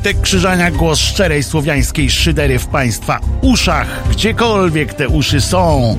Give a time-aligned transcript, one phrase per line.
[0.00, 5.96] Wojtek Krzyżania, głos szczerej słowiańskiej szydery w Państwa uszach, gdziekolwiek te uszy są.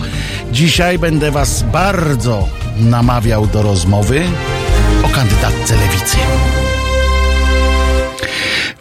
[0.52, 4.24] Dzisiaj będę Was bardzo namawiał do rozmowy
[5.04, 6.18] o kandydatce lewicy.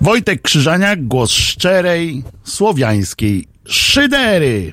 [0.00, 4.72] Wojtek Krzyżania, głos szczerej słowiańskiej szydery.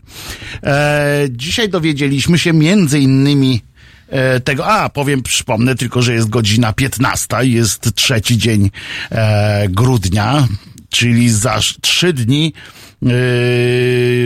[0.63, 3.61] E, dzisiaj dowiedzieliśmy się między innymi
[4.43, 8.71] tego, a powiem, przypomnę tylko, że jest godzina 15, jest trzeci dzień
[9.11, 10.47] e, grudnia,
[10.89, 12.53] czyli za trzy dni
[13.03, 13.07] e,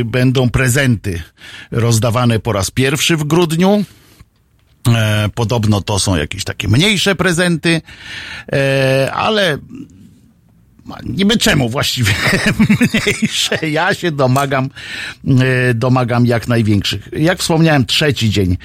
[0.05, 1.23] będą prezenty
[1.71, 3.83] rozdawane po raz pierwszy w grudniu.
[4.88, 7.81] E, podobno to są jakieś takie mniejsze prezenty,
[8.53, 9.57] e, ale
[11.03, 12.13] niby czemu właściwie
[12.69, 13.69] mniejsze.
[13.69, 14.69] Ja się domagam,
[15.27, 17.09] e, domagam jak największych.
[17.17, 18.57] Jak wspomniałem, trzeci dzień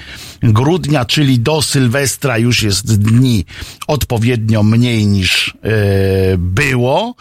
[0.43, 3.45] grudnia, czyli do Sylwestra już jest dni
[3.87, 5.71] odpowiednio mniej niż e,
[6.37, 7.15] było.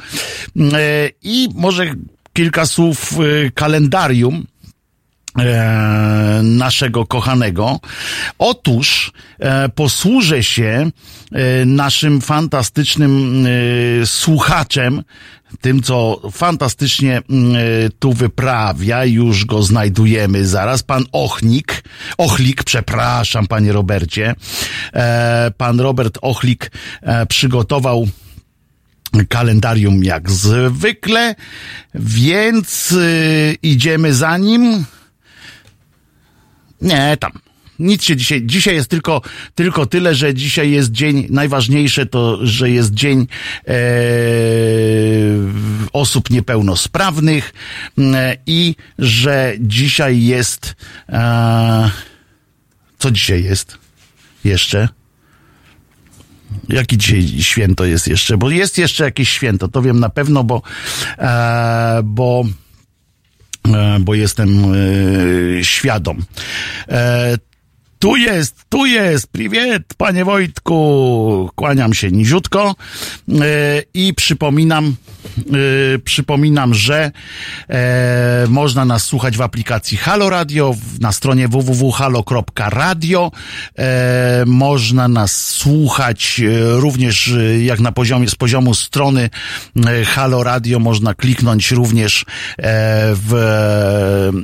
[0.56, 1.94] E, I może
[2.33, 3.14] kilka słów
[3.55, 4.47] kalendarium
[5.39, 7.81] E, naszego kochanego.
[8.39, 10.91] Otóż e, posłużę się
[11.33, 15.03] e, naszym fantastycznym e, słuchaczem,
[15.61, 17.23] tym, co fantastycznie e,
[17.98, 20.83] tu wyprawia, już go znajdujemy zaraz.
[20.83, 21.84] Pan Ochnik,
[22.19, 24.34] Ochlik, przepraszam, panie Robercie.
[25.56, 26.71] Pan Robert Ochlik
[27.28, 28.09] przygotował
[29.28, 31.34] kalendarium jak zwykle,
[31.94, 32.94] więc
[33.62, 34.84] idziemy za nim.
[36.81, 37.32] Nie, tam.
[37.78, 39.22] Nic się dzisiaj, dzisiaj jest tylko,
[39.54, 43.26] tylko tyle, że dzisiaj jest dzień, najważniejsze to, że jest dzień
[43.69, 43.75] e,
[45.92, 47.53] osób niepełnosprawnych
[47.98, 50.76] e, i że dzisiaj jest,
[51.09, 51.91] e,
[52.98, 53.78] co dzisiaj jest?
[54.44, 54.88] Jeszcze?
[56.69, 58.36] Jaki dzisiaj święto jest jeszcze?
[58.36, 60.62] Bo jest jeszcze jakieś święto, to wiem na pewno, bo,
[61.19, 62.44] e, bo
[64.00, 66.22] bo jestem e, świadom.
[68.06, 71.50] E, tu jest, tu jest, priwiet, panie Wojtku.
[71.55, 72.75] Kłaniam się niziutko
[73.94, 74.97] i przypominam,
[76.05, 77.11] przypominam, że
[78.49, 83.31] można nas słuchać w aplikacji Halo Radio, na stronie www.halo.radio.
[84.47, 89.31] można nas słuchać również jak na poziomie, z poziomu strony
[90.06, 92.25] Halo Radio, można kliknąć również
[93.12, 93.33] w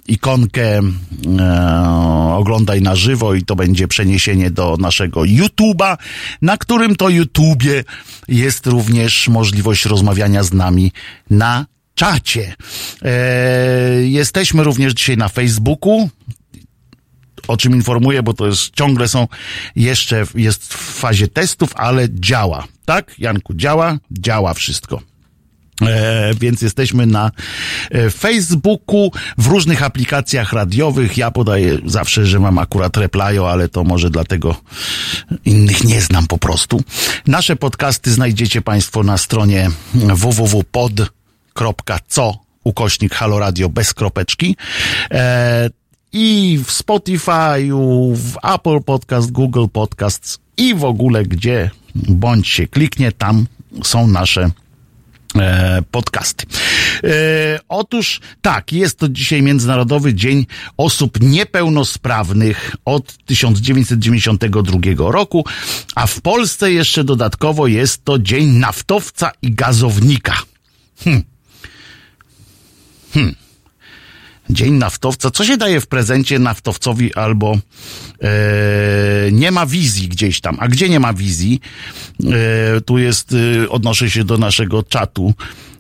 [0.08, 0.80] ikonkę
[2.36, 5.96] oglądaj na żywo i to będzie przeniesienie do naszego YouTube'a,
[6.42, 7.84] na którym to YouTubie
[8.28, 10.92] jest również możliwość rozmawiania z nami
[11.30, 12.54] na czacie.
[13.02, 16.10] E, jesteśmy również dzisiaj na Facebooku,
[17.48, 19.28] o czym informuję, bo to jest ciągle są
[19.76, 22.64] jeszcze jest w fazie testów, ale działa.
[22.84, 25.11] Tak, Janku, działa, działa wszystko.
[25.86, 27.30] E, więc jesteśmy na
[27.90, 31.18] e, Facebooku, w różnych aplikacjach radiowych.
[31.18, 34.56] Ja podaję zawsze, że mam akurat Replyo, ale to może dlatego
[35.44, 36.82] innych nie znam po prostu.
[37.26, 41.22] Nasze podcasty znajdziecie Państwo na stronie www.pod.co
[42.64, 44.56] ukośnik Halo Radio bez kropeczki.
[45.10, 45.70] E,
[46.12, 47.68] I w Spotify,
[48.14, 53.46] w Apple Podcast, Google Podcasts i w ogóle gdzie bądź się kliknie, tam
[53.84, 54.50] są nasze
[55.90, 56.46] podcasty.
[57.04, 60.46] E, otóż tak, jest to dzisiaj Międzynarodowy Dzień
[60.76, 65.44] Osób Niepełnosprawnych od 1992 roku,
[65.94, 70.34] a w Polsce jeszcze dodatkowo jest to Dzień Naftowca i Gazownika.
[71.04, 71.22] Hmm.
[73.14, 73.41] Hmm.
[74.52, 75.30] Dzień naftowca.
[75.30, 77.58] Co się daje w prezencie naftowcowi albo
[78.22, 78.28] e,
[79.32, 80.56] nie ma wizji gdzieś tam?
[80.60, 81.60] A gdzie nie ma wizji?
[82.24, 83.34] E, tu jest,
[83.64, 85.34] e, odnoszę się do naszego czatu.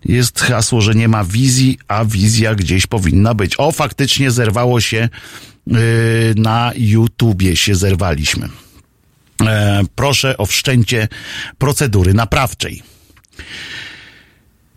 [0.04, 3.54] Jest hasło, że nie ma wizji, a wizja gdzieś powinna być.
[3.58, 5.78] O, faktycznie zerwało się e,
[6.36, 8.48] na YouTubie, się zerwaliśmy.
[9.46, 11.08] E, proszę o wszczęcie
[11.58, 12.82] procedury naprawczej.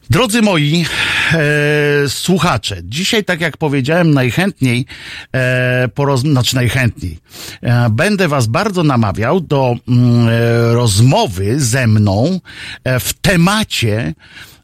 [0.09, 0.85] Drodzy moi
[1.33, 4.85] e, słuchacze, dzisiaj, tak jak powiedziałem, najchętniej,
[5.31, 7.19] e, poroz, znaczy najchętniej,
[7.61, 10.29] e, będę Was bardzo namawiał do mm,
[10.73, 12.39] rozmowy ze mną
[12.83, 14.13] e, w temacie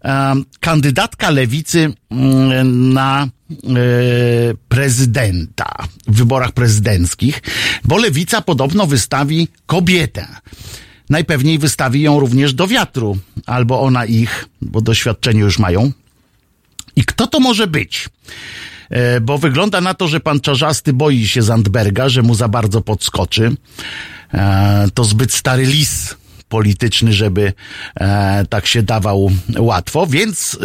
[0.05, 3.27] e, kandydatka lewicy mm, na e,
[4.69, 5.75] prezydenta
[6.07, 7.41] w wyborach prezydenckich,
[7.83, 10.27] bo lewica podobno wystawi kobietę
[11.12, 15.92] najpewniej wystawi ją również do wiatru, albo ona ich, bo doświadczenie już mają.
[16.96, 18.10] I kto to może być?
[18.90, 22.81] E, bo wygląda na to, że pan Czarzasty boi się Zandberga, że mu za bardzo
[22.81, 23.56] podskoczy.
[24.34, 26.16] E, to zbyt stary lis
[26.50, 27.54] polityczny, żeby
[28.00, 30.60] e, tak się dawał łatwo, więc,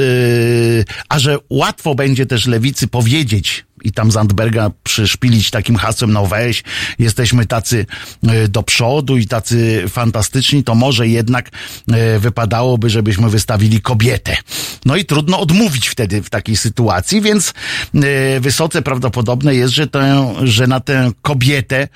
[1.09, 6.65] a że łatwo będzie też lewicy powiedzieć, i tam Zandberga przyszpilić takim hasłem, no weź,
[6.99, 7.87] jesteśmy tacy
[8.29, 11.51] e, do przodu i tacy fantastyczni, to może jednak
[11.93, 14.37] e, wypadałoby, żebyśmy wystawili kobietę.
[14.85, 17.55] No i trudno odmówić wtedy w takiej sytuacji, więc
[17.95, 20.01] e, wysoce prawdopodobne jest, że, to,
[20.43, 21.89] że na tę kobietę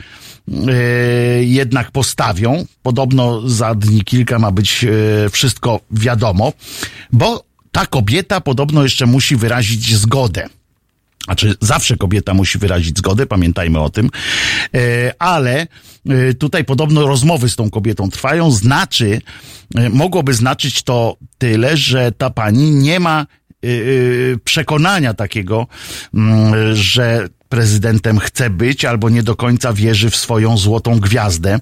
[1.41, 2.67] jednak postawią.
[2.83, 4.87] Podobno za dni kilka ma być
[5.31, 6.53] wszystko wiadomo,
[7.13, 10.49] bo ta kobieta podobno jeszcze musi wyrazić zgodę
[11.25, 14.11] znaczy, zawsze kobieta musi wyrazić zgodę, pamiętajmy o tym,
[14.75, 14.79] e,
[15.23, 15.67] ale
[16.09, 19.21] e, tutaj podobno rozmowy z tą kobietą trwają, znaczy,
[19.75, 23.27] e, mogłoby znaczyć to tyle, że ta pani nie ma
[24.45, 25.67] przekonania takiego,
[26.15, 31.59] mm, że prezydentem chce być, albo nie do końca wierzy w swoją złotą gwiazdę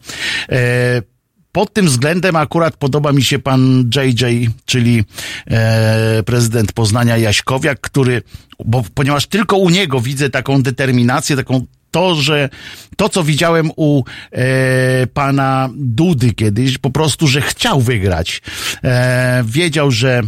[1.52, 5.04] pod tym względem akurat podoba mi się pan JJ, czyli
[5.46, 8.22] e, prezydent Poznania Jaśkowiak, który,
[8.64, 12.48] bo ponieważ tylko u niego widzę taką determinację, taką to, że
[12.96, 14.02] to, co widziałem u
[14.32, 18.42] e, pana Dudy kiedyś, po prostu, że chciał wygrać.
[18.84, 20.22] E, wiedział, że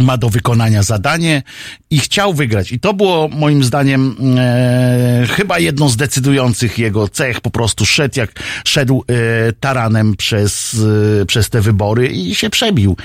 [0.00, 1.42] ma do wykonania zadanie
[1.90, 2.72] i chciał wygrać.
[2.72, 7.40] I to było moim zdaniem e, chyba jedną z decydujących jego cech.
[7.40, 8.32] Po prostu szedł jak
[8.64, 10.76] szedł e, taranem przez,
[11.22, 12.96] e, przez te wybory i się przebił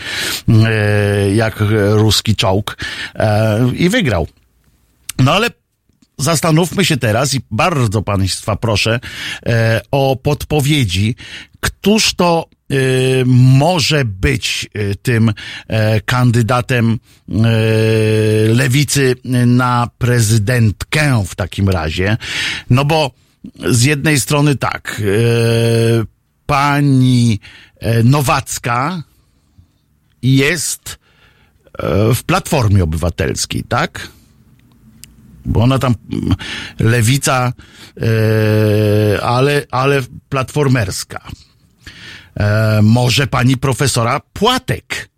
[0.50, 2.78] e, jak ruski czołg
[3.16, 4.28] e, i wygrał.
[5.20, 5.50] No ale
[6.22, 9.00] zastanówmy się teraz i bardzo Państwa proszę
[9.46, 11.16] e, o podpowiedzi,
[11.60, 12.76] któż to e,
[13.26, 15.34] może być e, tym
[15.68, 17.34] e, kandydatem e,
[18.54, 19.16] lewicy
[19.46, 22.18] na prezydentkę w takim razie.
[22.70, 23.12] No bo
[23.70, 26.06] z jednej strony tak, e,
[26.46, 27.40] pani
[28.04, 29.04] Nowacka
[30.22, 31.00] jest
[32.16, 34.08] w Platformie Obywatelskiej, tak?
[35.46, 36.36] Bo ona tam mm,
[36.80, 37.54] lewica,
[38.02, 41.28] e, ale, ale platformerska.
[42.40, 45.12] E, może pani profesora Płatek.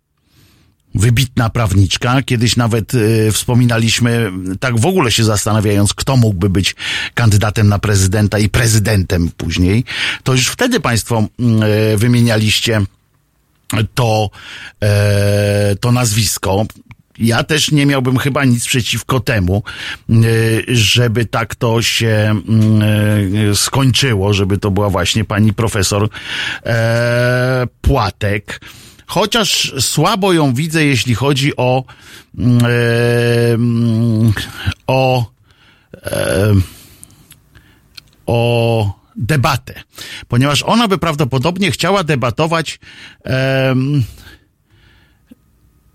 [0.94, 2.22] Wybitna prawniczka.
[2.22, 6.76] Kiedyś nawet e, wspominaliśmy, tak w ogóle się zastanawiając, kto mógłby być
[7.14, 9.84] kandydatem na prezydenta i prezydentem później.
[10.22, 12.80] To już wtedy państwo e, wymienialiście
[13.94, 14.30] to,
[14.82, 16.66] e, to nazwisko
[17.18, 19.62] ja też nie miałbym chyba nic przeciwko temu,
[20.10, 22.40] y, żeby tak to się
[23.50, 26.08] y, skończyło, żeby to była właśnie pani profesor
[26.66, 28.60] e, Płatek.
[29.06, 31.84] Chociaż słabo ją widzę, jeśli chodzi o
[34.86, 35.30] o
[36.06, 36.54] e,
[38.26, 39.82] o debatę,
[40.28, 42.80] ponieważ ona by prawdopodobnie chciała debatować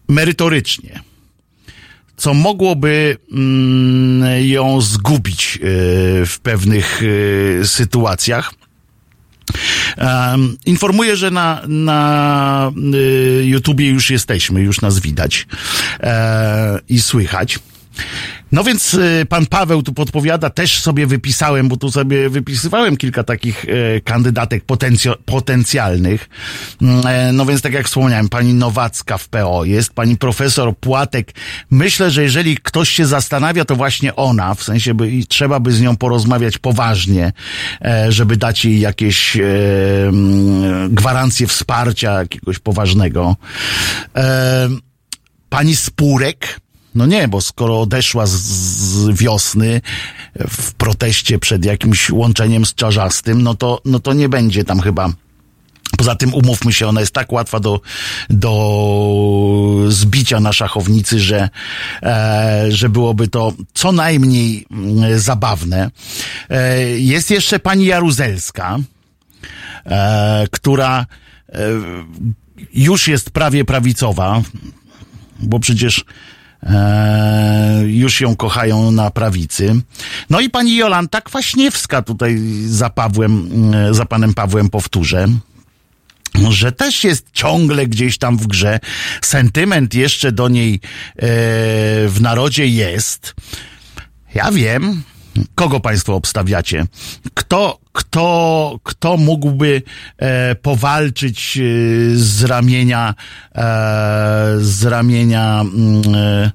[0.08, 1.09] merytorycznie
[2.20, 8.54] co mogłoby mm, ją zgubić y, w pewnych y, sytuacjach.
[10.66, 15.48] Informuję, że na, na y, YouTubie już jesteśmy, już nas widać
[16.00, 17.60] e, i słychać.
[18.52, 23.24] No więc y, pan Paweł tu podpowiada, też sobie wypisałem, bo tu sobie wypisywałem kilka
[23.24, 26.30] takich e, kandydatek potencjo, potencjalnych.
[26.82, 31.32] Mm, e, no więc tak jak wspomniałem, pani Nowacka w PO jest, pani profesor Płatek.
[31.72, 35.82] Myślę, że jeżeli ktoś się zastanawia, to właśnie ona, w sensie by, trzeba by z
[35.82, 37.32] nią porozmawiać poważnie,
[37.82, 43.36] e, żeby dać jej jakieś mm, gwarancje wsparcia jakiegoś poważnego.
[45.50, 46.60] Pani Spurek,
[46.96, 49.82] no nie, bo skoro odeszła z, z, wiosny
[50.50, 55.10] w proteście przed jakimś łączeniem z czarzastym, no to, no to nie będzie tam chyba
[55.98, 57.82] Poza tym umówmy się, ona jest tak łatwa do,
[58.30, 61.50] do zbicia na szachownicy, że,
[62.04, 64.66] e, że byłoby to co najmniej
[65.04, 65.92] e, zabawne.
[66.50, 68.80] E, jest jeszcze pani Jaruzelska,
[69.86, 71.06] e, która
[71.50, 71.56] e,
[72.74, 74.42] już jest prawie prawicowa,
[75.40, 76.06] bo przecież
[76.64, 79.76] E, już ją kochają na prawicy.
[80.30, 85.28] No i pani Jolanta Kwaśniewska tutaj za Pawłem, e, za panem Pawłem powtórzę
[86.50, 88.80] że też jest ciągle gdzieś tam w grze.
[89.22, 90.80] Sentyment jeszcze do niej e,
[92.08, 93.36] w narodzie jest.
[94.36, 95.04] Ja wiem,
[95.56, 96.86] kogo państwo obstawiacie.
[97.34, 99.82] Kto, kto, kto mógłby
[100.18, 101.62] e, powalczyć e,
[102.16, 103.16] z ramienia,
[103.56, 103.62] e,
[104.60, 106.52] z ramienia mm, e,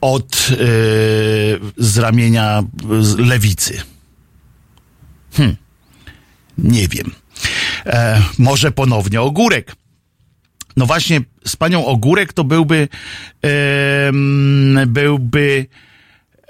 [0.00, 0.56] od e,
[1.76, 2.62] z ramienia
[3.18, 3.80] lewicy?
[5.34, 5.56] Hm.
[6.58, 7.10] Nie wiem.
[7.86, 9.76] E, może ponownie Ogórek.
[10.76, 12.88] No właśnie, z panią Ogórek to byłby,
[14.86, 15.66] byłby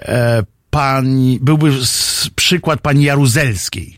[0.01, 1.71] e, pani, byłby
[2.35, 3.95] przykład pani Jaruzelskiej.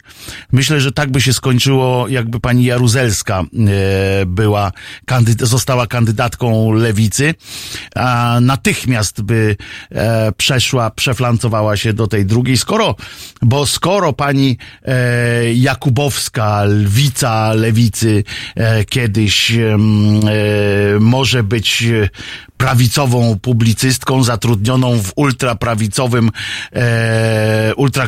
[0.51, 3.45] Myślę, że tak by się skończyło, jakby pani Jaruzelska e,
[4.25, 4.71] była,
[5.05, 7.33] kandyd została kandydatką lewicy,
[7.95, 9.55] a natychmiast by
[9.91, 12.95] e, przeszła, przeflancowała się do tej drugiej, skoro,
[13.41, 14.57] bo skoro pani
[15.53, 18.23] Jakubowska, lwica lewicy,
[18.89, 19.51] kiedyś
[20.99, 21.83] może być
[22.61, 26.29] prawicową publicystką zatrudnioną w ultraprawicowym,
[26.73, 28.07] e, ultra,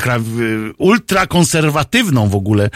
[0.77, 2.69] ultrakonserwatywną w ogóle e,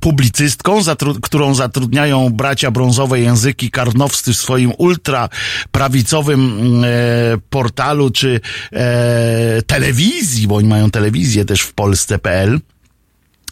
[0.00, 6.88] publicystką, zatru, którą zatrudniają bracia brązowe języki karnowscy w swoim ultraprawicowym e,
[7.50, 8.40] portalu czy
[8.72, 12.60] e, telewizji, bo oni mają telewizję też w Polsce.pl.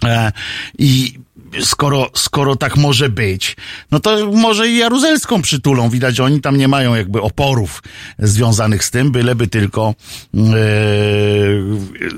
[0.05, 0.33] E,
[0.79, 1.26] I
[1.61, 3.57] skoro, skoro tak może być,
[3.91, 5.91] no to może i Jaruzelską przytulą.
[5.91, 7.83] Widać, oni tam nie mają jakby oporów
[8.19, 9.95] związanych z tym, byleby tylko
[10.35, 10.45] yy,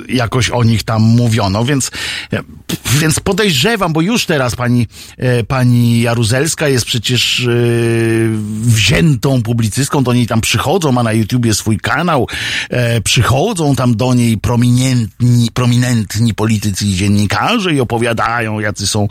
[0.08, 1.90] jakoś o nich tam mówiono, więc,
[3.00, 4.86] więc podejrzewam, bo już teraz pani,
[5.18, 7.48] yy, pani Jaruzelska jest przecież
[8.60, 12.28] wziętą publicystką, do niej tam przychodzą, ma na YouTubie swój kanał,
[13.04, 19.08] przychodzą tam do niej prominentni, prominentni politycy i dziennikarze i opowiadają, jacy są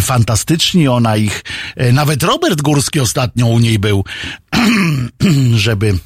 [0.00, 1.42] fantastyczni, ona ich,
[1.76, 4.04] e, nawet Robert Górski ostatnio u niej był,
[5.54, 5.98] żeby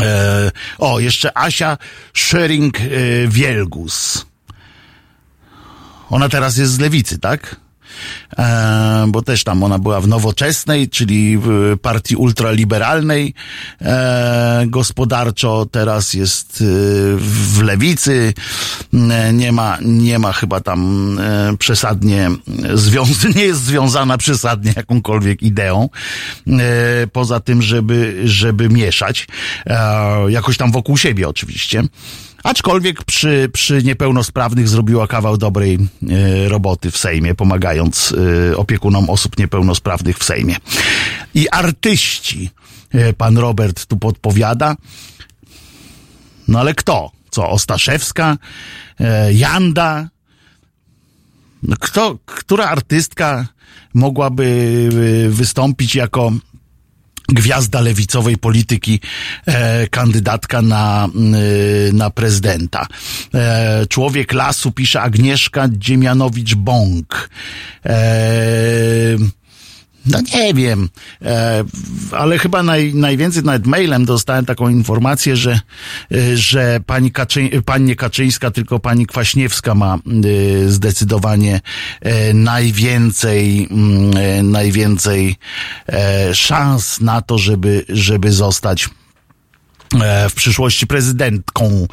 [0.00, 1.78] e, o, jeszcze Asia
[2.14, 4.24] Schering-Wielgus.
[6.10, 7.56] Ona teraz jest z lewicy, tak?
[8.38, 13.34] E, bo też tam ona była w nowoczesnej, czyli w partii ultraliberalnej.
[13.82, 16.64] E, gospodarczo, teraz jest e,
[17.16, 18.34] w lewicy,
[19.32, 21.20] nie ma, nie ma chyba tam
[21.58, 22.30] przesadnie
[22.74, 25.88] związ nie jest związana przesadnie jakąkolwiek ideą,
[27.12, 29.26] poza tym, żeby, żeby mieszać,
[30.28, 31.82] jakoś tam wokół siebie oczywiście.
[32.42, 38.14] Aczkolwiek przy, przy niepełnosprawnych zrobiła kawał dobrej e, roboty w Sejmie, pomagając
[38.52, 40.56] e, opiekunom osób niepełnosprawnych w Sejmie.
[41.34, 42.50] I artyści,
[42.90, 44.76] e, pan Robert tu podpowiada.
[46.48, 47.10] No ale kto?
[47.30, 48.36] Co, Ostaszewska?
[49.32, 50.08] Janda?
[51.62, 53.46] No kto, która artystka
[53.94, 54.88] mogłaby
[55.30, 56.32] wystąpić jako
[57.32, 59.00] gwiazda lewicowej polityki,
[59.46, 61.08] e, kandydatka na,
[61.88, 62.86] e, na prezydenta.
[63.34, 67.28] E, człowiek lasu pisze Agnieszka Dziemianowicz-Bąk.
[67.86, 69.41] E,
[70.06, 70.88] no nie wiem,
[71.22, 71.64] e,
[72.12, 75.60] ale chyba naj, najwięcej nawet mailem dostałem taką informację, że,
[76.12, 79.98] e, że pani, Kaczy, pani nie Kaczyńska, tylko pani Kwaśniewska ma e,
[80.68, 81.60] zdecydowanie
[82.34, 85.36] najwięcej, mm, najwięcej
[86.32, 88.88] szans na to, żeby, żeby zostać
[90.30, 91.86] w przyszłości prezydentką.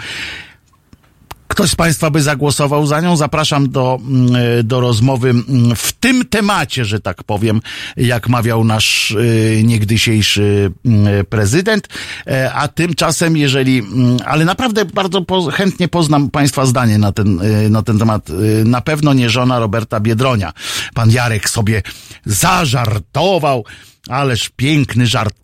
[1.49, 3.15] Ktoś z Państwa by zagłosował za nią?
[3.15, 4.31] Zapraszam do, mm,
[4.63, 7.61] do rozmowy mm, w tym temacie, że tak powiem,
[7.97, 11.87] jak mawiał nasz y, niegdysiejszy mm, prezydent.
[12.27, 13.83] E, a tymczasem, jeżeli,
[14.25, 18.29] ale naprawdę bardzo chętnie poznam Państwa zdanie na ten, na ten temat.
[18.65, 20.53] Na pewno nie żona Roberta Biedronia.
[20.93, 21.81] Pan Jarek sobie
[22.25, 23.65] zażartował.
[24.09, 25.35] Ależ piękny żart.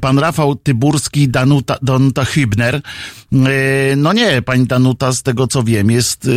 [0.00, 2.80] Pan Rafał Tyburski, Danuta, Danuta Hübner.
[3.32, 6.30] E, no nie, pani Danuta, z tego co wiem, jest e,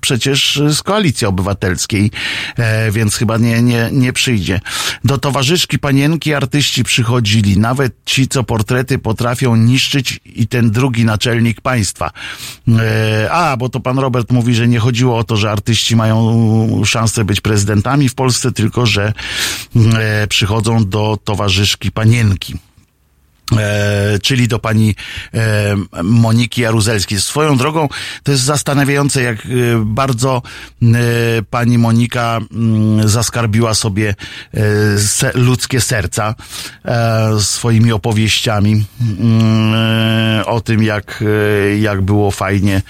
[0.00, 2.10] przecież z koalicji obywatelskiej,
[2.56, 4.60] e, więc chyba nie, nie, nie przyjdzie.
[5.04, 11.60] Do towarzyszki panienki artyści przychodzili, nawet ci, co portrety potrafią niszczyć i ten drugi naczelnik
[11.60, 12.10] państwa.
[13.30, 17.24] A, bo to pan Robert mówi, że nie chodziło o to, że artyści mają szansę
[17.24, 19.12] być prezydentami w Polsce, tylko że
[19.77, 19.77] E,
[20.28, 22.54] przychodzą do towarzyszki panienki.
[23.56, 24.94] E, czyli do pani
[25.34, 27.20] e, Moniki Jaruzelskiej.
[27.20, 27.88] Swoją drogą
[28.22, 29.48] to jest zastanawiające, jak e,
[29.84, 30.42] bardzo
[30.82, 30.86] e,
[31.50, 34.14] pani Monika mm, zaskarbiła sobie
[34.54, 36.34] e, se, ludzkie serca
[36.84, 38.84] e, swoimi opowieściami
[39.20, 41.24] mm, o tym, jak,
[41.80, 42.82] jak było fajnie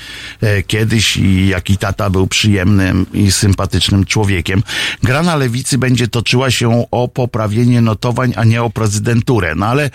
[0.66, 4.62] kiedyś i jaki tata był przyjemnym i sympatycznym człowiekiem.
[5.02, 9.54] Gra na lewicy będzie toczyła się o poprawienie notowań, a nie o prezydenturę.
[9.54, 9.90] No ale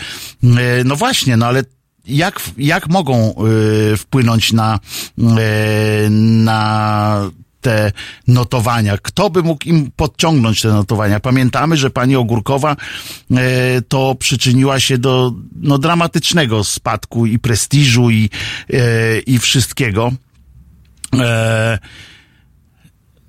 [0.86, 1.64] no właśnie, no ale
[2.08, 3.36] jak, jak mogą
[3.94, 4.80] y, wpłynąć na,
[5.20, 7.30] y, na
[7.62, 7.92] te
[8.28, 8.98] notowania.
[8.98, 11.20] Kto by mógł im podciągnąć te notowania?
[11.20, 12.76] Pamiętamy, że pani Ogórkowa
[13.88, 18.30] to przyczyniła się do no, dramatycznego spadku i prestiżu i,
[19.26, 20.12] i wszystkiego.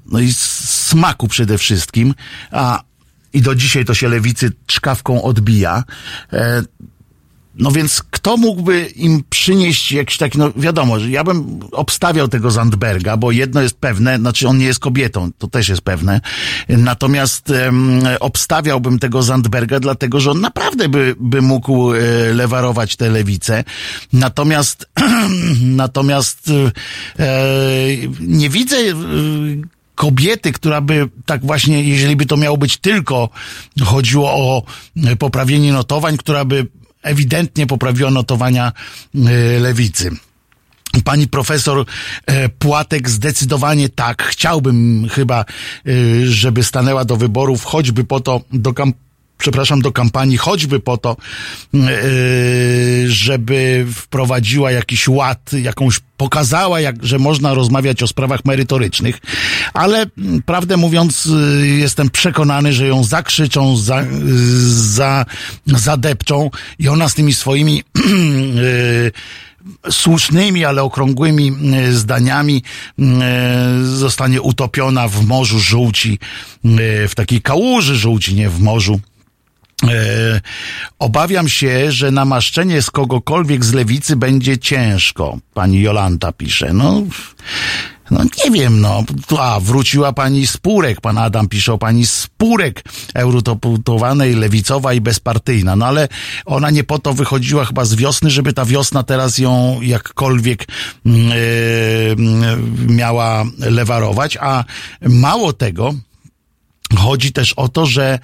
[0.06, 2.14] no i smaku przede wszystkim,
[2.50, 2.82] a
[3.32, 5.84] i do dzisiaj to się lewicy czkawką odbija.
[7.54, 12.28] E, no więc kto mógłby im przynieść jakiś taki, no wiadomo, że ja bym obstawiał
[12.28, 16.20] tego Zandberga, bo jedno jest pewne, znaczy on nie jest kobietą, to też jest pewne.
[16.68, 21.98] Natomiast um, obstawiałbym tego Zandberga, dlatego że on naprawdę by, by mógł e,
[22.34, 23.64] lewarować tę lewicę.
[24.12, 24.86] Natomiast,
[25.60, 26.50] natomiast
[27.18, 27.26] e,
[28.20, 28.94] nie widzę e,
[29.94, 33.28] kobiety, która by tak właśnie, jeżeli by to miało być tylko,
[33.84, 34.62] chodziło o
[35.18, 36.66] poprawienie notowań, która by
[37.04, 38.72] ewidentnie poprawiła notowania
[39.14, 40.10] e, lewicy.
[41.04, 41.86] Pani profesor
[42.26, 44.22] e, Płatek zdecydowanie tak.
[44.22, 45.44] Chciałbym chyba, e,
[46.26, 49.03] żeby stanęła do wyborów, choćby po to, do kampanii
[49.44, 51.16] przepraszam, do kampanii, choćby po to,
[53.06, 59.18] żeby wprowadziła jakiś ład, jakąś pokazała, jak, że można rozmawiać o sprawach merytorycznych,
[59.74, 60.06] ale
[60.46, 61.28] prawdę mówiąc,
[61.62, 64.04] jestem przekonany, że ją zakrzyczą, za,
[64.66, 65.26] za,
[65.66, 67.82] zadepczą i ona z tymi swoimi
[69.90, 71.52] słusznymi, ale okrągłymi
[71.90, 72.62] zdaniami
[73.82, 76.18] zostanie utopiona w morzu żółci,
[77.08, 78.94] w takiej kałuży żółci, nie w morzu.
[78.94, 79.13] E,
[80.98, 85.38] obawiam się, że namaszczenie z kogokolwiek z lewicy będzie ciężko.
[85.54, 86.72] Pani Jolanta pisze.
[86.72, 87.02] No,
[88.10, 89.04] no nie wiem, no.
[89.38, 91.00] A, wróciła pani Spurek.
[91.00, 95.76] Pan Adam pisze o pani Spurek, eurotoputowanej, lewicowa i bezpartyjna.
[95.76, 96.08] No ale
[96.44, 100.66] ona nie po to wychodziła chyba z wiosny, żeby ta wiosna teraz ją jakkolwiek
[101.04, 101.14] yy,
[102.86, 104.38] miała lewarować.
[104.40, 104.64] A
[105.00, 105.94] mało tego,
[106.96, 108.18] Chodzi też o to, że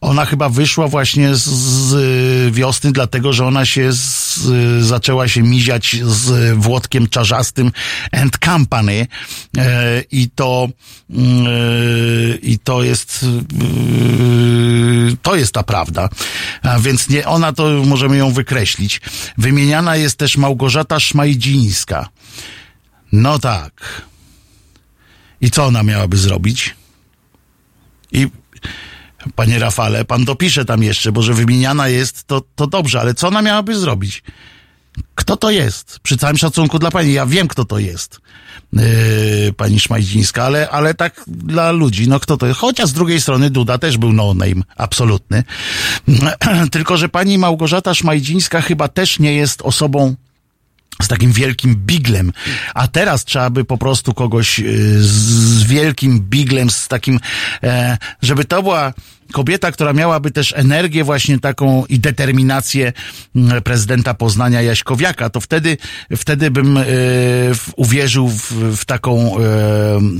[0.00, 4.38] ona chyba wyszła właśnie z, z wiosny, dlatego że ona się z,
[4.80, 7.72] zaczęła się miziać z Włodkiem Czarzastym
[8.12, 9.06] and Company
[9.58, 10.68] e, i to
[11.10, 11.16] e,
[12.42, 16.08] i to jest e, to jest ta prawda.
[16.62, 19.00] A więc nie, ona to możemy ją wykreślić.
[19.38, 22.08] Wymieniana jest też Małgorzata Szmajdzińska.
[23.12, 24.02] No tak.
[25.40, 26.74] I co ona miałaby zrobić?
[28.12, 28.26] I
[29.34, 33.28] panie Rafale, pan dopisze tam jeszcze, bo że wymieniana jest, to, to dobrze, ale co
[33.28, 34.22] ona miałaby zrobić?
[35.14, 35.98] Kto to jest?
[36.02, 38.20] Przy całym szacunku dla pani, ja wiem, kto to jest.
[38.72, 38.82] Yy,
[39.56, 42.60] pani Szmajdzińska, ale, ale tak dla ludzi, no kto to jest?
[42.60, 45.44] Chociaż z drugiej strony Duda też był no name, absolutny.
[46.72, 50.14] Tylko, że pani Małgorzata Szmajdzińska chyba też nie jest osobą
[51.02, 52.32] z takim wielkim biglem,
[52.74, 57.20] a teraz trzeba by po prostu kogoś y, z wielkim biglem, z takim,
[57.62, 58.92] e, żeby to była
[59.32, 62.92] kobieta, która miałaby też energię właśnie taką i determinację
[63.36, 65.76] mm, prezydenta Poznania Jaśkowiaka, to wtedy,
[66.16, 66.82] wtedy bym e,
[67.76, 69.40] uwierzył w, w taką, e,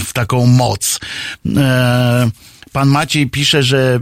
[0.05, 1.01] w taką moc.
[2.77, 4.01] Pan Maciej pisze, że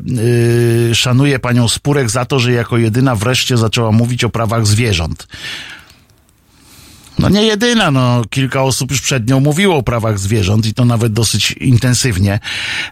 [0.91, 5.27] y, szanuje panią Spurek za to, że jako jedyna wreszcie zaczęła mówić o prawach zwierząt.
[7.19, 10.85] No nie jedyna, no kilka osób już przed nią mówiło o prawach zwierząt i to
[10.85, 12.41] nawet dosyć intensywnie.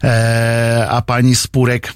[0.05, 1.95] E, a pani Spurek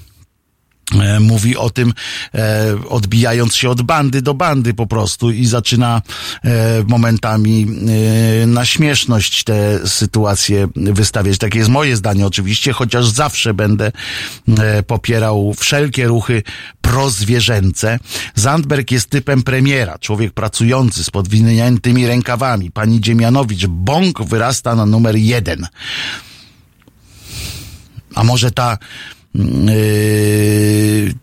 [1.19, 1.93] mówi o tym,
[2.35, 6.01] e, odbijając się od bandy do bandy po prostu i zaczyna
[6.43, 7.67] e, momentami
[8.43, 11.37] e, na śmieszność te sytuacje wystawiać.
[11.37, 13.91] Takie jest moje zdanie oczywiście, chociaż zawsze będę
[14.57, 16.43] e, popierał wszelkie ruchy
[16.81, 17.99] prozwierzęce.
[18.35, 22.71] Zandberg jest typem premiera, człowiek pracujący z podwiniętymi rękawami.
[22.71, 25.67] Pani Dziemianowicz, bąk wyrasta na numer jeden.
[28.15, 28.77] A może ta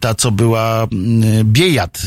[0.01, 2.03] ta, co była yy, Biejat,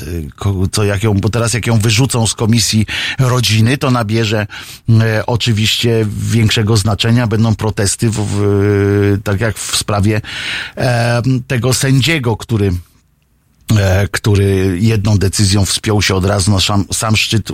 [0.46, 2.86] yy, co jak ją, bo teraz jak ją wyrzucą z komisji
[3.20, 4.48] rodziny, to nabierze
[5.28, 10.22] oczywiście większego znaczenia, będą protesty, w, tak jak w sprawie
[11.48, 12.87] tego sędziego, który E,
[14.12, 17.50] który jedną decyzją wspiął się od razu na sam, sam szczyt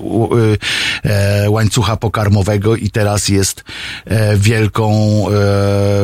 [1.04, 3.64] e, łańcucha pokarmowego i teraz jest
[4.06, 5.26] e, wielką,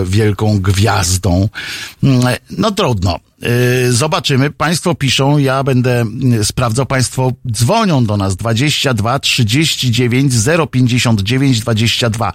[0.05, 1.49] wielką gwiazdą.
[2.03, 3.19] Mm, no trudno.
[3.43, 4.52] Y, zobaczymy.
[4.52, 6.06] Państwo piszą, ja będę
[6.39, 6.86] y, sprawdzał.
[6.86, 10.34] Państwo dzwonią do nas 22 39
[10.71, 12.32] 059 22.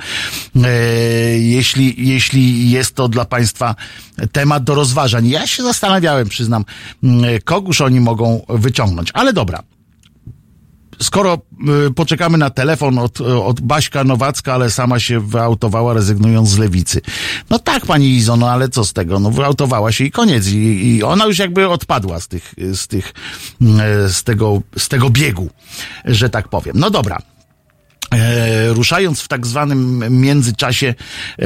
[1.39, 3.75] Jeśli, jeśli jest to dla Państwa
[4.33, 5.29] temat do rozważań.
[5.29, 6.65] Ja się zastanawiałem, przyznam,
[7.05, 7.09] y,
[7.45, 9.11] kogóż oni mogą wyciągnąć.
[9.15, 9.63] Ale dobra,
[11.03, 11.39] skoro
[11.89, 17.01] y, poczekamy na telefon od, od Baśka Nowacka, ale sama się wyautowała, rezygnując z lewicy.
[17.51, 19.21] No tak, pani Izo, no ale co z tego?
[19.21, 20.49] No wyautowała się i koniec.
[20.49, 23.15] I, i ona już jakby odpadła z tych, z tych,
[23.63, 25.51] y, z tego, z tego biegu,
[26.05, 26.77] że tak powiem.
[26.79, 27.19] No dobra.
[28.15, 30.95] E, ruszając w tak zwanym międzyczasie,
[31.39, 31.45] e,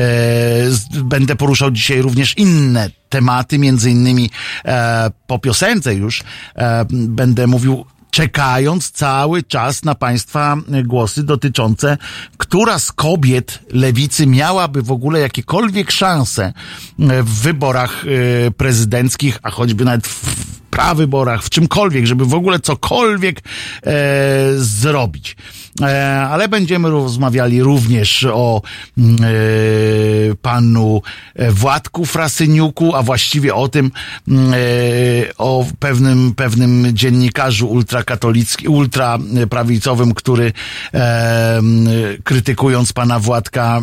[1.04, 4.30] będę poruszał dzisiaj również inne tematy, między innymi
[4.64, 6.22] e, po piosence już
[6.56, 11.98] e, będę mówił czekając cały czas na Państwa głosy dotyczące,
[12.36, 16.52] która z kobiet lewicy miałaby w ogóle jakiekolwiek szanse
[16.98, 23.40] w wyborach e, prezydenckich, a choćby nawet w prawyborach, w czymkolwiek, żeby w ogóle cokolwiek
[23.40, 23.92] e,
[24.56, 25.36] zrobić.
[25.80, 28.62] E, ale będziemy rozmawiali również o
[28.98, 29.28] mm, e,
[30.42, 31.02] panu
[31.50, 33.90] Władku Frasyniuku, a właściwie o tym,
[34.28, 34.56] mm, e,
[35.38, 40.52] o pewnym, pewnym dziennikarzu ultrakatolickim, ultraprawicowym, który
[40.94, 41.62] e,
[42.24, 43.80] krytykując pana Władka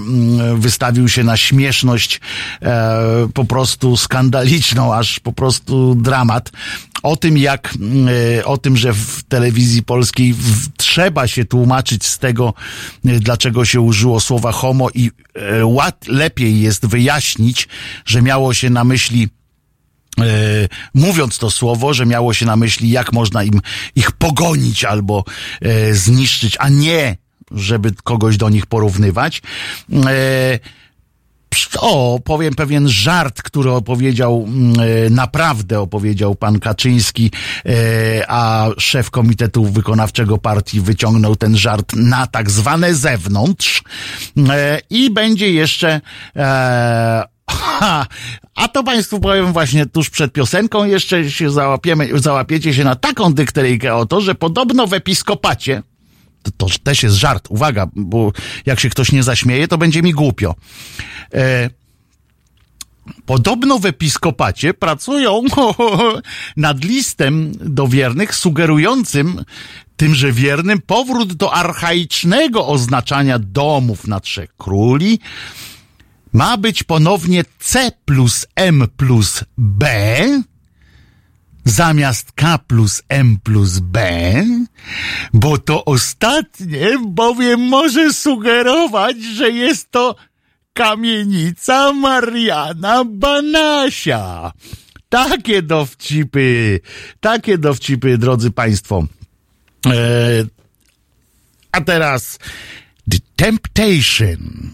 [0.55, 2.21] wystawił się na śmieszność
[2.61, 6.51] e, po prostu skandaliczną, aż po prostu dramat.
[7.03, 7.73] O tym, jak,
[8.39, 10.35] e, o tym, że w telewizji polskiej
[10.77, 12.53] trzeba się tłumaczyć z tego,
[13.05, 17.67] e, dlaczego się użyło słowa homo i e, łat, lepiej jest wyjaśnić,
[18.05, 19.29] że miało się na myśli
[20.19, 23.61] E, mówiąc to słowo, że miało się na myśli, jak można im
[23.95, 25.23] ich pogonić albo
[25.91, 27.17] zniszczyć, a nie,
[27.51, 29.41] żeby kogoś do nich porównywać.
[31.77, 37.31] O, powiem pewien żart, który opowiedział, mm, e, naprawdę opowiedział pan Kaczyński,
[37.65, 37.71] e,
[38.27, 43.83] a szef Komitetu Wykonawczego Partii wyciągnął ten żart na tak zwane zewnątrz.
[44.49, 46.01] E, i będzie jeszcze
[48.55, 53.33] a to Państwu powiem właśnie tuż przed piosenką, jeszcze się załapiemy, załapiecie się na taką
[53.33, 55.83] dykteryjkę o to, że podobno w episkopacie,
[56.57, 58.31] to, też jest żart, uwaga, bo
[58.65, 60.55] jak się ktoś nie zaśmieje, to będzie mi głupio.
[61.33, 61.69] E,
[63.25, 65.41] Podobno w episkopacie pracują
[66.57, 69.45] nad listem do wiernych, sugerującym
[69.97, 75.19] tymże wiernym powrót do archaicznego oznaczania domów na trzech króli.
[76.33, 80.17] Ma być ponownie C plus M plus B,
[81.65, 83.99] zamiast K plus M plus B,
[85.33, 90.15] bo to ostatnie bowiem może sugerować, że jest to
[90.73, 94.51] kamienica Mariana Banasia.
[95.09, 96.79] Takie dowcipy,
[97.19, 99.07] takie dowcipy, drodzy Państwo.
[99.85, 100.45] E,
[101.71, 102.39] a teraz
[103.09, 104.73] The Temptation.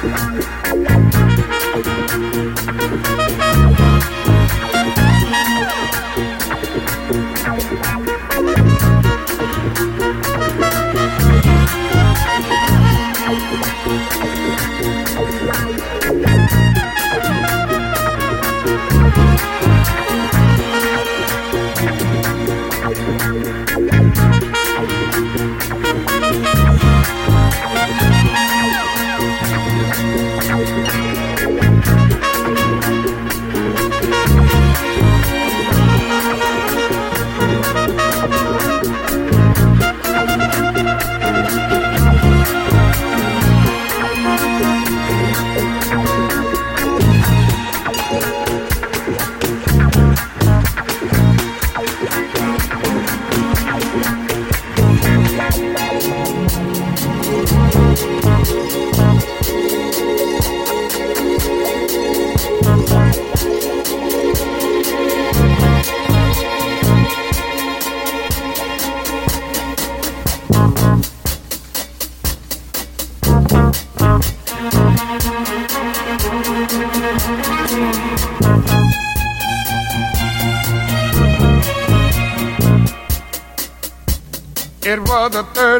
[0.00, 0.57] It was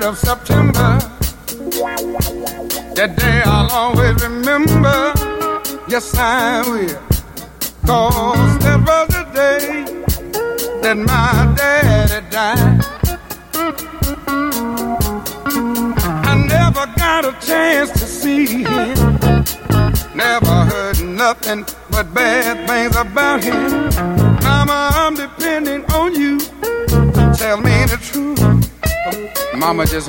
[0.08, 0.37] the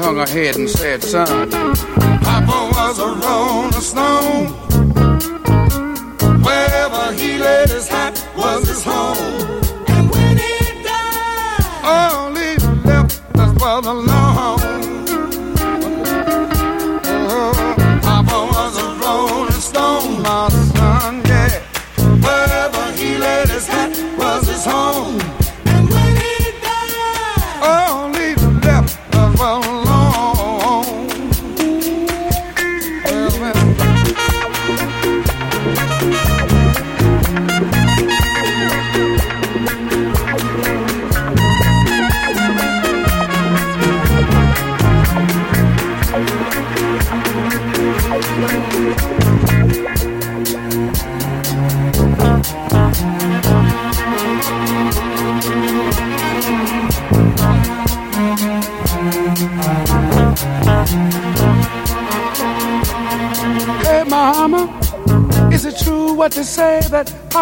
[0.10, 2.69] hung her head and said, son, Papa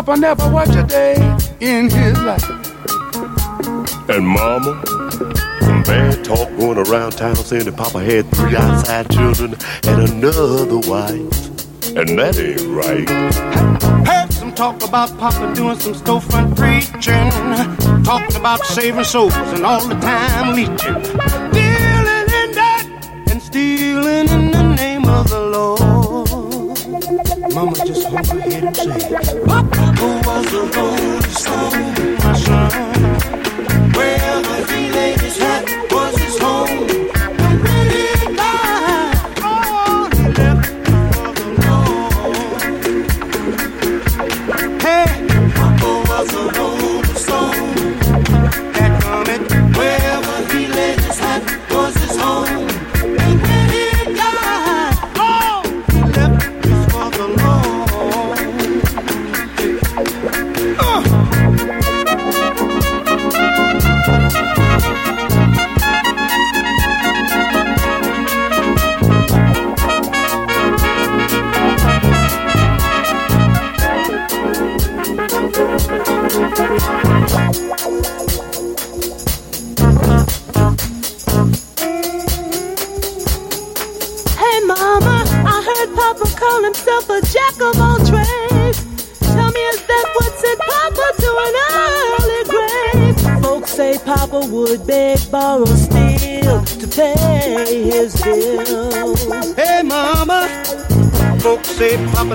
[0.07, 1.15] Papa never worked a day
[1.59, 2.41] in his life?
[4.07, 4.81] And mama,
[5.59, 10.77] some bad talk going around town saying that Papa had three outside children and another
[10.89, 11.91] wife.
[11.97, 13.09] And that ain't right.
[14.07, 17.29] Heard some talk about Papa doing some storefront preaching,
[18.05, 20.93] talking about saving souls and all the time leeching,
[21.51, 25.77] dealing in that and stealing in the name of the Lord.
[27.53, 29.47] Mama just hung her head and said,
[30.37, 31.96] Papa was a rolling stone,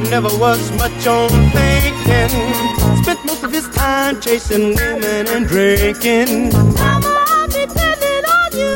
[0.04, 2.28] say never was much on thinking.
[3.02, 6.50] Spent most of his time chasing women and drinking.
[6.52, 8.74] Mama, I'm depending on you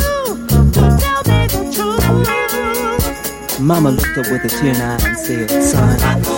[0.73, 3.61] to tell me the truth.
[3.61, 6.36] Mama looked up with a tear in her eye and said, son,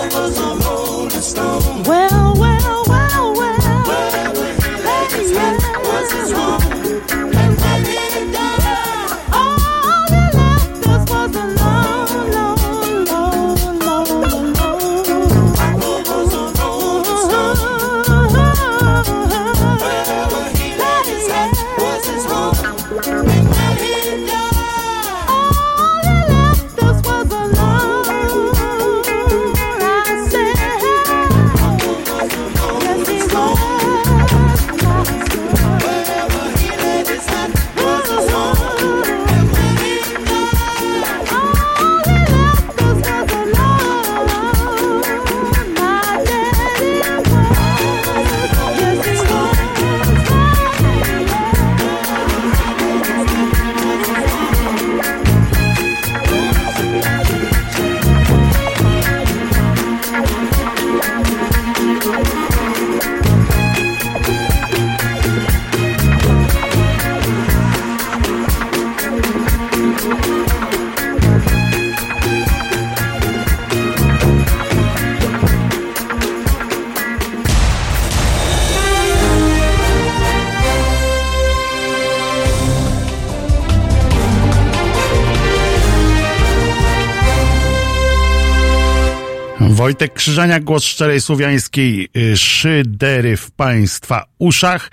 [89.88, 94.90] Wojtek Krzyżania, głos szczerej słowiańskiej y, szydery w Państwa uszach.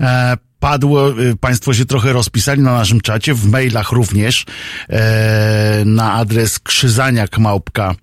[0.00, 4.44] E, padło, y, Państwo się trochę rozpisali na naszym czacie, w mailach również,
[4.88, 7.94] e, na adres krzyżaniak małpka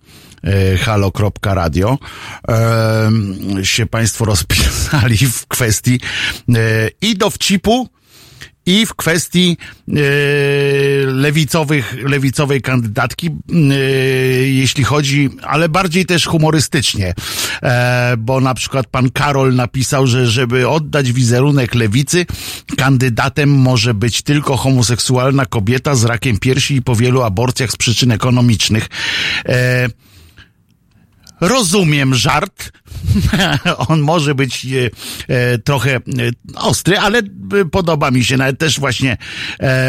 [0.43, 1.97] e, halo.radio
[2.49, 3.12] e,
[3.63, 5.99] się Państwo rozpisali w kwestii
[6.49, 7.89] e, i dowcipu,
[8.69, 9.93] i w kwestii e,
[11.05, 13.73] lewicowych, lewicowej kandydatki, e,
[14.47, 17.13] jeśli chodzi, ale bardziej też humorystycznie,
[17.63, 22.25] e, bo na przykład pan Karol napisał, że żeby oddać wizerunek lewicy,
[22.77, 28.12] kandydatem może być tylko homoseksualna kobieta z rakiem piersi i po wielu aborcjach z przyczyn
[28.12, 28.89] ekonomicznych.
[29.45, 29.89] E,
[31.41, 32.71] Rozumiem żart.
[33.88, 34.89] On może być e,
[35.28, 36.02] e, trochę e,
[36.56, 37.21] ostry, ale
[37.71, 38.38] podoba mi się.
[38.38, 39.17] Nawet też właśnie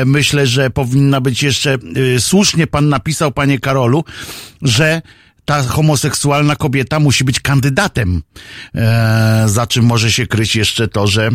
[0.06, 1.78] myślę, że powinna być jeszcze
[2.18, 4.04] słusznie pan napisał, panie Karolu,
[4.62, 5.02] że
[5.44, 8.22] ta homoseksualna kobieta musi być kandydatem.
[9.46, 11.30] Za czym może się kryć jeszcze to, że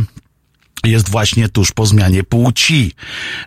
[0.87, 2.91] jest właśnie tuż po zmianie płci.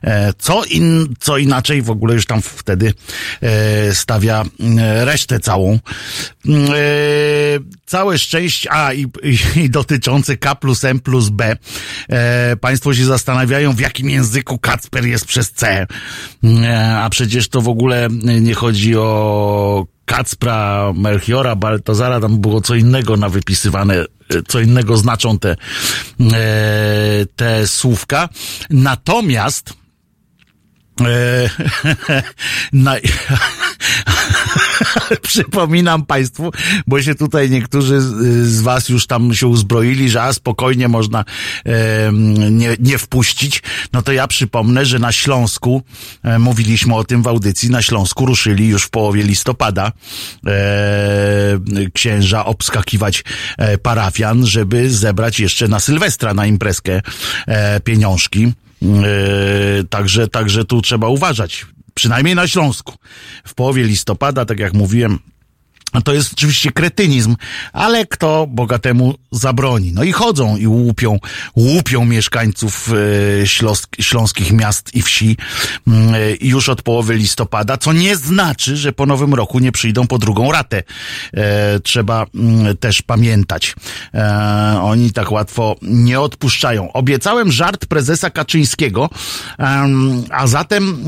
[0.03, 2.95] E, Co, in, co inaczej w ogóle już tam wtedy
[3.43, 4.45] e, stawia
[4.79, 5.79] e, resztę całą.
[7.87, 9.07] Całe szczęście, a i,
[9.57, 11.57] i, dotyczące K plus M plus B.
[12.61, 15.87] Państwo się zastanawiają, w jakim języku Kacper jest przez C.
[16.97, 18.09] A przecież to w ogóle
[18.41, 24.05] nie chodzi o Kacpra, Melchiora, Baltazara, tam było co innego na wypisywane, e,
[24.49, 25.57] co innego znaczą te, e,
[27.37, 28.29] te słówka.
[28.71, 29.75] Natomiast
[32.73, 32.97] na,
[35.29, 36.53] przypominam Państwu,
[36.87, 41.25] bo się tutaj niektórzy z, Was już tam się uzbroili, że a spokojnie można
[41.67, 42.13] e,
[42.51, 43.63] nie, nie wpuścić.
[43.93, 45.83] No to ja przypomnę, że na Śląsku,
[46.23, 49.93] e, mówiliśmy o tym w audycji, na Śląsku ruszyli już w połowie listopada
[50.47, 50.53] e,
[51.95, 53.25] księża obskakiwać
[53.59, 57.01] e, parafian, żeby zebrać jeszcze na Sylwestra na imprezkę
[57.47, 58.53] e, pieniążki.
[58.83, 61.67] E, także, także tu trzeba uważać.
[61.95, 62.95] Przynajmniej na Śląsku.
[63.45, 65.19] W połowie listopada, tak jak mówiłem,
[66.05, 67.37] to jest oczywiście kretynizm,
[67.73, 69.93] ale kto bogatemu zabroni?
[69.93, 71.19] No i chodzą i łupią,
[71.57, 72.91] łupią mieszkańców
[73.43, 75.37] e, śląsk, śląskich miast i wsi
[75.87, 80.07] mm, e, już od połowy listopada, co nie znaczy, że po nowym roku nie przyjdą
[80.07, 80.83] po drugą ratę.
[81.35, 83.75] E, trzeba mm, też pamiętać.
[84.83, 86.93] Oni tak łatwo nie odpuszczają.
[86.93, 89.11] Obiecałem żart prezesa Kaczyńskiego,
[90.31, 91.05] a zatem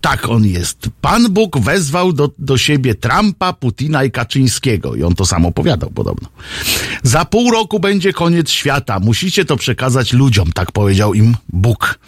[0.00, 0.88] tak on jest.
[1.00, 4.94] Pan Bóg wezwał do, do siebie Trumpa, Putina i Kaczyńskiego.
[4.94, 6.28] I on to sam opowiadał podobno.
[7.02, 9.00] Za pół roku będzie koniec świata.
[9.00, 11.98] Musicie to przekazać ludziom, tak powiedział im Bóg.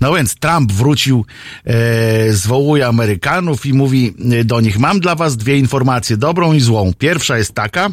[0.00, 1.26] No więc Trump wrócił,
[1.64, 6.60] e, zwołuje Amerykanów i mówi e, do nich, mam dla was dwie informacje, dobrą i
[6.60, 6.92] złą.
[6.98, 7.90] Pierwsza jest taka,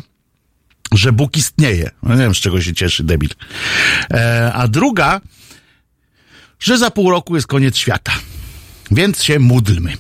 [0.92, 1.90] że Bóg istnieje.
[2.04, 3.30] No nie wiem, z czego się cieszy debil.
[4.12, 5.22] E, a druga,
[6.60, 8.12] że za pół roku jest koniec świata.
[8.92, 9.94] Więc się módlmy.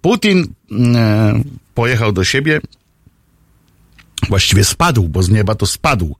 [0.00, 0.46] Putin
[0.94, 1.40] e,
[1.76, 2.60] pojechał do siebie,
[4.28, 6.16] właściwie spadł, bo z nieba to spadł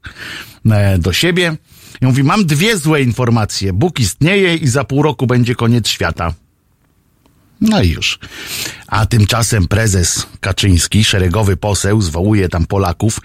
[0.71, 1.57] e, do siebie
[2.01, 3.73] i mówi, mam dwie złe informacje.
[3.73, 6.35] Bóg istnieje i za pół roku będzie koniec świata.
[7.61, 8.19] No i już.
[8.87, 13.21] A tymczasem prezes Kaczyński, szeregowy poseł, zwołuje tam Polaków,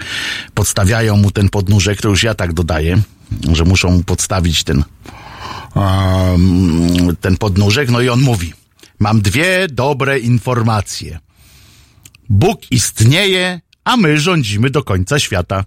[0.54, 3.02] podstawiają mu ten podnóżek, to już ja tak dodaję,
[3.52, 4.84] że muszą mu podstawić ten,
[5.76, 8.54] um, ten podnóżek, no i on mówi,
[9.00, 11.20] mam dwie dobre informacje.
[12.32, 15.66] Bóg istnieje, a my rządzimy do końca świata.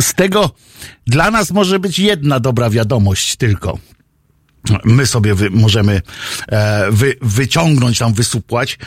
[0.00, 0.50] Z tego
[1.06, 3.78] dla nas może być jedna dobra wiadomość tylko.
[4.84, 6.02] My sobie wy, możemy
[6.48, 8.78] e, wy, wyciągnąć tam, wysupłać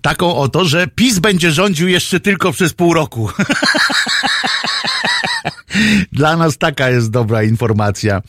[0.00, 3.30] taką oto, że PiS będzie rządził jeszcze tylko przez pół roku.
[6.12, 8.20] Dla nas taka jest dobra informacja e,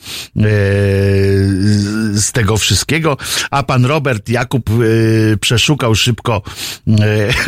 [2.12, 3.16] z, tego wszystkiego.
[3.50, 4.72] A pan Robert Jakub e,
[5.36, 6.42] przeszukał szybko
[6.88, 6.92] e,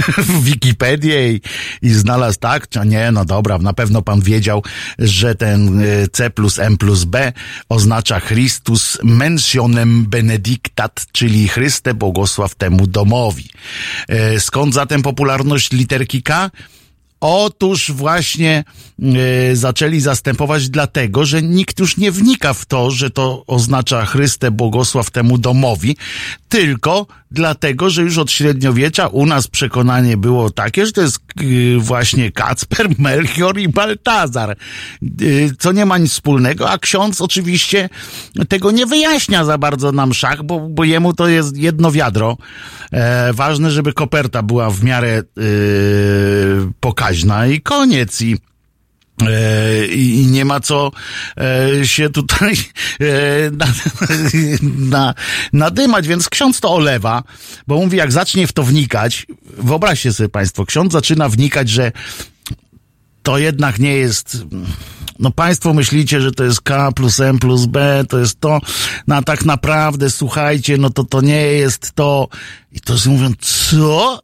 [0.44, 1.40] Wikipedię i,
[1.82, 4.62] i znalazł tak, czy nie, no dobra, na pewno pan wiedział,
[4.98, 7.32] że ten e, C plus M plus B
[7.68, 8.98] oznacza Christus
[9.42, 13.48] mentionem benedictat, czyli Chryste błogosław temu domowi.
[14.08, 16.50] E, skąd zatem popularność literki K?
[17.20, 18.64] Otóż właśnie
[19.52, 25.10] zaczęli zastępować dlatego, że nikt już nie wnika w to, że to oznacza Chryste błogosław
[25.10, 25.96] temu domowi,
[26.48, 31.76] tylko dlatego, że już od średniowiecza u nas przekonanie było takie, że to jest y,
[31.78, 34.56] właśnie Kacper, Melchior i Baltazar,
[35.22, 37.88] y, co nie ma nic wspólnego, a ksiądz oczywiście
[38.48, 42.36] tego nie wyjaśnia za bardzo na mszach, bo, bo jemu to jest jedno wiadro.
[42.92, 48.22] E, ważne, żeby koperta była w miarę y, pokaźna i koniec.
[48.22, 48.51] I E,
[49.94, 50.90] I nie ma co
[51.36, 52.54] e, się tutaj
[53.00, 53.66] e, na,
[54.78, 55.14] na,
[55.52, 57.22] nadymać, więc ksiądz to olewa,
[57.66, 59.26] bo mówi, jak zacznie w to wnikać,
[59.58, 61.92] wyobraźcie sobie Państwo, ksiądz zaczyna wnikać, że
[63.22, 64.38] to jednak nie jest.
[65.18, 68.58] No, Państwo myślicie, że to jest K plus M plus B, to jest to.
[69.06, 72.28] No, a tak naprawdę, słuchajcie, no to to nie jest to.
[72.72, 74.22] I to mówią, co?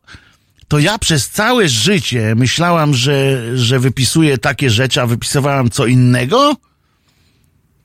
[0.69, 6.57] To ja przez całe życie myślałam, że, że wypisuję takie rzeczy, a wypisywałam co innego?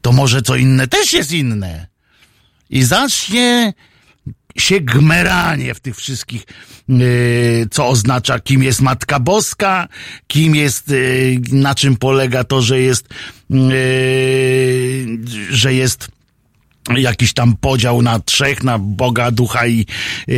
[0.02, 1.88] To może co inne też jest inne.
[2.70, 3.74] I zacznie
[4.58, 6.44] się gmeranie w tych wszystkich,
[6.88, 9.88] yy, co oznacza, kim jest Matka Boska,
[10.28, 13.08] kim jest, yy, na czym polega to, że jest,
[13.50, 13.60] yy,
[15.50, 16.08] że jest
[16.98, 19.86] jakiś tam podział na trzech, na Boga, Ducha i,
[20.28, 20.36] yy,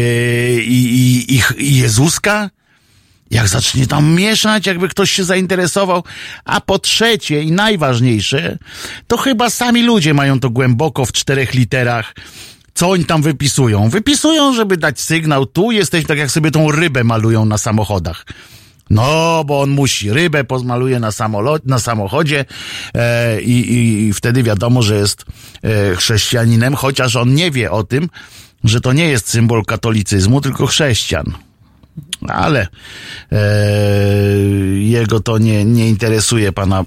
[0.64, 2.50] i, i, i Jezuska.
[3.32, 6.04] Jak zacznie tam mieszać, jakby ktoś się zainteresował.
[6.46, 8.58] A po trzecie i najważniejsze,
[9.08, 12.16] to chyba sami ludzie mają to głęboko w czterech literach.
[12.74, 13.90] Co oni tam wypisują?
[13.90, 18.26] Wypisują, żeby dać sygnał, tu jesteś tak jak sobie tą rybę malują na samochodach.
[18.90, 20.14] No, bo on musi.
[20.14, 22.46] Rybę pozmaluje na, samolo- na samochodzie
[22.94, 25.26] e, i, i wtedy wiadomo, że jest
[25.64, 28.10] e, chrześcijaninem, chociaż on nie wie o tym,
[28.64, 31.34] że to nie jest symbol katolicyzmu, tylko chrześcijan.
[32.28, 32.68] Ale
[33.32, 33.38] e,
[34.80, 36.84] jego to nie, nie interesuje pana, e,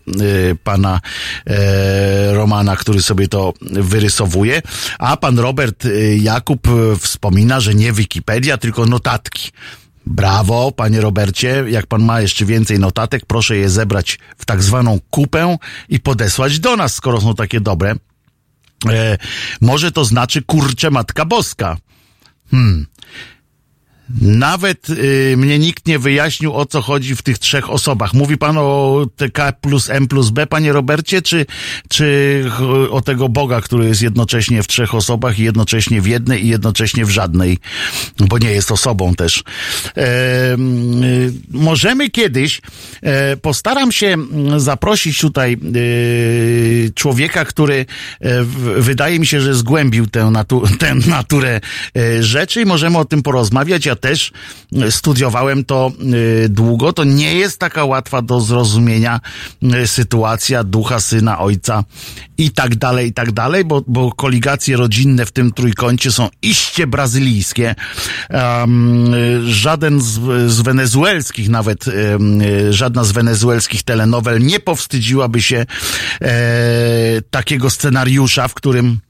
[0.64, 1.00] pana
[1.46, 4.62] e, Romana, który sobie to wyrysowuje.
[4.98, 9.50] A pan Robert e, Jakub e, wspomina, że nie Wikipedia, tylko notatki.
[10.10, 11.64] Brawo, panie Robercie.
[11.68, 15.56] Jak pan ma jeszcze więcej notatek, proszę je zebrać w tak zwaną kupę
[15.88, 17.94] i podesłać do nas, skoro są takie dobre.
[18.90, 19.18] E,
[19.60, 21.76] może to znaczy kurcze Matka Boska.
[22.50, 22.86] Hmm.
[24.20, 28.14] Nawet y, mnie nikt nie wyjaśnił, o co chodzi w tych trzech osobach.
[28.14, 31.46] Mówi pan o TK plus M plus B, panie Robercie, czy,
[31.88, 32.44] czy
[32.90, 37.04] o tego Boga, który jest jednocześnie w trzech osobach i jednocześnie w jednej i jednocześnie
[37.04, 37.58] w żadnej,
[38.28, 39.42] bo nie jest osobą też.
[39.96, 42.60] E, y, możemy kiedyś,
[43.02, 44.16] e, postaram się
[44.56, 47.86] zaprosić tutaj y, człowieka, który
[48.20, 51.60] e, w- wydaje mi się, że zgłębił tę, natu, tę naturę
[51.96, 53.86] e, rzeczy i możemy o tym porozmawiać.
[53.86, 54.32] Ja też
[54.90, 55.92] studiowałem to
[56.44, 56.92] e, długo.
[56.92, 59.20] To nie jest taka łatwa do zrozumienia
[59.62, 61.84] e, sytuacja ducha, syna, ojca
[62.38, 66.86] i tak dalej, i tak dalej, bo, bo koligacje rodzinne w tym trójkącie są iście
[66.86, 67.74] brazylijskie.
[68.30, 69.14] Um,
[69.46, 70.20] żaden z,
[70.52, 72.40] z wenezuelskich, nawet um,
[72.70, 75.66] żadna z wenezuelskich telenowel nie powstydziłaby się
[76.22, 76.26] e,
[77.30, 79.00] takiego scenariusza, w którym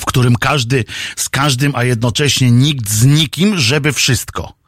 [0.00, 0.84] w którym każdy
[1.16, 4.60] z każdym, a jednocześnie nikt z nikim, żeby wszystko.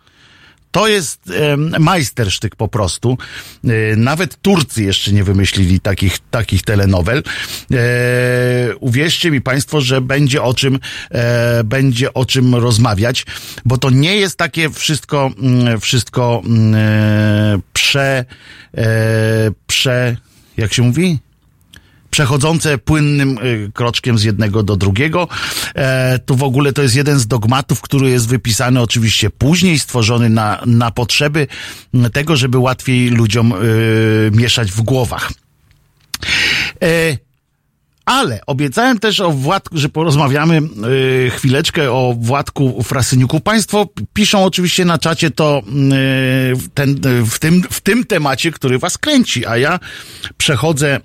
[0.73, 3.19] To jest e, majstersztyk po prostu.
[3.65, 7.23] E, nawet Turcy jeszcze nie wymyślili takich, takich telenowel.
[7.73, 10.79] E, uwierzcie mi Państwo, że będzie o czym,
[11.11, 13.27] e, będzie o czym rozmawiać,
[13.65, 18.25] bo to nie jest takie wszystko, mm, wszystko mm, e, prze,
[18.77, 18.85] e,
[19.67, 20.17] prze,
[20.57, 21.19] jak się mówi?
[22.13, 25.29] Przechodzące płynnym y, kroczkiem z jednego do drugiego.
[25.75, 30.29] E, tu w ogóle to jest jeden z dogmatów, który jest wypisany oczywiście później, stworzony
[30.29, 31.47] na, na potrzeby
[31.95, 35.33] m, tego, żeby łatwiej ludziom y, mieszać w głowach.
[38.05, 40.61] Ale obiecałem też o Władku, że porozmawiamy
[41.27, 43.41] y, chwileczkę o Władku Frasyniuku.
[43.41, 48.79] Państwo piszą oczywiście na czacie to y, ten, y, w, tym, w tym temacie, który
[48.79, 49.81] was kręci, a ja
[50.37, 51.01] przechodzę y,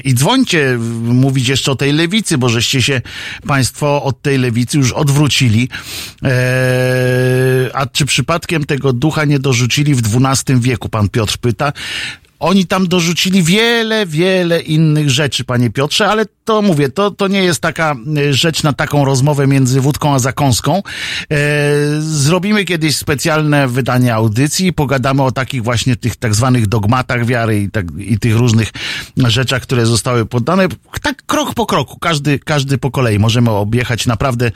[0.00, 3.00] i dzwońcie y, mówić jeszcze o tej lewicy, bo żeście się
[3.46, 5.68] państwo od tej lewicy już odwrócili.
[6.24, 11.72] E, a czy przypadkiem tego ducha nie dorzucili w XII wieku, pan Piotr pyta.
[12.40, 17.42] Oni tam dorzucili wiele, wiele innych rzeczy, panie Piotrze, ale to mówię, to, to nie
[17.42, 20.82] jest taka e, rzecz na taką rozmowę między wódką a zakąską.
[21.32, 21.36] E,
[22.00, 27.60] zrobimy kiedyś specjalne wydanie audycji i pogadamy o takich właśnie tych tak zwanych dogmatach wiary
[27.60, 28.70] i, tak, i tych różnych
[29.16, 30.68] rzeczach, które zostały poddane.
[31.02, 33.18] Tak krok po kroku, każdy, każdy po kolei.
[33.18, 34.50] Możemy objechać naprawdę.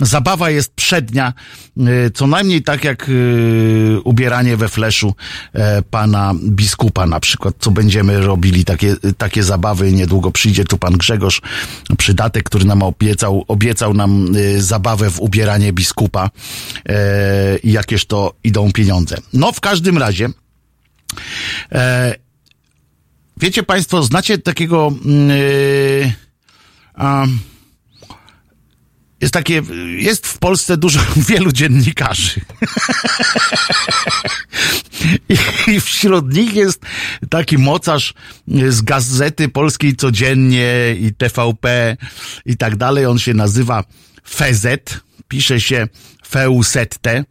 [0.00, 1.32] Zabawa jest przednia,
[1.76, 5.14] e, co najmniej tak jak e, ubieranie we fleszu
[5.52, 7.27] e, pana biskupa na przykład.
[7.28, 9.92] Przykład, co będziemy robili, takie, takie zabawy.
[9.92, 11.40] Niedługo przyjdzie tu pan Grzegorz
[11.98, 16.30] Przydatek, który nam obiecał, obiecał nam y, zabawę w ubieranie biskupa
[16.88, 19.16] e, i jakież to idą pieniądze.
[19.32, 20.28] No, w każdym razie,
[21.72, 22.14] e,
[23.36, 26.12] wiecie państwo, znacie takiego mm, y,
[29.20, 29.62] jest takie,
[29.98, 32.40] jest w Polsce dużo, wielu dziennikarzy.
[35.66, 36.82] I, wśród nich jest
[37.30, 38.14] taki mocarz
[38.68, 41.96] z gazety polskiej codziennie i TVP
[42.46, 43.06] i tak dalej.
[43.06, 43.84] On się nazywa
[44.28, 45.00] Fezet.
[45.28, 45.88] Pisze się
[46.28, 47.24] Feusette.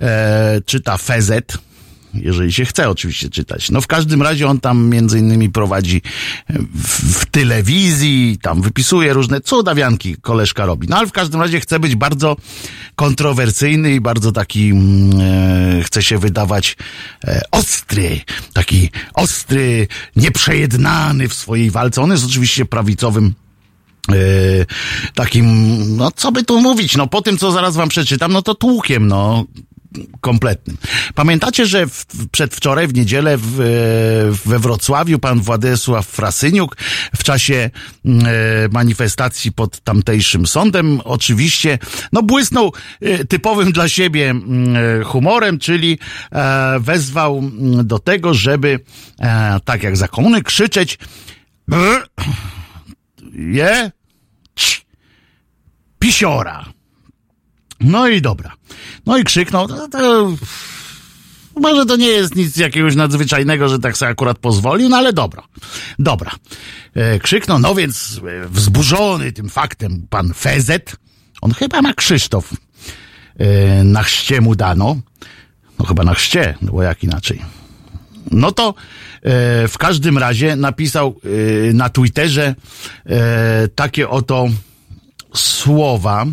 [0.00, 1.58] E, czyta Fezet
[2.14, 3.70] jeżeli się chce oczywiście czytać.
[3.70, 6.02] No w każdym razie on tam między innymi prowadzi
[6.74, 10.88] w, w telewizji, tam wypisuje różne cudawianki koleżka robi.
[10.88, 12.36] No ale w każdym razie chce być bardzo
[12.96, 16.76] kontrowersyjny i bardzo taki mm, e, chce się wydawać
[17.24, 18.20] e, ostry,
[18.52, 22.02] taki ostry, nieprzejednany w swojej walce.
[22.02, 23.34] On jest oczywiście prawicowym
[24.08, 24.14] e,
[25.14, 25.46] takim,
[25.96, 29.06] no co by tu mówić, no po tym, co zaraz wam przeczytam, no to tłukiem,
[29.06, 29.44] no
[30.20, 30.76] kompletnym.
[31.14, 33.64] Pamiętacie, że w, przedwczoraj, w niedzielę w, e,
[34.48, 36.76] we Wrocławiu pan Władysław Frasyniuk
[37.16, 38.10] w czasie e,
[38.72, 41.78] manifestacji pod tamtejszym sądem oczywiście,
[42.12, 45.98] no błysnął e, typowym dla siebie mm, e, humorem, czyli
[46.32, 48.80] e, wezwał mm, do tego, żeby
[49.20, 50.98] e, tak jak za komuny krzyczeć
[51.68, 52.08] brr,
[53.32, 53.90] je
[54.54, 54.84] cz,
[55.98, 56.64] pisiora.
[57.84, 58.52] No i dobra.
[59.06, 60.32] No i krzyknął, to, to,
[61.60, 65.42] może to nie jest nic jakiegoś nadzwyczajnego, że tak sobie akurat pozwolił, no ale dobra.
[65.98, 66.30] Dobra.
[66.94, 70.96] E, krzyknął, no więc e, wzburzony tym faktem pan Fezet,
[71.40, 72.52] on chyba ma Krzysztof,
[73.38, 74.96] e, na chście mu dano.
[75.78, 77.42] No chyba na chście, no bo jak inaczej.
[78.30, 81.20] No to e, w każdym razie napisał
[81.70, 82.54] e, na Twitterze
[83.06, 84.48] e, takie oto
[85.34, 86.26] słowa,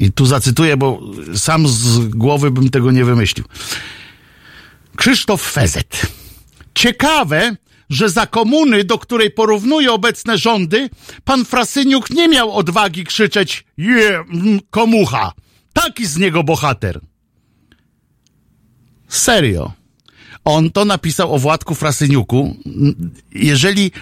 [0.00, 1.00] i tu zacytuję, bo
[1.34, 3.44] sam z głowy bym tego nie wymyślił.
[4.96, 6.06] Krzysztof Fezet.
[6.74, 7.56] Ciekawe,
[7.90, 10.90] że za komuny, do której porównuje obecne rządy,
[11.24, 15.32] pan Frasyniuk nie miał odwagi krzyczeć je, mm, komucha.
[15.72, 17.00] Taki z niego bohater.
[19.08, 19.72] Serio.
[20.44, 22.56] On to napisał o Władku Frasyniuku.
[23.32, 23.92] Jeżeli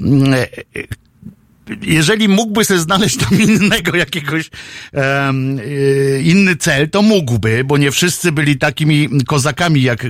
[0.00, 0.34] mm,
[1.82, 4.50] jeżeli mógłby sobie znaleźć tam innego jakiegoś
[4.92, 5.60] um,
[6.22, 10.08] inny cel, to mógłby, bo nie wszyscy byli takimi kozakami jak e,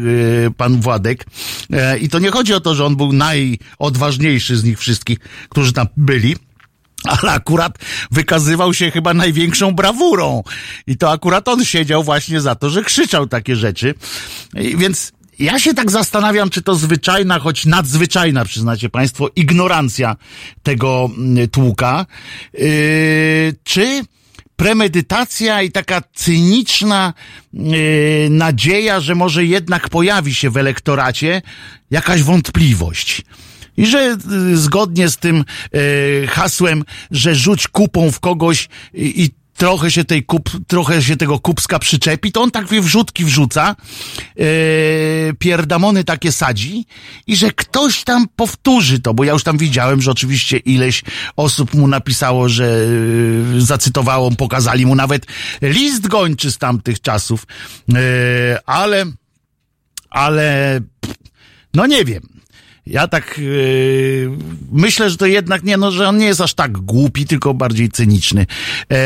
[0.56, 1.26] pan Władek.
[1.72, 5.72] E, I to nie chodzi o to, że on był najodważniejszy z nich wszystkich, którzy
[5.72, 6.36] tam byli.
[7.04, 7.78] Ale akurat
[8.10, 10.42] wykazywał się chyba największą brawurą.
[10.86, 13.94] I to akurat on siedział właśnie za to, że krzyczał takie rzeczy.
[14.54, 20.16] I więc ja się tak zastanawiam, czy to zwyczajna, choć nadzwyczajna, przyznacie Państwo, ignorancja
[20.62, 22.06] tego mm, tłuka,
[22.52, 24.02] yy, czy
[24.56, 27.14] premedytacja i taka cyniczna
[27.52, 31.42] yy, nadzieja, że może jednak pojawi się w elektoracie
[31.90, 33.22] jakaś wątpliwość.
[33.76, 39.45] I że yy, zgodnie z tym yy, hasłem, że rzuć kupą w kogoś i, i
[39.56, 43.76] trochę się tej kup, trochę się tego kupska przyczepi, to on tak wrzutki wrzuca,
[44.36, 44.44] yy,
[45.38, 46.86] pierdamony takie sadzi
[47.26, 51.02] i że ktoś tam powtórzy to, bo ja już tam widziałem, że oczywiście ileś
[51.36, 52.86] osób mu napisało, że
[53.54, 55.26] yy, zacytowało, pokazali mu nawet
[55.62, 57.46] list gończy z tamtych czasów,
[57.88, 57.96] yy,
[58.66, 59.04] ale,
[60.10, 60.80] ale,
[61.74, 62.35] no nie wiem.
[62.86, 64.30] Ja tak yy,
[64.72, 67.88] myślę, że to jednak nie, no, że on nie jest aż tak głupi, tylko bardziej
[67.88, 68.46] cyniczny.
[68.92, 68.96] E,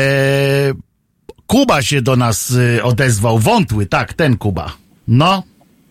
[1.47, 4.71] Kuba się do nas y, odezwał, wątły, tak, ten Kuba.
[5.07, 5.43] No,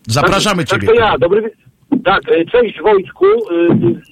[0.07, 0.87] zapraszamy tak, ciebie.
[0.87, 1.51] Tak, to ja, dobry
[2.05, 3.39] Tak, e, cześć Wojtku, e,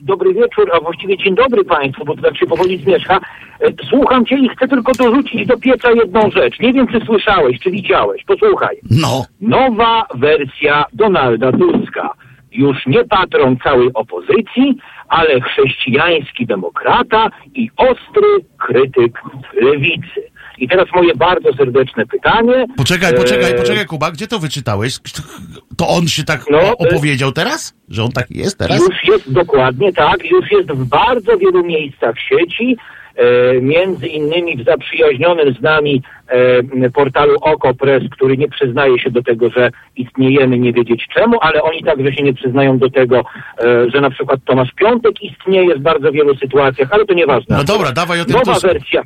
[0.02, 3.20] dobry wieczór, a właściwie dzień dobry Państwu, bo to tak się powoli zmierzcha.
[3.62, 6.60] E, Słucham Cię i chcę tylko dorzucić do pieca jedną rzecz.
[6.60, 8.24] Nie wiem, czy słyszałeś, czy widziałeś.
[8.24, 8.78] Posłuchaj.
[8.92, 12.14] No, Nowa wersja Donalda Tuska.
[12.52, 14.78] Już nie patron całej opozycji,
[15.08, 18.28] ale chrześcijański demokrata i ostry
[18.58, 19.22] krytyk
[19.62, 20.30] lewicy.
[20.58, 22.66] I teraz moje bardzo serdeczne pytanie.
[22.78, 24.98] poczekaj, poczekaj, E, poczekaj, Kuba, gdzie to wyczytałeś?
[25.78, 27.74] To on się tak No, e- opowiedział teraz?
[27.90, 28.80] Że on taki jest teraz?
[28.80, 32.78] Już jest dokładnie tak, już jest w bardzo wielu miejscach sieci,
[33.62, 39.50] między innymi w zaprzyjaźnionym z nami e, portalu OkoPress, który nie przyznaje się do tego,
[39.50, 44.02] że istniejemy, nie wiedzieć czemu, ale oni także się nie przyznają do tego, e, że
[44.02, 47.58] na przykład Tomasz Piątek istnieje w bardzo wielu sytuacjach, ale to nieważne.
[47.58, 48.68] No dobra, dawaj o tym Nowa Tusku.
[48.68, 49.04] wersja.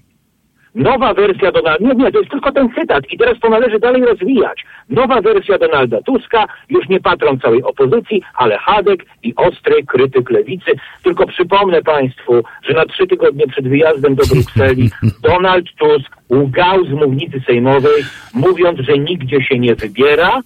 [0.76, 4.06] Nowa wersja Donalda, nie, nie, to jest tylko ten cytat i teraz to należy dalej
[4.06, 4.66] rozwijać.
[4.90, 10.72] Nowa wersja Donalda Tuska, już nie patron całej opozycji, ale Hadek i ostry krytyk lewicy.
[11.04, 14.90] Tylko przypomnę Państwu, że na trzy tygodnie przed wyjazdem do Brukseli
[15.30, 18.04] Donald Tusk łgał z mównicy sejmowej,
[18.34, 20.42] mówiąc, że nigdzie się nie wybiera,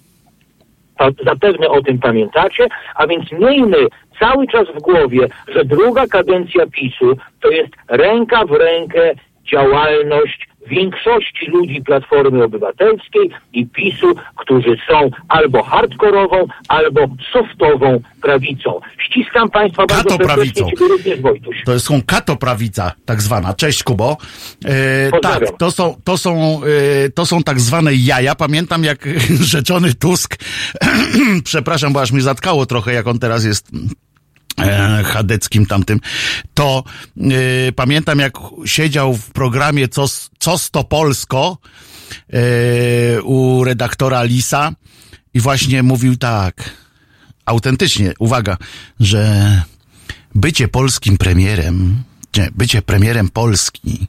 [1.26, 3.78] zapewne o tym pamiętacie, a więc miejmy
[4.20, 9.14] cały czas w głowie, że druga kadencja PiSu to jest ręka w rękę
[9.52, 17.02] działalność większości ludzi Platformy Obywatelskiej i PiSu, którzy są albo hardkorową, albo
[17.34, 18.80] softową prawicą.
[18.98, 20.70] Ściskam Państwa bardzo serdecznie, Katoprawicą.
[20.70, 21.64] Ciebie również Wojtuś.
[21.66, 23.54] To jest są katoprawica, tak zwana.
[23.54, 24.18] Cześć Kubo.
[24.66, 26.62] E, tak, to są, to, są,
[27.06, 28.36] e, to są tak zwane jaja.
[28.36, 29.10] Pamiętam jak
[29.54, 30.36] rzeczony Tusk,
[31.44, 33.72] przepraszam, bo aż mi zatkało trochę, jak on teraz jest
[35.06, 36.00] chadeckim tamtym,
[36.54, 36.84] to
[37.18, 38.34] e, pamiętam jak
[38.66, 40.08] siedział w programie Co,
[40.40, 41.58] Cos to Polsko
[42.34, 44.72] e, u redaktora Lisa
[45.34, 46.70] i właśnie mówił tak,
[47.46, 48.58] autentycznie, uwaga,
[49.00, 49.62] że
[50.36, 52.04] bycie polskim premierem,
[52.38, 54.08] nie, bycie premierem Polski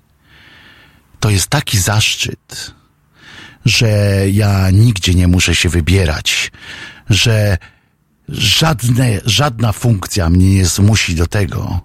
[1.20, 2.74] to jest taki zaszczyt,
[3.64, 3.88] że
[4.32, 6.52] ja nigdzie nie muszę się wybierać,
[7.10, 7.58] że
[8.28, 11.80] żadne, żadna funkcja mnie nie zmusi do tego,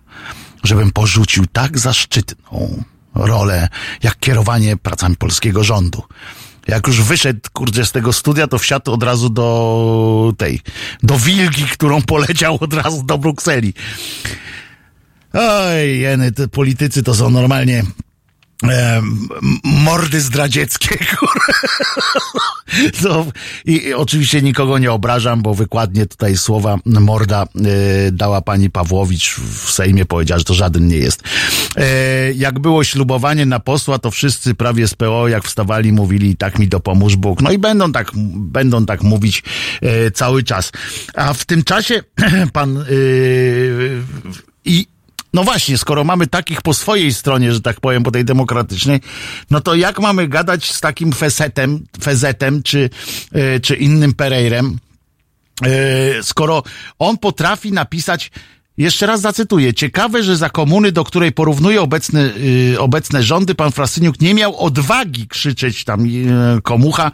[0.64, 2.84] żebym porzucił tak zaszczytną
[3.16, 3.68] rolę,
[4.04, 6.04] jak kierowanie pracami polskiego rządu.
[6.68, 10.62] Jak już wyszedł, kurde, z tego studia, to wsiadł od razu do tej,
[11.04, 13.74] do wilgi, którą poleciał od razu do Brukseli.
[15.34, 17.84] Oj, jeny, te politycy to są normalnie
[18.64, 19.28] em,
[19.64, 20.98] mordy zdradzieckie.
[23.02, 23.26] To,
[23.66, 29.72] i, oczywiście nikogo nie obrażam, bo wykładnie tutaj słowa morda e, dała pani Pawłowicz w
[29.72, 31.24] Sejmie, powiedziała, że to żaden nie jest.
[31.76, 36.60] E, jak było ślubowanie na posła, to wszyscy prawie z PO, jak wstawali, mówili tak
[36.60, 37.42] mi dopomóż Bóg.
[37.42, 39.44] No i będą tak, będą tak mówić
[39.82, 40.72] e, cały czas.
[41.16, 42.04] A w tym czasie
[42.54, 42.84] pan e,
[44.66, 44.93] i
[45.34, 49.00] no właśnie, skoro mamy takich po swojej stronie, że tak powiem, po tej demokratycznej,
[49.50, 52.90] no to jak mamy gadać z takim fesetem, fezetem, czy,
[53.32, 54.78] e, czy innym Pereirem,
[55.66, 56.64] e, skoro
[57.00, 58.32] on potrafi napisać,
[58.78, 62.34] jeszcze raz zacytuję, ciekawe, że za komuny, do której porównuje obecne,
[62.74, 67.12] y, obecne rządy, pan Frasyniuk nie miał odwagi krzyczeć tam y, komucha,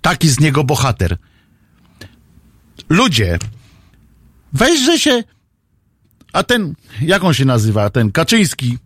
[0.00, 1.16] taki z niego bohater.
[2.88, 3.38] Ludzie,
[4.52, 5.24] weźże się
[6.32, 8.78] a ten, jak on się nazywa, ten Kaczyński,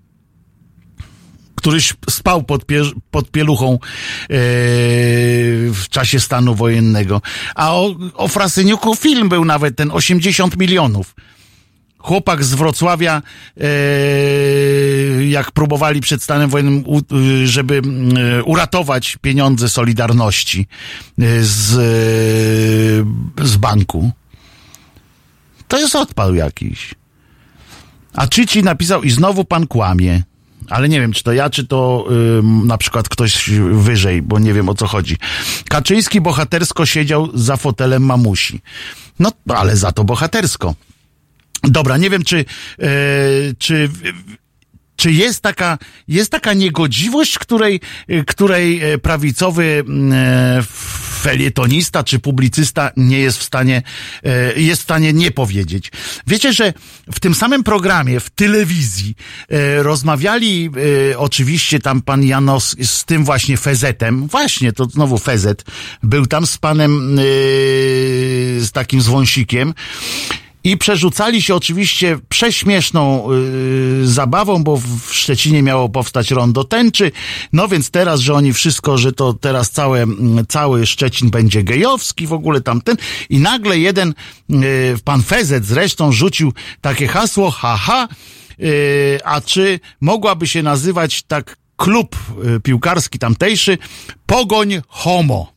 [1.54, 3.78] który śp- spał pod, pie, pod pieluchą e,
[5.70, 7.22] w czasie stanu wojennego.
[7.54, 11.14] A o, o Frasyniuku film był nawet, ten 80 milionów.
[11.98, 13.22] Chłopak z Wrocławia,
[13.60, 13.64] e,
[15.24, 17.82] jak próbowali przed stanem wojennym, u, y, żeby
[18.38, 20.66] e, uratować pieniądze Solidarności
[21.18, 24.10] e, z, e, z banku.
[25.68, 26.94] To jest odpał jakiś.
[28.14, 30.22] A Czyci napisał i znowu pan kłamie.
[30.68, 32.06] Ale nie wiem, czy to ja, czy to
[32.38, 35.16] ym, na przykład ktoś wyżej, bo nie wiem o co chodzi.
[35.68, 38.60] Kaczyński bohatersko siedział za fotelem mamusi.
[39.18, 40.74] No, ale za to bohatersko.
[41.62, 42.44] Dobra, nie wiem, czy,
[42.78, 42.88] e,
[43.58, 43.90] czy,
[44.96, 47.80] czy jest taka, jest taka niegodziwość, której,
[48.26, 50.62] której e, prawicowy e,
[51.22, 53.82] felietonista czy publicysta nie jest w stanie,
[54.24, 55.92] e, jest w stanie nie powiedzieć.
[56.26, 56.72] Wiecie, że
[57.12, 59.14] w tym samym programie, w telewizji,
[59.48, 60.70] e, rozmawiali
[61.12, 65.64] e, oczywiście tam pan Janos z tym właśnie Fezetem, właśnie, to znowu Fezet,
[66.02, 67.16] był tam z panem,
[68.58, 69.74] z takim zwąsikiem,
[70.64, 77.12] i przerzucali się oczywiście prześmieszną yy, zabawą, bo w Szczecinie miało powstać rondo tęczy.
[77.52, 82.26] No więc teraz, że oni wszystko, że to teraz całe, mm, cały Szczecin będzie gejowski,
[82.26, 82.96] w ogóle tamten.
[83.30, 84.14] I nagle jeden,
[84.48, 84.58] yy,
[85.04, 88.08] pan Fezet zresztą rzucił takie hasło, haha,
[88.58, 88.68] yy,
[89.24, 93.78] a czy mogłaby się nazywać tak klub yy, piłkarski tamtejszy
[94.26, 95.51] Pogoń Homo.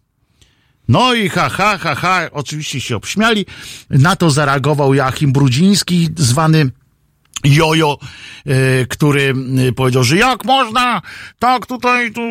[0.87, 3.45] No i ha, ha, ha, ha, oczywiście się obśmiali.
[3.89, 6.71] Na to zareagował Joachim Brudziński, zwany
[7.45, 7.97] Jojo,
[8.45, 9.33] e, który
[9.67, 11.01] e, powiedział, że jak można
[11.39, 12.21] tak tutaj tu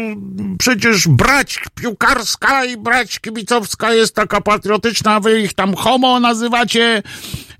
[0.58, 7.02] przecież brać piłkarska i brać kibicowska jest taka patriotyczna, wy ich tam homo nazywacie.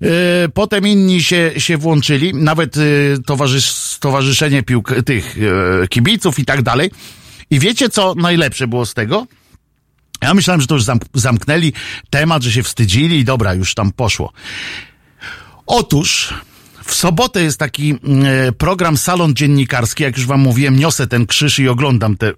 [0.01, 0.05] E,
[0.53, 2.75] Potem inni się, się włączyli, nawet
[3.25, 5.37] towarzysz, stowarzyszenie piłk, tych
[5.89, 6.91] kibiców i tak dalej.
[7.49, 9.27] I wiecie, co najlepsze było z tego?
[10.27, 11.73] Ja myślałem, że to już zamk- zamknęli
[12.09, 14.33] temat, że się wstydzili i dobra, już tam poszło.
[15.65, 16.33] Otóż
[16.85, 21.59] W sobotę jest taki e, program Salon Dziennikarski, jak już wam mówiłem, niosę ten krzyż
[21.59, 22.33] i oglądam te e,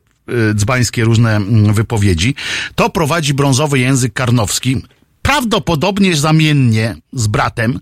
[0.53, 2.35] dzbańskie różne mm, wypowiedzi.
[2.75, 4.81] To prowadzi brązowy język Karnowski,
[5.21, 7.79] prawdopodobnie zamiennie z bratem,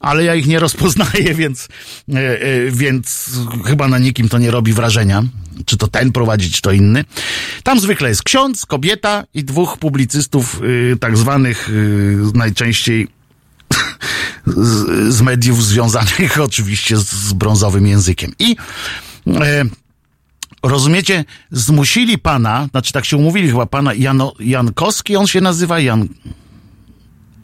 [0.00, 1.68] ale ja ich nie rozpoznaję, więc,
[2.14, 3.30] e, więc
[3.66, 5.22] chyba na nikim to nie robi wrażenia.
[5.64, 7.04] Czy to ten prowadzi, czy to inny.
[7.62, 13.08] Tam zwykle jest ksiądz, kobieta i dwóch publicystów, y, tak zwanych y, najczęściej
[14.46, 18.32] z, z mediów związanych oczywiście z, z brązowym językiem.
[18.38, 18.56] I
[19.26, 19.64] e,
[20.62, 26.08] rozumiecie, zmusili pana, znaczy tak się umówili chyba pana Jano, Jankowski, on się nazywa Jan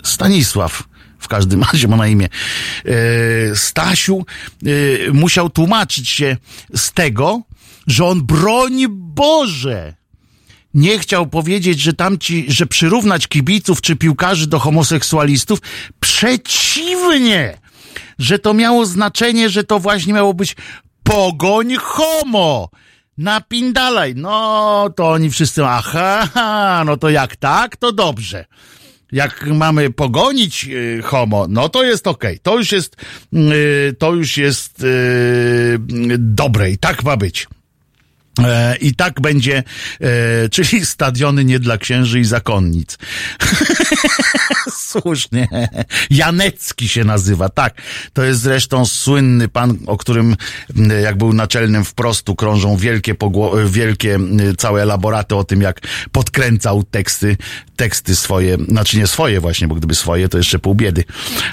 [0.02, 0.82] Stanisław.
[1.18, 2.28] W każdym razie ma na imię.
[2.84, 4.26] E, Stasiu
[5.06, 6.36] e, musiał tłumaczyć się
[6.74, 7.42] z tego,
[7.86, 9.94] że on broń Boże
[10.74, 15.58] nie chciał powiedzieć, że tamci, że przyrównać kibiców czy piłkarzy do homoseksualistów.
[16.00, 17.58] Przeciwnie!
[18.18, 20.56] Że to miało znaczenie, że to właśnie miało być
[21.02, 22.68] pogoń homo!
[23.18, 24.14] Napindalaj!
[24.16, 28.44] No, to oni wszyscy, aha, no to jak tak, to dobrze.
[29.12, 32.38] Jak mamy pogonić y, homo, no to jest okej.
[32.38, 32.96] To już jest,
[33.32, 35.78] y, to już jest y,
[36.18, 37.48] dobre i tak ma być.
[38.40, 39.62] E, I tak będzie,
[40.00, 42.98] e, czyli stadiony nie dla księży i zakonnic.
[44.74, 45.48] Słusznie.
[46.10, 47.74] Janecki się nazywa, tak.
[48.12, 50.36] To jest zresztą słynny pan, o którym
[51.02, 54.18] jak był naczelnym wprostu krążą wielkie, pogło- wielkie
[54.58, 55.80] całe elaboraty o tym, jak
[56.12, 57.36] podkręcał teksty,
[57.76, 61.04] teksty swoje, znaczy nie swoje właśnie, bo gdyby swoje, to jeszcze pół biedy.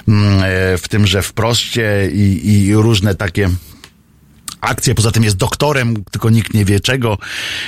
[0.08, 3.50] E, W tym, że wproście i, i różne takie
[4.62, 4.96] akcję.
[4.96, 7.18] Poza tym jest doktorem, tylko nikt nie wie czego,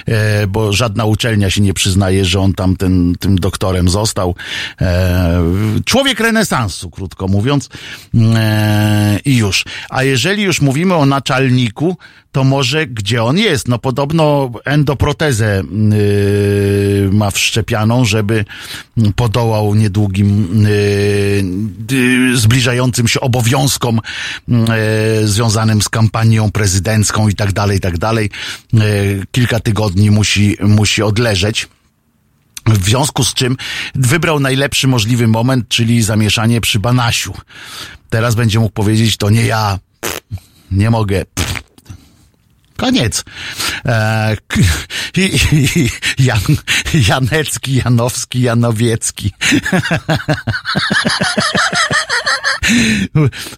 [0.06, 4.36] e, bo żadna uczelnia się nie przyznaje, że on tam ten, tym doktorem został.
[4.82, 5.42] E,
[5.86, 7.70] człowiek renesansu, krótko mówiąc.
[8.36, 9.66] E, I już.
[9.90, 11.98] A jeżeli już mówimy o naczelniku,
[12.32, 13.68] to może gdzie on jest?
[13.68, 18.46] No podobno endoprotezę yy, ma wszczepianą, żeby
[19.16, 20.48] podołał niedługim
[21.90, 24.00] yy, yy, zbliżającym się obowiązkom
[24.48, 24.58] yy,
[25.24, 28.30] związanym z kampanią prezydencką i tak dalej, i tak dalej.
[28.74, 28.82] Yy,
[29.32, 31.68] kilka tygodni musi, musi odleżeć.
[32.66, 33.58] W związku z czym
[33.96, 37.34] wybrał najlepszy możliwy moment, czyli zamieszanie przy Banasiu.
[38.10, 39.80] Teraz będzie mógł powiedzieć, to nie ja,
[40.72, 41.26] nie mogę.
[42.82, 43.24] Koniec.
[43.86, 44.38] E,
[45.18, 45.40] i,
[45.76, 46.42] i, Jan,
[47.08, 49.34] Janecki, Janowski, Janowiecki.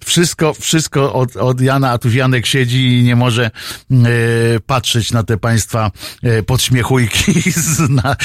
[0.06, 3.52] wszystko, wszystko od, od Jana, a tu Janek siedzi i nie może e,
[4.66, 5.92] patrzeć na te państwa
[6.24, 8.16] e, podśmiechujki z, na,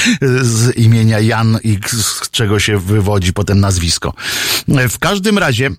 [0.41, 4.15] z imienia Jan i z czego się wywodzi potem nazwisko.
[4.69, 5.71] E, w każdym razie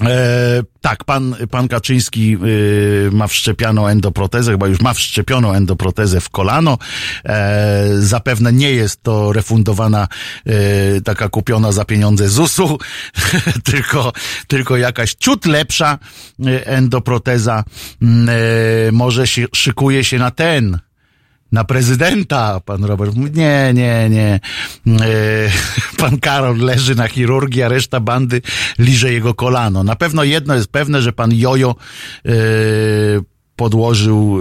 [0.00, 6.30] E, tak, pan, pan Kaczyński y, ma wszczepianą endoprotezę, chyba już ma wszczepioną endoprotezę w
[6.30, 6.78] kolano.
[7.24, 10.08] E, zapewne nie jest to refundowana
[10.46, 12.78] e, taka kupiona za pieniądze ZUS-u,
[13.72, 14.12] tylko,
[14.48, 15.98] tylko jakaś ciut lepsza
[16.46, 17.64] e, endoproteza.
[18.02, 18.32] Mm,
[18.88, 20.78] E, może się, szykuje się na ten,
[21.52, 24.40] na prezydenta, pan Robert mówi, nie, nie, nie.
[24.86, 25.50] E,
[26.00, 28.42] pan Karol leży na chirurgii, a reszta bandy
[28.78, 29.84] liże jego kolano.
[29.84, 31.74] Na pewno jedno jest pewne, że pan Jojo
[32.26, 32.32] e,
[33.56, 34.40] podłożył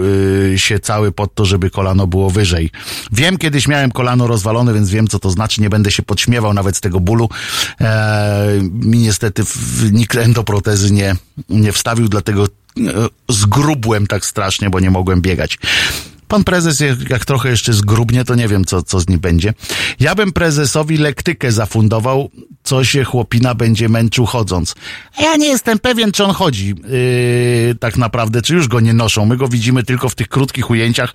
[0.54, 2.70] e, się cały pod to, żeby kolano było wyżej.
[3.12, 5.62] Wiem, kiedyś miałem kolano rozwalone, więc wiem, co to znaczy.
[5.62, 7.30] Nie będę się podśmiewał nawet z tego bólu.
[8.72, 9.44] Mi niestety
[9.92, 11.16] nikt endoprotezy nie,
[11.50, 12.48] nie wstawił, dlatego
[13.30, 15.58] zgrubłem tak strasznie, bo nie mogłem biegać.
[16.32, 19.54] Pan prezes, jak, jak trochę jeszcze zgrubnie, to nie wiem, co, co z nim będzie.
[20.00, 22.30] Ja bym prezesowi lektykę zafundował,
[22.64, 24.76] co się chłopina będzie męczył chodząc.
[25.18, 28.94] A Ja nie jestem pewien, czy on chodzi yy, tak naprawdę, czy już go nie
[28.94, 29.26] noszą.
[29.26, 31.14] My go widzimy tylko w tych krótkich ujęciach,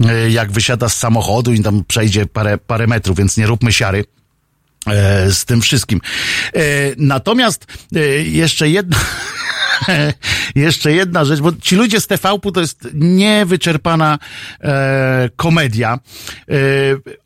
[0.00, 4.04] yy, jak wysiada z samochodu i tam przejdzie parę, parę metrów, więc nie róbmy siary
[4.86, 6.00] e, z tym wszystkim.
[6.54, 6.60] E,
[6.96, 8.96] natomiast e, jeszcze jedna...
[10.54, 14.18] Jeszcze jedna rzecz, bo ci ludzie z TVP to jest niewyczerpana
[14.60, 15.98] e, komedia.
[16.48, 16.54] E,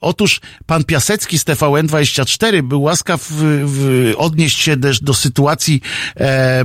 [0.01, 5.81] otóż pan Piasecki z TVN24 był łaskaw w, w, odnieść się też do sytuacji
[6.17, 6.65] e,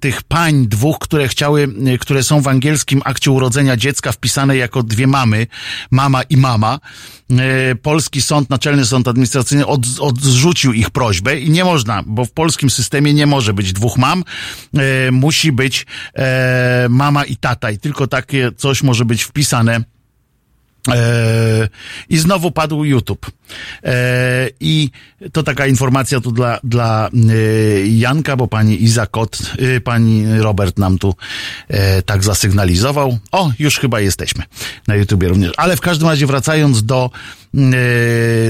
[0.00, 1.68] tych pań dwóch, które chciały,
[2.00, 5.46] które są w angielskim akcie urodzenia dziecka wpisane jako dwie mamy,
[5.90, 6.78] mama i mama.
[7.30, 12.30] E, polski sąd, naczelny sąd administracyjny od, odrzucił ich prośbę i nie można, bo w
[12.30, 14.24] polskim systemie nie może być dwóch mam,
[14.76, 19.84] e, musi być e, mama i tata i tylko takie coś może być wpisane
[20.94, 21.68] E,
[22.08, 23.30] I znowu padł YouTube.
[23.84, 24.90] E, I
[25.32, 30.78] to taka informacja tu dla, dla e, Janka, bo pani Iza Kot, e, pani Robert
[30.78, 31.14] nam tu
[32.06, 33.18] tak zasygnalizował.
[33.32, 34.44] O, już chyba jesteśmy
[34.86, 35.52] na YouTubie również.
[35.56, 37.10] Ale w każdym razie wracając do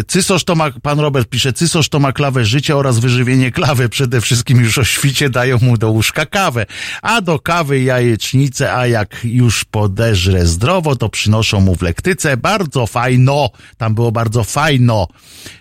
[0.07, 3.89] Cysosz to ma, pan Robert pisze, Cysosz to ma klawę życia oraz wyżywienie klawy.
[3.89, 6.67] Przede wszystkim już o świcie dają mu do łóżka kawę.
[7.03, 12.37] A do kawy jajecznicę, a jak już podeżre zdrowo, to przynoszą mu w lektyce.
[12.37, 13.51] Bardzo fajno.
[13.77, 14.88] Tam było bardzo fajno.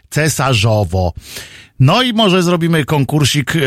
[0.09, 1.13] Cesarzowo.
[1.79, 3.59] No i może zrobimy konkursik e,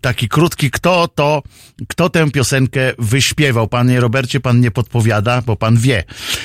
[0.00, 1.42] taki krótki, kto to,
[1.88, 3.68] kto tę piosenkę wyśpiewał.
[3.68, 6.04] Panie Robercie, pan nie podpowiada, bo pan wie.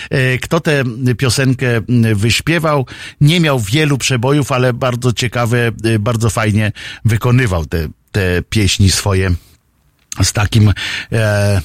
[0.09, 0.83] E, kto tę
[1.17, 1.67] piosenkę
[2.15, 2.85] wyśpiewał,
[3.21, 6.71] nie miał wielu przebojów, ale bardzo ciekawe, e, bardzo fajnie
[7.05, 9.31] wykonywał te, te pieśni swoje
[10.23, 10.73] z takim
[11.11, 11.61] e,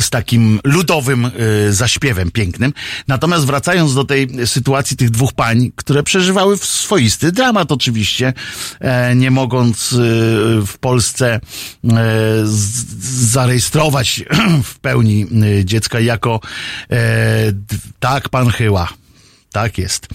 [0.00, 1.24] z takim ludowym
[1.68, 2.72] y, zaśpiewem pięknym.
[3.08, 8.32] Natomiast wracając do tej sytuacji tych dwóch pań, które przeżywały swoisty dramat oczywiście,
[8.80, 9.96] e, nie mogąc y,
[10.66, 11.40] w Polsce e,
[12.44, 12.84] z,
[13.30, 14.24] zarejestrować
[14.64, 15.26] w pełni
[15.60, 16.40] y, dziecka jako
[16.90, 16.96] e,
[18.00, 18.88] tak pan Chyła.
[19.52, 20.08] Tak jest.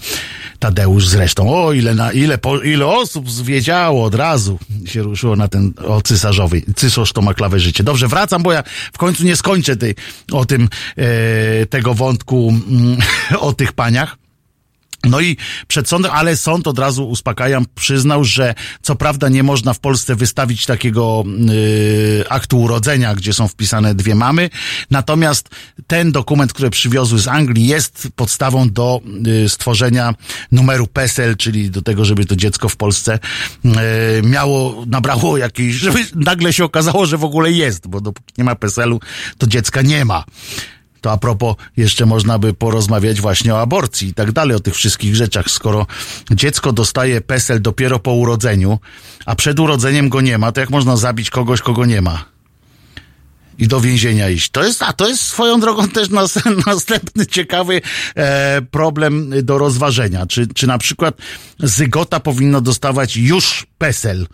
[0.58, 1.64] Tadeusz zresztą.
[1.64, 6.02] O, ile, na, ile, po, ile osób zwiedziało od razu się ruszyło na ten o
[6.02, 6.62] cysarzowy.
[6.76, 7.84] Cysarz to ma klawę życie.
[7.84, 9.94] Dobrze, wracam, bo ja w końcu nie skończę tej,
[10.32, 12.98] o tym, e, tego wątku, mm,
[13.40, 14.16] o tych paniach.
[15.10, 15.36] No i
[15.68, 20.16] przed sądem, ale sąd od razu uspokajam, przyznał, że co prawda nie można w Polsce
[20.16, 24.50] wystawić takiego y, aktu urodzenia, gdzie są wpisane dwie mamy,
[24.90, 25.48] natomiast
[25.86, 29.00] ten dokument, który przywiozły z Anglii jest podstawą do
[29.44, 30.14] y, stworzenia
[30.52, 33.18] numeru PESEL, czyli do tego, żeby to dziecko w Polsce
[33.64, 33.70] y,
[34.22, 38.54] miało, nabrało jakiejś, żeby nagle się okazało, że w ogóle jest, bo dopóki nie ma
[38.54, 39.00] PESEL-u,
[39.38, 40.24] to dziecka nie ma.
[41.06, 44.74] To a propos, jeszcze można by porozmawiać właśnie o aborcji i tak dalej, o tych
[44.74, 45.50] wszystkich rzeczach.
[45.50, 45.86] Skoro
[46.30, 48.78] dziecko dostaje PESEL dopiero po urodzeniu,
[49.26, 52.35] a przed urodzeniem go nie ma, to jak można zabić kogoś, kogo nie ma?
[53.58, 54.50] I do więzienia iść.
[54.50, 57.80] To jest, a to jest swoją drogą też nas, następny ciekawy
[58.16, 60.26] e, problem do rozważenia.
[60.26, 61.14] Czy, czy na przykład
[61.58, 64.26] zygota powinno dostawać już PESEL,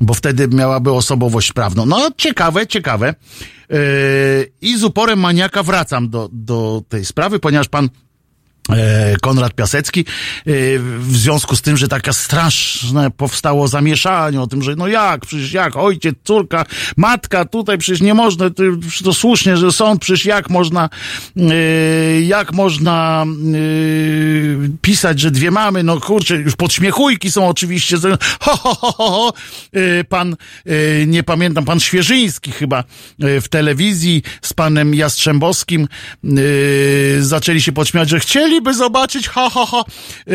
[0.00, 1.86] bo wtedy miałaby osobowość prawną.
[1.86, 3.08] No ciekawe, ciekawe.
[3.70, 3.76] E,
[4.60, 7.88] I z uporem maniaka wracam do, do tej sprawy, ponieważ pan
[9.20, 10.52] Konrad Piasecki, e,
[10.98, 15.52] w związku z tym, że taka straszne powstało zamieszanie o tym, że no jak, przecież
[15.52, 16.64] jak, ojciec, córka,
[16.96, 18.50] matka, tutaj przecież nie można,
[19.04, 20.88] to słusznie, że sąd, przecież jak można,
[21.36, 23.26] e, jak można
[24.82, 27.96] pisać, że dwie mamy, no kurczę, już podśmiechujki są oczywiście,
[28.40, 29.32] ho, ho, ho, ho,
[30.08, 30.36] pan,
[31.06, 32.84] nie pamiętam, pan Świeżyński chyba
[33.18, 35.88] w telewizji z panem Jastrzębowskim
[37.20, 39.84] zaczęli się podśmiać, że chcieli chcieliby zobaczyć, ha, ha, ha,
[40.26, 40.34] yy,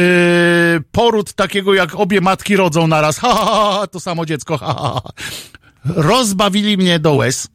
[0.92, 5.02] poród takiego, jak obie matki rodzą naraz, ha, ha, ha, to samo dziecko, ha, ha,
[5.04, 5.12] ha.
[5.86, 7.48] Rozbawili mnie do łez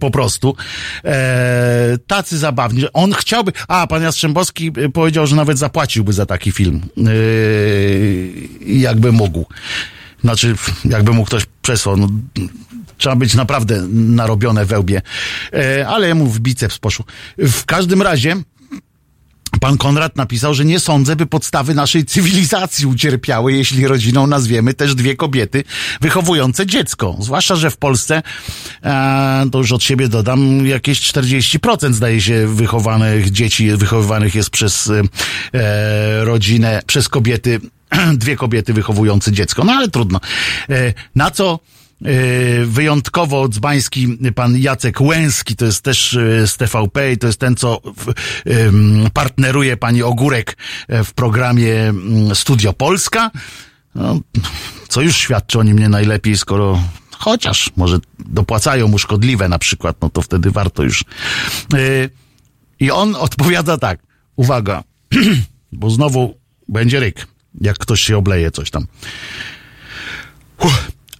[0.00, 0.56] po prostu.
[1.04, 2.82] E, tacy zabawni.
[2.92, 3.52] On chciałby.
[3.68, 6.80] A, pan Jastrzębowski powiedział, że nawet zapłaciłby za taki film.
[6.98, 7.10] E,
[8.66, 9.46] jakby mógł.
[10.20, 10.54] Znaczy,
[10.84, 11.96] jakby mu ktoś przesłał.
[11.96, 12.08] No,
[12.98, 15.02] trzeba być naprawdę narobione wełbie.
[15.52, 17.04] E, ale mu w biceps poszło.
[17.38, 18.36] W każdym razie
[19.60, 24.94] Pan Konrad napisał, że nie sądzę, by podstawy naszej cywilizacji ucierpiały, jeśli rodziną nazwiemy też
[24.94, 25.64] dwie kobiety
[26.00, 27.16] wychowujące dziecko.
[27.20, 28.22] Zwłaszcza, że w Polsce,
[28.82, 34.90] e, to już od siebie dodam, jakieś 40% zdaje się wychowanych dzieci wychowywanych jest przez
[35.54, 37.60] e, rodzinę, przez kobiety,
[38.14, 39.64] dwie kobiety wychowujące dziecko.
[39.64, 40.20] No ale trudno.
[40.70, 41.58] E, na co
[42.66, 47.56] wyjątkowo dzbański pan Jacek Łęski, to jest też e, z TVP i to jest ten,
[47.56, 47.80] co
[49.14, 50.56] partneruje pani Ogórek
[50.88, 53.30] e, w programie mm, Studio Polska.
[53.94, 54.20] No,
[54.88, 56.82] co już świadczy o nim nie najlepiej, skoro
[57.18, 61.04] chociaż może dopłacają mu szkodliwe na przykład, no to wtedy warto już.
[62.80, 64.00] I on odpowiada tak,
[64.36, 64.84] uwaga,
[65.72, 66.38] bo znowu
[66.68, 67.26] będzie ryk,
[67.60, 68.86] jak ktoś się obleje coś tam.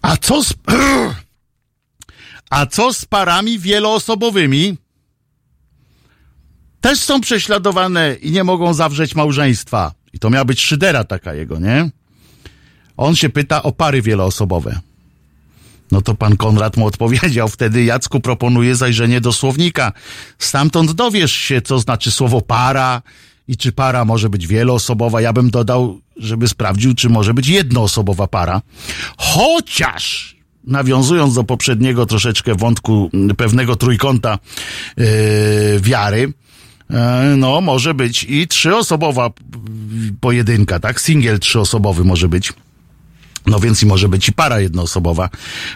[0.06, 0.54] A co z...
[2.50, 4.76] A co z parami wieloosobowymi?
[6.80, 9.92] Też są prześladowane i nie mogą zawrzeć małżeństwa.
[10.12, 11.90] I to miała być szydera taka jego, nie?
[12.96, 14.80] On się pyta o pary wieloosobowe.
[15.92, 17.48] No to pan Konrad mu odpowiedział.
[17.48, 19.92] Wtedy Jacku proponuje zajrzenie do słownika.
[20.38, 23.02] Stamtąd dowiesz się, co znaczy słowo para
[23.48, 25.20] i czy para może być wieloosobowa.
[25.20, 28.62] Ja bym dodał żeby sprawdził, czy może być jednoosobowa para.
[29.16, 34.38] Chociaż, nawiązując do poprzedniego troszeczkę wątku pewnego trójkąta
[34.96, 35.06] yy,
[35.80, 36.32] wiary,
[36.90, 39.30] E, No, może być i trzyosobowa
[40.20, 41.00] pojedynka, tak?
[41.00, 42.52] Singiel trzyosobowy może być.
[43.46, 45.28] No więc i może być i para jednoosobowa.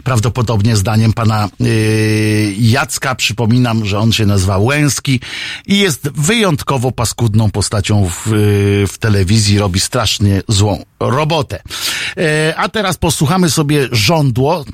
[0.04, 5.20] Prawdopodobnie zdaniem pana yy, Jacka, przypominam, że on się nazywa Łęski
[5.66, 11.62] i jest wyjątkowo paskudną postacią w, yy, w telewizji, robi strasznie złą robotę.
[12.16, 12.24] Yy,
[12.56, 14.64] a teraz posłuchamy sobie żądło,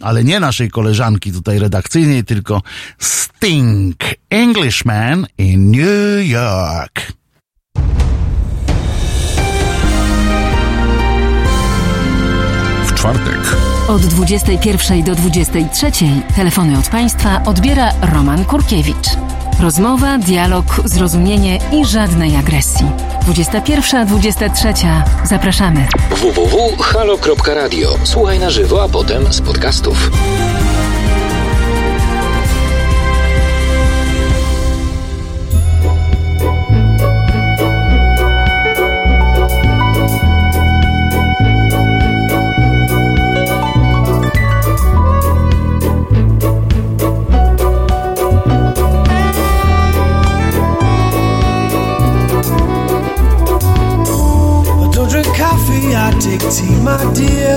[0.00, 2.62] ale nie naszej koleżanki tutaj redakcyjnej, tylko
[2.98, 3.96] Sting,
[4.30, 7.12] Englishman in New York.
[13.06, 13.56] Czwartek
[13.88, 15.90] Od 21 do 23
[16.36, 19.08] telefony od Państwa odbiera Roman Kurkiewicz.
[19.60, 22.86] Rozmowa, dialog, zrozumienie i żadnej agresji.
[23.26, 25.02] 21-23.
[25.24, 25.86] Zapraszamy.
[26.10, 27.88] www.halo.radio.
[28.04, 30.10] Słuchaj na żywo, a potem z podcastów.
[56.20, 57.56] Take tea, my dear.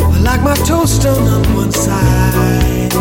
[0.00, 2.92] I like my toast done on one side.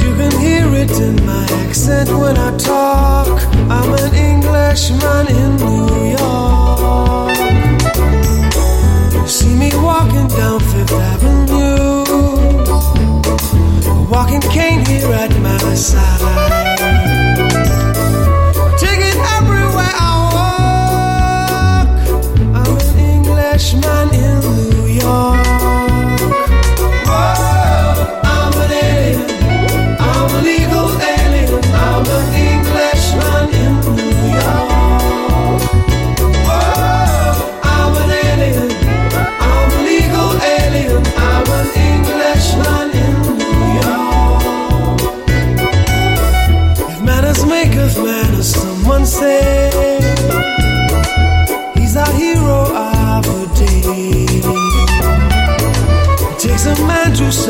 [0.00, 3.28] You can hear it in my accent when I talk.
[3.70, 7.36] I'm an Englishman in New York.
[9.14, 12.04] You see me walking down Fifth Avenue,
[13.90, 16.61] a walking cane here at my side.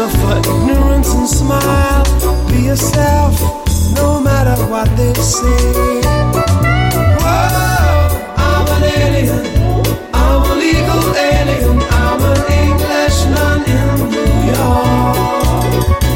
[0.09, 2.05] Suffer ignorance and smile.
[2.49, 3.35] Be yourself,
[3.95, 6.01] no matter what they say.
[7.23, 7.37] Whoa,
[8.49, 9.45] I'm an alien.
[10.13, 11.79] I'm a legal alien.
[12.03, 16.12] I'm an Englishman in New York.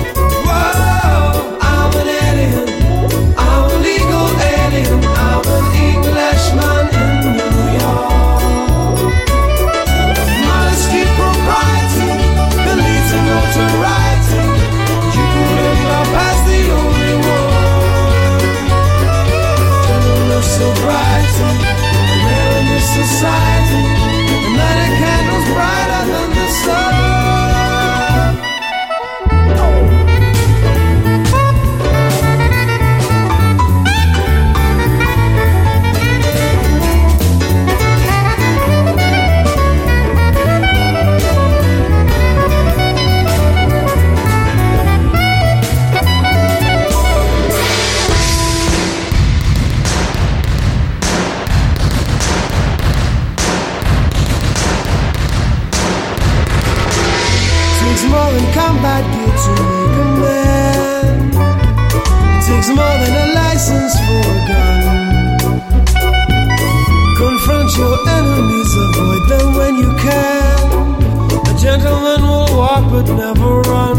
[71.79, 73.97] Gentleman will walk but never run.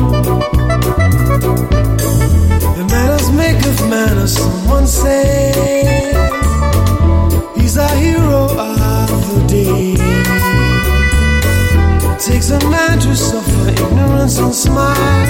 [2.77, 6.13] The manners maketh manners, someone say.
[7.55, 9.93] He's a hero of the day.
[12.13, 15.25] It takes a man to suffer ignorance and smile.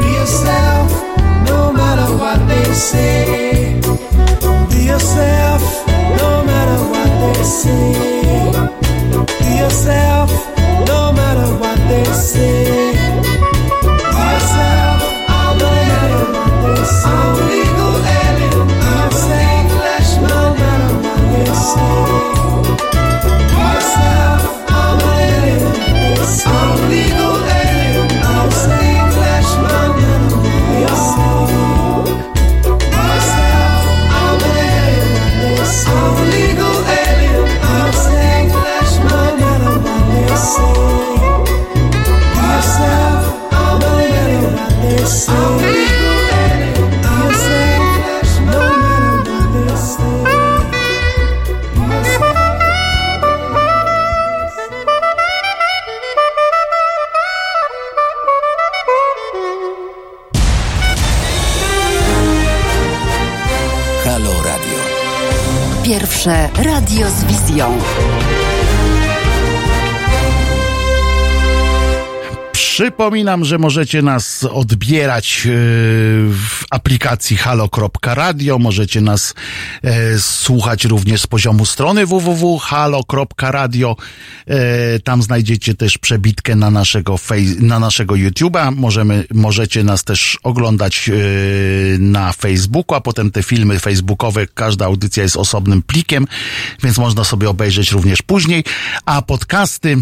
[0.00, 0.90] Be yourself,
[1.46, 3.80] no matter what they say.
[4.70, 5.62] Be yourself,
[6.18, 7.92] no matter what they say.
[9.40, 10.30] Be yourself,
[26.64, 27.23] ouvido.
[66.96, 68.23] Pierwsze radio
[72.74, 75.50] Przypominam, że możecie nas odbierać e,
[76.30, 78.58] w aplikacji halo.radio.
[78.58, 79.34] Możecie nas
[79.82, 83.96] e, słuchać również z poziomu strony www.halo.radio.
[84.46, 87.16] E, tam znajdziecie też przebitkę na naszego,
[87.58, 88.72] na naszego YouTube'a.
[89.34, 91.10] Możecie nas też oglądać
[91.98, 96.26] na Facebooku, a potem te filmy facebookowe, każda audycja jest osobnym plikiem,
[96.82, 98.64] więc można sobie obejrzeć również później.
[99.06, 99.96] A podcasty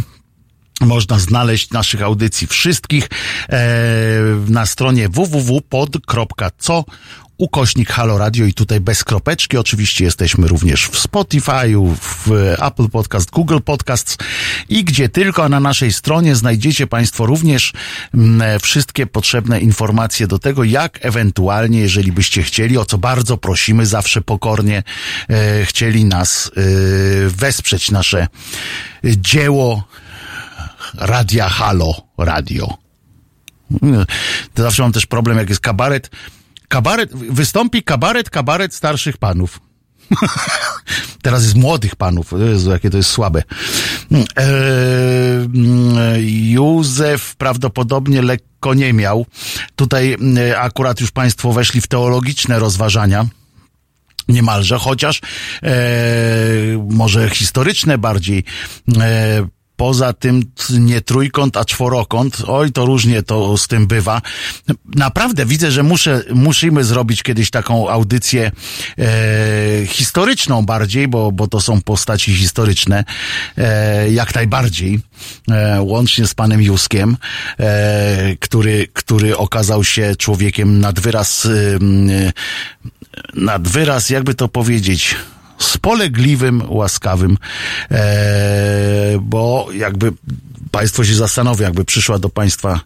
[0.82, 3.08] można znaleźć naszych audycji wszystkich
[3.48, 3.68] e,
[4.48, 6.84] na stronie www.pod.co
[7.42, 9.56] ukośnik Halo Radio i tutaj bez kropeczki.
[9.56, 12.30] Oczywiście jesteśmy również w Spotify'u, w
[12.62, 14.16] Apple Podcast, Google Podcasts
[14.68, 17.72] i gdzie tylko, na naszej stronie znajdziecie Państwo również
[18.14, 23.86] m, wszystkie potrzebne informacje do tego, jak ewentualnie, jeżeli byście chcieli, o co bardzo prosimy,
[23.86, 24.82] zawsze pokornie
[25.28, 26.60] e, chcieli nas e,
[27.28, 28.26] wesprzeć nasze
[29.04, 29.84] dzieło
[30.94, 32.78] Radia Halo Radio.
[34.54, 36.10] To zawsze mam też problem, jak jest kabaret.
[36.68, 39.60] Kabaret, wystąpi kabaret, kabaret starszych panów.
[41.22, 42.32] Teraz jest młodych panów.
[42.38, 43.42] Jezu, jakie to jest słabe.
[44.36, 45.48] Eee,
[46.52, 49.26] Józef prawdopodobnie lekko nie miał.
[49.76, 53.26] Tutaj e, akurat już państwo weszli w teologiczne rozważania
[54.28, 55.20] niemalże, chociaż
[55.62, 55.72] e,
[56.90, 58.44] może historyczne bardziej.
[59.00, 62.36] E, Poza tym nie trójkąt, a czworokąt.
[62.46, 64.22] Oj, to różnie to z tym bywa.
[64.94, 68.50] Naprawdę widzę, że muszę, musimy zrobić kiedyś taką audycję
[68.98, 73.04] e, historyczną bardziej, bo, bo to są postaci historyczne,
[73.58, 75.00] e, jak najbardziej.
[75.50, 77.16] E, łącznie z panem Juskiem,
[77.60, 81.50] e, który, który okazał się człowiekiem nad wyraz, e,
[83.34, 85.16] nad wyraz, jakby to powiedzieć,
[85.62, 87.38] spolegliwym, łaskawym,
[87.90, 90.12] e, bo jakby
[90.70, 92.80] państwo się zastanowią, jakby przyszła do państwa,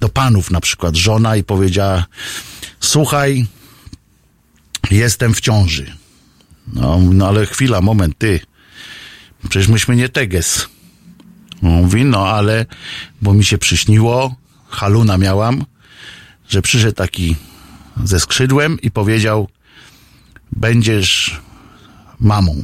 [0.00, 2.06] do panów na przykład żona i powiedziała,
[2.80, 3.46] słuchaj,
[4.90, 5.92] jestem w ciąży.
[6.72, 8.40] No, no ale chwila, moment, ty,
[9.48, 10.68] przecież myśmy nie teges.
[11.62, 12.66] No, mówi, no ale,
[13.22, 14.34] bo mi się przyśniło,
[14.68, 15.64] haluna miałam,
[16.48, 17.36] że przyszedł taki
[18.04, 19.48] ze skrzydłem i powiedział,
[20.52, 21.40] będziesz
[22.20, 22.62] mamą.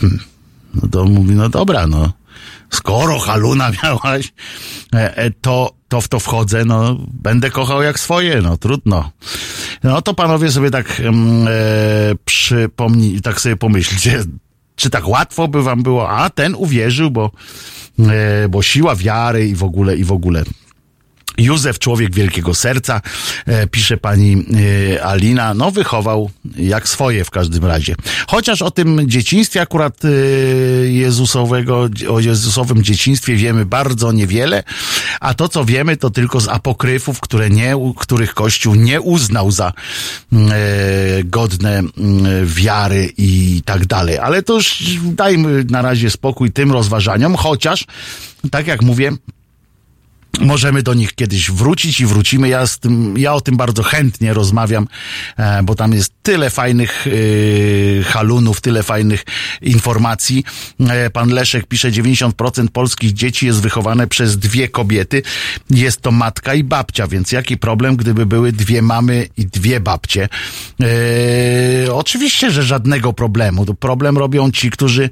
[0.00, 0.18] Hmm.
[0.74, 2.12] No to mówi, no dobra, no.
[2.70, 4.32] Skoro haluna miałaś,
[4.94, 9.10] e, e, to, to w to wchodzę, no będę kochał jak swoje, no trudno.
[9.82, 11.50] No to panowie sobie tak mm, e,
[12.24, 14.24] przypomnij, tak sobie pomyślcie,
[14.76, 17.30] czy tak łatwo by wam było, a ten uwierzył, bo,
[17.98, 20.44] e, bo siła wiary i w ogóle, i w ogóle.
[21.38, 23.00] Józef, człowiek wielkiego serca,
[23.46, 24.44] e, pisze pani
[24.94, 27.94] e, Alina, no wychował jak swoje w każdym razie.
[28.26, 30.08] Chociaż o tym dzieciństwie akurat e,
[30.86, 34.62] Jezusowego, o Jezusowym dzieciństwie wiemy bardzo niewiele,
[35.20, 39.68] a to co wiemy to tylko z apokryfów, które nie, których Kościół nie uznał za
[39.68, 39.72] e,
[41.24, 41.90] godne m,
[42.44, 44.18] wiary i tak dalej.
[44.18, 47.86] Ale to już dajmy na razie spokój tym rozważaniom, chociaż,
[48.50, 49.12] tak jak mówię,
[50.40, 52.48] Możemy do nich kiedyś wrócić i wrócimy.
[52.48, 54.88] Ja, z tym, ja o tym bardzo chętnie rozmawiam,
[55.36, 59.24] e, bo tam jest tyle fajnych e, halunów, tyle fajnych
[59.62, 60.44] informacji.
[60.88, 65.22] E, pan Leszek pisze, 90% polskich dzieci jest wychowane przez dwie kobiety.
[65.70, 70.28] Jest to matka i babcia, więc jaki problem, gdyby były dwie mamy i dwie babcie?
[71.92, 73.74] Oczywiście, że żadnego problemu.
[73.74, 75.10] Problem robią ci, którzy,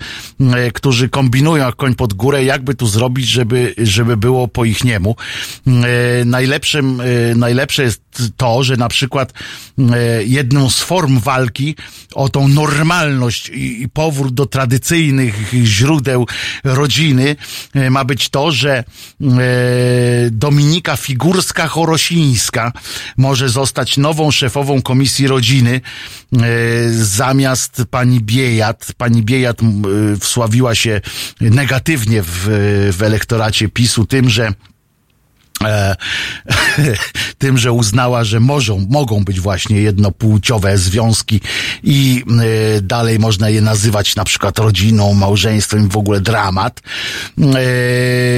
[0.74, 5.09] którzy kombinują koń pod górę, jakby tu zrobić, żeby, żeby było po ich niemu.
[5.66, 7.04] E, najlepszym, e,
[7.34, 8.02] najlepsze jest
[8.36, 9.32] to, że na przykład
[9.78, 11.76] e, jedną z form walki
[12.14, 16.26] o tą normalność i, powrót do tradycyjnych źródeł
[16.64, 17.36] rodziny
[17.90, 18.84] ma być to, że
[20.30, 22.72] Dominika Figurska-Chorosińska
[23.16, 25.80] może zostać nową szefową Komisji Rodziny
[26.90, 28.92] zamiast pani Biejat.
[28.96, 29.60] Pani Biejat
[30.20, 31.00] wsławiła się
[31.40, 32.48] negatywnie w,
[32.98, 34.52] w elektoracie PiSu tym, że
[35.64, 35.96] e,
[37.38, 41.40] tym, że uznała, że możą, mogą być właśnie jednopłciowe związki
[41.82, 42.24] i
[42.76, 46.80] e, dalej można je nazywać na przykład rodziną, małżeństwem, w ogóle dramat.
[46.80, 47.52] E,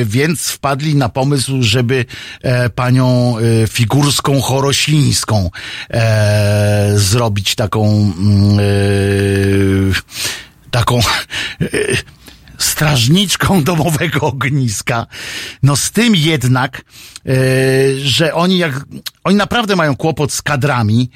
[0.05, 2.05] więc wpadli na pomysł, żeby
[2.43, 5.51] e, panią e, figurską chorosińską
[5.91, 9.93] e, zrobić taką mm,
[10.71, 11.01] taką
[12.65, 15.07] strażniczką domowego ogniska.
[15.63, 16.85] No z tym jednak,
[17.27, 17.33] e,
[17.99, 18.85] że oni jak,
[19.25, 21.11] oni naprawdę mają kłopot z kadrami,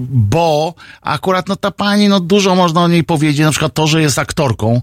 [0.00, 4.02] bo akurat no ta pani, no dużo można o niej powiedzieć, na przykład to, że
[4.02, 4.82] jest aktorką.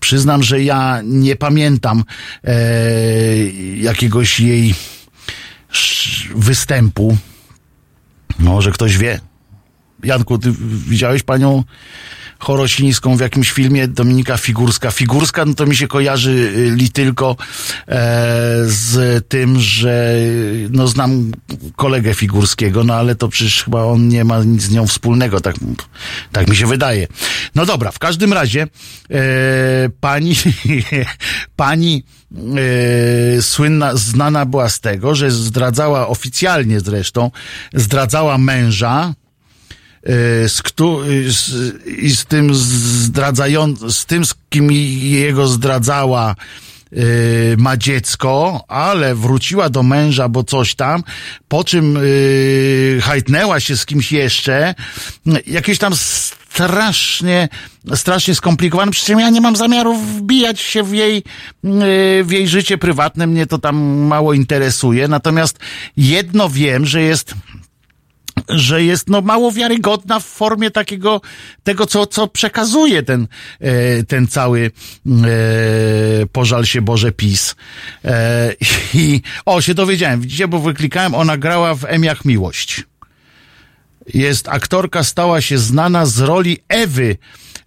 [0.00, 2.04] Przyznam, że ja nie pamiętam
[2.44, 2.54] e,
[3.76, 4.74] jakiegoś jej
[6.34, 7.16] występu.
[8.38, 9.20] Może ktoś wie.
[10.04, 10.52] Janku, ty
[10.88, 11.64] widziałeś panią
[12.40, 14.90] Chorosińską w jakimś filmie Dominika Figurska.
[14.90, 17.36] Figurska, no to mi się kojarzy y, li tylko
[17.88, 17.96] e,
[18.64, 20.16] z tym, że
[20.70, 21.32] no znam
[21.76, 25.56] kolegę Figurskiego, no ale to przecież chyba on nie ma nic z nią wspólnego, tak,
[26.32, 27.06] tak mi się wydaje.
[27.54, 28.62] No dobra, w każdym razie
[29.10, 29.18] e,
[30.00, 30.34] pani,
[31.56, 32.04] pani
[33.38, 37.30] e, słynna, znana była z tego, że zdradzała oficjalnie zresztą,
[37.74, 39.14] zdradzała męża,
[40.48, 46.34] z, któ- z, i z tym zdradzając, z tym, z kim jego zdradzała,
[46.92, 46.96] e,
[47.56, 51.02] ma dziecko, ale wróciła do męża, bo coś tam,
[51.48, 54.74] po czym yy, hajtnęła się z kimś jeszcze,
[55.46, 57.48] jakieś tam strasznie,
[57.94, 58.92] strasznie skomplikowane.
[58.92, 61.14] Przecież ja nie mam zamiaru wbijać się w jej,
[61.64, 65.08] yy, w jej życie prywatne, mnie to tam mało interesuje.
[65.08, 65.58] Natomiast
[65.96, 67.34] jedno wiem, że jest
[68.48, 71.20] że jest no mało wiarygodna w formie takiego,
[71.62, 73.28] tego co, co przekazuje ten,
[73.60, 74.70] e, ten cały
[75.06, 75.10] e,
[76.32, 77.54] pożal się Boże PiS.
[78.04, 78.54] E,
[78.94, 82.82] I o, się dowiedziałem, widzicie, bo wyklikałem, ona grała w Emiach Miłość.
[84.14, 87.16] Jest aktorka, stała się znana z roli Ewy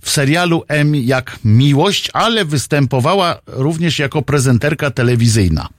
[0.02, 5.70] w serialu M jak Miłość, ale występowała również jako prezenterka telewizyjna.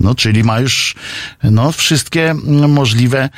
[0.00, 0.94] No, czyli ma już
[1.42, 2.34] no, wszystkie
[2.68, 3.28] możliwe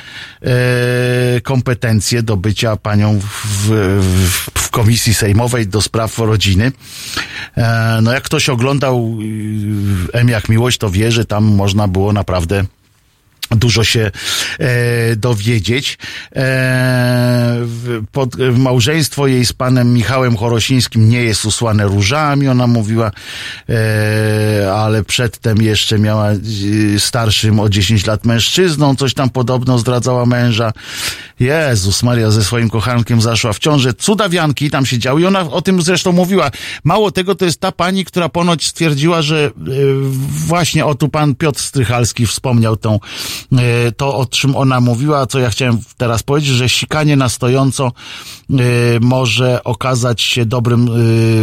[0.41, 3.25] e, kompetencje do bycia panią w,
[4.01, 6.71] w, w komisji sejmowej do spraw rodziny.
[7.57, 12.13] E, no, jak ktoś oglądał y, M jak miłość, to wie, że tam można było
[12.13, 12.63] naprawdę
[13.55, 14.11] dużo się
[14.59, 15.97] e, dowiedzieć.
[16.35, 17.57] E,
[18.11, 23.11] pod, małżeństwo jej z panem Michałem Chorosińskim nie jest usłane różami, ona mówiła,
[23.69, 26.37] e, ale przedtem jeszcze miała e,
[26.97, 30.71] starszym o 10 lat mężczyzną, coś tam podobno zdradzała męża.
[31.39, 33.93] Jezus Maria ze swoim kochankiem zaszła w ciążę.
[33.93, 36.51] Cudawianki tam się działy i ona o tym zresztą mówiła.
[36.83, 39.51] Mało tego, to jest ta pani, która ponoć stwierdziła, że e,
[40.47, 42.99] właśnie o tu pan Piotr Strychalski wspomniał tą,
[43.97, 47.91] to o czym ona mówiła, co ja chciałem teraz powiedzieć, że sikanie na stojąco
[48.49, 48.53] e,
[49.01, 50.87] może okazać się dobrym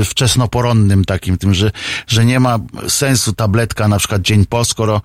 [0.01, 1.71] e, wczesnoporonnym takim, tym, że,
[2.07, 2.59] że nie ma
[2.89, 5.03] sensu tabletka na przykład dzień po, skoro,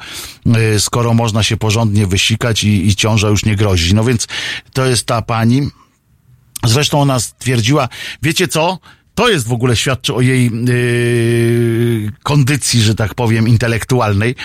[0.56, 3.96] e, skoro można się porządnie wysikać i, i ciąża już nie grozi.
[3.96, 4.28] No więc
[4.74, 5.70] to jest ta pani.
[6.66, 7.90] Zresztą ona stwierdziła,
[8.22, 8.80] wiecie co?
[9.16, 14.36] To jest w ogóle świadczy o jej yy, kondycji, że tak powiem, intelektualnej.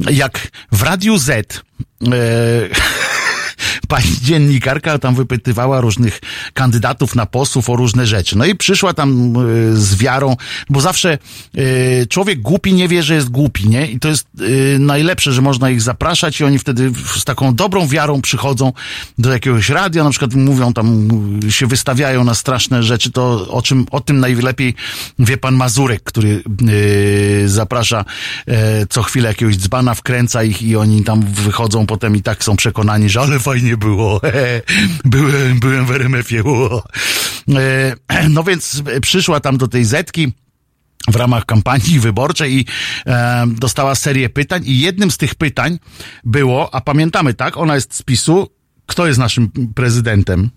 [0.00, 1.62] Jak w Radiu Z
[2.00, 2.10] yy,
[3.88, 6.20] pani dziennikarka tam wypytywała różnych
[6.54, 8.38] kandydatów na posłów o różne rzeczy.
[8.38, 10.36] No i przyszła tam y, z wiarą,
[10.70, 11.18] bo zawsze
[11.58, 13.86] y, człowiek głupi nie wie, że jest głupi, nie?
[13.86, 17.88] I to jest y, najlepsze, że można ich zapraszać i oni wtedy z taką dobrą
[17.88, 18.72] wiarą przychodzą
[19.18, 21.08] do jakiegoś radia, na przykład mówią tam,
[21.48, 24.74] się wystawiają na straszne rzeczy, to o czym, o tym najlepiej
[25.18, 26.42] wie pan Mazurek, który
[27.46, 28.04] zaprasza
[28.46, 32.56] e, co chwilę jakiegoś dzbana, wkręca ich i oni tam wychodzą potem i tak są
[32.56, 34.20] przekonani, że ale fajnie było.
[35.04, 36.42] byłem, byłem w RMF-ie.
[37.48, 37.94] E,
[38.28, 40.32] No więc przyszła tam do tej Zetki
[41.08, 42.66] w ramach kampanii wyborczej i
[43.06, 45.78] e, dostała serię pytań i jednym z tych pytań
[46.24, 48.48] było, a pamiętamy, tak, ona jest z PiSu,
[48.86, 50.50] kto jest naszym prezydentem?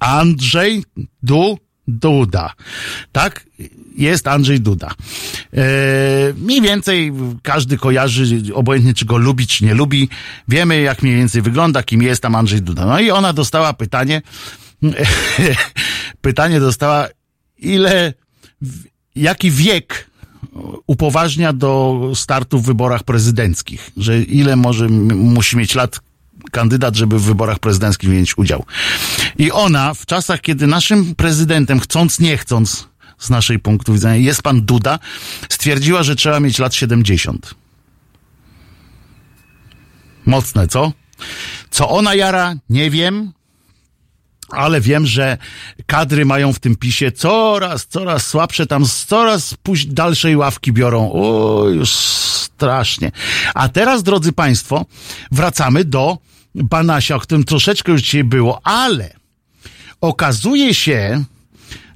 [0.00, 0.84] Andrzej
[1.22, 1.58] Du
[1.88, 2.52] Duda.
[3.12, 3.46] Tak?
[3.96, 4.90] Jest Andrzej Duda.
[5.52, 5.64] E,
[6.36, 7.12] mniej więcej
[7.42, 10.08] każdy kojarzy, obojętnie czy go lubi, czy nie lubi.
[10.48, 12.86] Wiemy, jak mniej więcej wygląda, kim jest tam Andrzej Duda.
[12.86, 14.22] No i ona dostała pytanie,
[16.20, 17.08] pytanie dostała,
[17.58, 18.14] ile,
[19.16, 20.10] jaki wiek
[20.86, 26.00] upoważnia do startu w wyborach prezydenckich, że ile może musi mieć lat
[26.50, 28.64] kandydat, żeby w wyborach prezydenckich wziąć udział.
[29.38, 32.88] I ona w czasach, kiedy naszym prezydentem, chcąc nie chcąc,
[33.18, 34.98] z naszej punktu widzenia, jest pan Duda,
[35.48, 37.54] stwierdziła, że trzeba mieć lat 70.
[40.26, 40.92] Mocne, co?
[41.70, 43.32] Co ona jara, nie wiem,
[44.50, 45.38] ale wiem, że
[45.86, 49.54] kadry mają w tym pisie coraz, coraz słabsze, tam z coraz
[49.86, 51.12] dalszej ławki biorą.
[51.12, 53.12] O, już strasznie.
[53.54, 54.86] A teraz, drodzy Państwo,
[55.32, 56.18] wracamy do
[56.54, 59.10] Banasia, o którym troszeczkę już dzisiaj było, ale
[60.00, 61.24] okazuje się,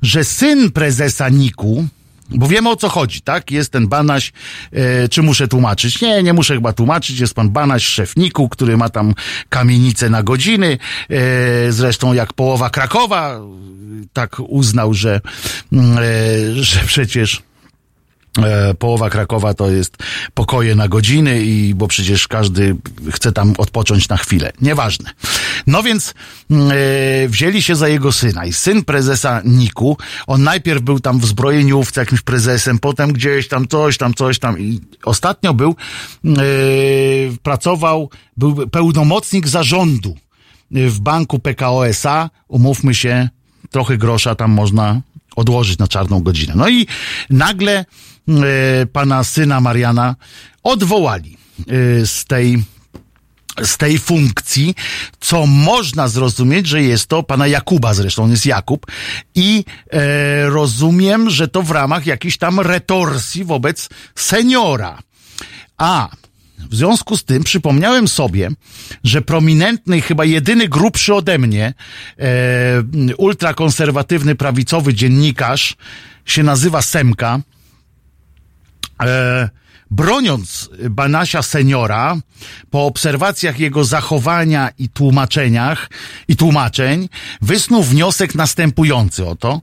[0.03, 1.87] że syn prezesa Niku,
[2.31, 3.51] bo wiemy o co chodzi, tak?
[3.51, 4.33] Jest ten Banaś,
[4.73, 6.01] e, czy muszę tłumaczyć?
[6.01, 7.21] Nie, nie muszę chyba tłumaczyć.
[7.21, 9.15] Jest pan Banaś, szef Niku, który ma tam
[9.49, 10.79] kamienicę na godziny.
[11.11, 13.41] E, zresztą jak połowa Krakowa,
[14.13, 15.21] tak uznał, że,
[15.73, 16.03] mm, e,
[16.63, 17.43] że przecież
[18.79, 19.97] połowa Krakowa to jest
[20.35, 22.77] pokoje na godziny i bo przecież każdy
[23.11, 24.53] chce tam odpocząć na chwilę.
[24.61, 25.11] Nieważne.
[25.67, 26.15] No więc
[26.51, 29.97] e, wzięli się za jego syna i syn prezesa Niku,
[30.27, 34.59] on najpierw był tam w zbrojeniówce jakimś prezesem, potem gdzieś tam coś tam, coś tam
[34.59, 35.77] i ostatnio był,
[36.25, 36.33] e,
[37.43, 40.17] pracował, był pełnomocnik zarządu
[40.71, 43.29] w banku PKO SA, umówmy się,
[43.71, 45.01] trochę grosza tam można
[45.39, 46.53] odłożyć na czarną godzinę.
[46.57, 46.87] No i
[47.31, 47.85] nagle e,
[48.87, 50.17] pana syna Mariana
[50.63, 52.63] odwołali e, z tej
[53.65, 54.75] z tej funkcji,
[55.21, 58.87] co można zrozumieć, że jest to pana Jakuba zresztą, on jest Jakub
[59.35, 64.99] i e, rozumiem, że to w ramach jakiejś tam retorsji wobec seniora.
[65.79, 66.09] A
[66.71, 68.51] w związku z tym przypomniałem sobie,
[69.05, 71.75] że prominentny, chyba jedyny grubszy ode mnie,
[72.19, 75.77] e, ultrakonserwatywny, prawicowy dziennikarz
[76.25, 77.41] się nazywa Semka.
[79.03, 79.49] E,
[79.91, 82.17] broniąc Banasia seniora,
[82.71, 85.91] po obserwacjach jego zachowania i tłumaczeniach
[86.29, 87.09] i tłumaczeń,
[87.43, 89.61] wysnuł wniosek następujący oto,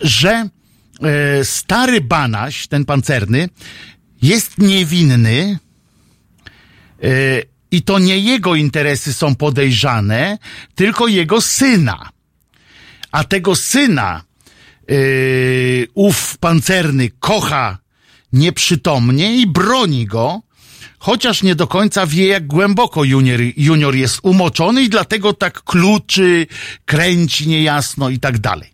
[0.00, 3.48] że e, stary Banaś, ten pancerny,
[4.22, 5.58] jest niewinny,
[7.70, 10.38] i to nie jego interesy są podejrzane,
[10.74, 12.10] tylko jego syna.
[13.12, 14.22] A tego syna
[14.88, 17.78] yy, ów pancerny kocha
[18.32, 20.42] nieprzytomnie i broni go,
[20.98, 26.46] chociaż nie do końca wie, jak głęboko junior, junior jest umoczony i dlatego tak kluczy,
[26.84, 28.70] kręci niejasno i tak dalej.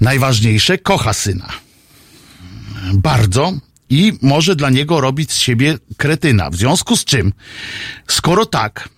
[0.00, 1.48] Najważniejsze, kocha syna.
[2.92, 3.52] Bardzo
[3.90, 6.50] i może dla niego robić z siebie kretyna.
[6.50, 7.32] W związku z czym,
[8.08, 8.88] skoro tak,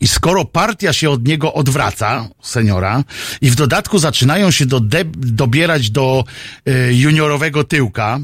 [0.00, 3.04] i skoro partia się od niego odwraca, seniora,
[3.40, 4.80] i w dodatku zaczynają się do
[5.16, 6.24] dobierać do
[6.68, 8.20] y, juniorowego tyłka,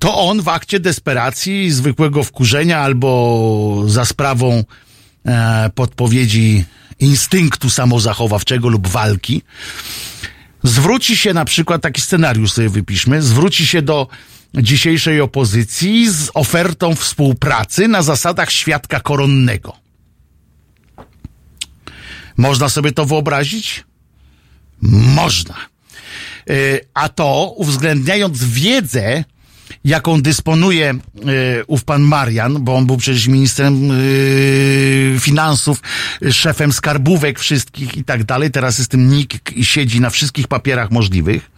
[0.00, 4.64] to on w akcie desperacji, zwykłego wkurzenia albo za sprawą
[5.26, 6.64] e, podpowiedzi
[7.00, 9.42] instynktu samozachowawczego lub walki,
[10.62, 14.08] zwróci się na przykład, taki scenariusz sobie wypiszmy, zwróci się do
[14.54, 19.76] dzisiejszej opozycji z ofertą współpracy na zasadach świadka koronnego.
[22.36, 23.84] Można sobie to wyobrazić?
[24.82, 25.54] Można.
[26.50, 26.54] E,
[26.94, 29.24] a to uwzględniając wiedzę,
[29.84, 35.82] jaką dysponuje y, ów pan Marian, bo on był przecież ministrem y, finansów,
[36.30, 38.50] szefem skarbówek wszystkich i tak dalej.
[38.50, 41.50] Teraz jest tym NIK i siedzi na wszystkich papierach możliwych.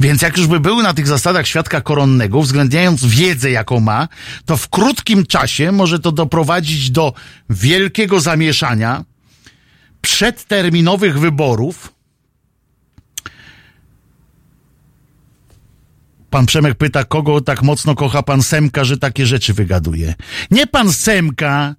[0.00, 4.08] Więc jak już by był na tych zasadach świadka koronnego, uwzględniając wiedzę, jaką ma,
[4.44, 7.12] to w krótkim czasie może to doprowadzić do
[7.50, 9.04] wielkiego zamieszania,
[10.00, 11.95] przedterminowych wyborów,
[16.30, 20.14] Pan Przemek pyta, kogo tak mocno kocha pan Semka, że takie rzeczy wygaduje.
[20.50, 21.74] Nie pan Semka,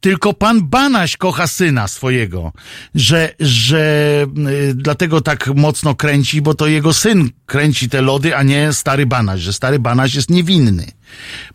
[0.00, 2.52] tylko pan Banaś kocha syna swojego,
[2.94, 4.26] że, że
[4.70, 9.06] y, dlatego tak mocno kręci, bo to jego syn kręci te lody, a nie stary
[9.06, 10.86] Banaś, że stary Banaś jest niewinny.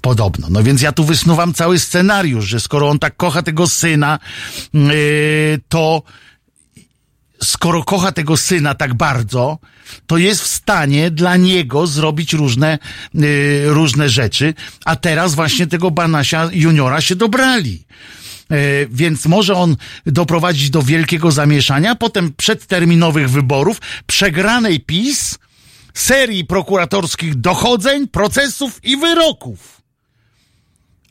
[0.01, 0.47] Podobno.
[0.49, 4.19] No więc ja tu wysnuwam cały scenariusz, że skoro on tak kocha tego syna,
[4.75, 6.03] y, to
[7.43, 9.57] skoro kocha tego syna tak bardzo,
[10.07, 12.79] to jest w stanie dla niego zrobić różne,
[13.13, 14.53] yy, różne rzeczy,
[14.85, 17.85] a teraz właśnie tego Banasia juniora się dobrali.
[18.49, 18.57] Yy,
[18.91, 19.75] więc może on
[20.05, 25.37] doprowadzić do wielkiego zamieszania, potem przedterminowych wyborów, przegranej PiS,
[25.93, 29.81] serii prokuratorskich dochodzeń, procesów i wyroków.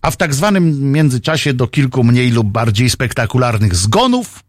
[0.02, 4.44] A w tak zwanym międzyczasie do kilku mniej lub bardziej spektakularnych zgonów,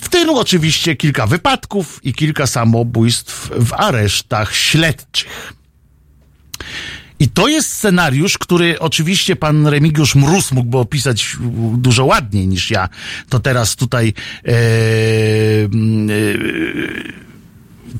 [0.00, 5.52] w tym oczywiście kilka wypadków i kilka samobójstw w aresztach śledczych.
[7.18, 11.36] I to jest scenariusz, który oczywiście pan Remigiusz Mróz mógłby opisać
[11.76, 12.88] dużo ładniej niż ja
[13.28, 14.12] to teraz tutaj
[14.44, 14.56] e, e,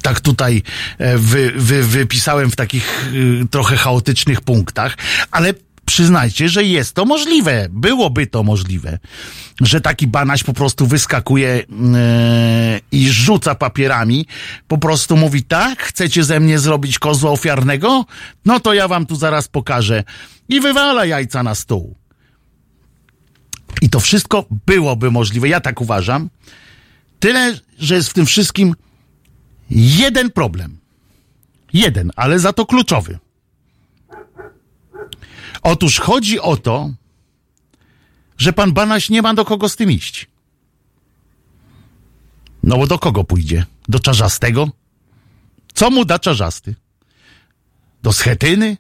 [0.02, 0.62] tak tutaj
[0.98, 3.12] e, wy, wy, wypisałem w takich
[3.50, 4.96] trochę chaotycznych punktach,
[5.30, 5.54] ale
[5.86, 7.66] przyznajcie, że jest to możliwe.
[7.70, 8.98] Byłoby to możliwe,
[9.60, 11.66] że taki banaś po prostu wyskakuje yy,
[12.92, 14.26] i rzuca papierami,
[14.68, 18.04] po prostu mówi tak, chcecie ze mnie zrobić kozła ofiarnego?
[18.44, 20.04] No to ja wam tu zaraz pokażę.
[20.48, 21.96] I wywala jajca na stół.
[23.82, 26.30] I to wszystko byłoby możliwe, ja tak uważam.
[27.18, 28.74] Tyle, że jest w tym wszystkim
[29.70, 30.78] jeden problem.
[31.72, 33.18] Jeden, ale za to kluczowy.
[35.62, 36.90] Otóż chodzi o to,
[38.38, 40.26] że pan Banaś nie ma do kogo z tym iść.
[42.62, 43.66] No bo do kogo pójdzie?
[43.88, 44.70] Do czarzastego?
[45.74, 46.74] Co mu da czarzasty?
[48.02, 48.76] Do schetyny?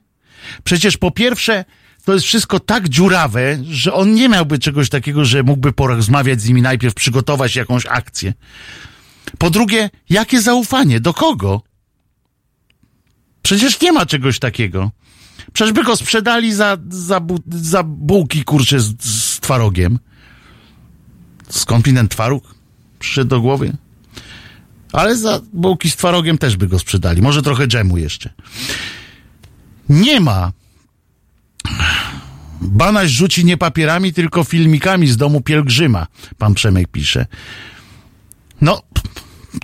[0.64, 1.64] Przecież po pierwsze,
[2.04, 6.48] to jest wszystko tak dziurawe, że on nie miałby czegoś takiego, że mógłby porozmawiać z
[6.48, 8.34] nimi najpierw, przygotować jakąś akcję.
[9.38, 11.00] Po drugie, jakie zaufanie?
[11.00, 11.62] Do kogo?
[13.42, 14.90] Przecież nie ma czegoś takiego.
[15.52, 19.98] Przecież by go sprzedali za, za, bu, za bułki, kurcze, z, z twarogiem.
[21.48, 22.54] Skąd ten twaróg
[22.98, 23.76] przyszedł do głowy?
[24.92, 27.22] Ale za bułki z twarogiem też by go sprzedali.
[27.22, 28.32] Może trochę dżemu jeszcze.
[29.88, 30.52] Nie ma.
[32.60, 36.06] Banaś rzuci nie papierami, tylko filmikami z domu pielgrzyma,
[36.38, 37.26] pan Przemek pisze.
[38.60, 38.82] No,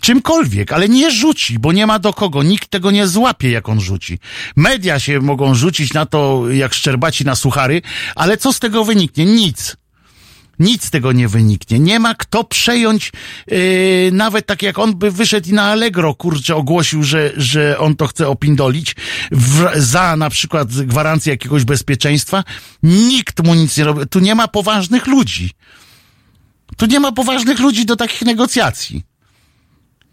[0.02, 2.42] czymkolwiek, ale nie rzuci, bo nie ma do kogo.
[2.42, 4.18] Nikt tego nie złapie, jak on rzuci.
[4.56, 7.82] Media się mogą rzucić na to, jak szczerbaci na suchary,
[8.14, 9.24] ale co z tego wyniknie?
[9.24, 9.76] Nic.
[10.58, 11.78] Nic z tego nie wyniknie.
[11.78, 13.12] Nie ma kto przejąć,
[13.46, 17.96] yy, nawet tak jak on by wyszedł i na Allegro, kurczę, ogłosił, że, że on
[17.96, 18.96] to chce opindolić
[19.32, 22.44] w, za na przykład gwarancję jakiegoś bezpieczeństwa.
[22.82, 24.06] Nikt mu nic nie robi.
[24.06, 25.50] Tu nie ma poważnych ludzi.
[26.76, 29.11] Tu nie ma poważnych ludzi do takich negocjacji.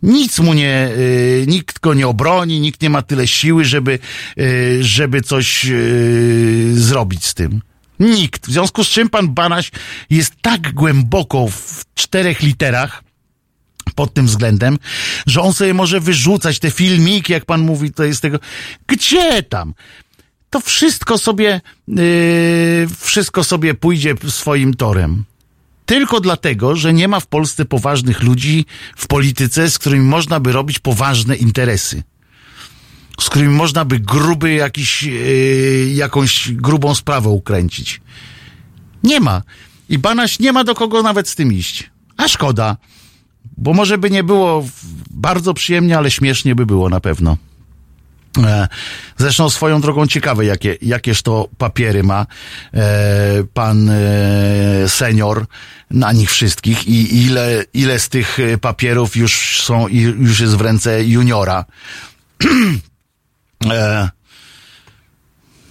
[0.04, 4.00] Nic mu nie, y, nikt go nie obroni, nikt nie ma tyle siły, żeby,
[4.40, 7.62] y, żeby coś y, zrobić z tym.
[8.00, 8.48] Nikt.
[8.48, 9.72] W związku z czym pan Banaś
[10.10, 13.04] jest tak głęboko w czterech literach,
[13.96, 14.78] pod tym względem,
[15.28, 18.40] że on sobie może wyrzucać te filmiki, jak pan mówi, to jest tego.
[18.88, 19.74] Gdzie tam?
[20.50, 25.24] To wszystko sobie, yy, wszystko sobie pójdzie swoim torem.
[25.90, 30.52] Tylko dlatego, że nie ma w Polsce poważnych ludzi w polityce, z którymi można by
[30.52, 32.04] robić poważne interesy.
[33.20, 38.02] Z którymi można by gruby jakiś, yy, jakąś grubą sprawę ukręcić.
[39.04, 39.42] Nie ma.
[39.90, 41.90] I Banaś nie ma do kogo nawet z tym iść.
[42.18, 42.78] A szkoda.
[43.58, 44.66] Bo może by nie było
[45.10, 47.38] bardzo przyjemnie, ale śmiesznie by było na pewno.
[48.38, 48.68] E,
[49.18, 52.26] Zresztą swoją drogą ciekawe, jakie, jakież to papiery ma
[52.74, 55.46] e, pan e, senior
[55.92, 59.88] na nich wszystkich i ile, ile z tych papierów już są,
[60.18, 61.66] już jest w ręce juniora.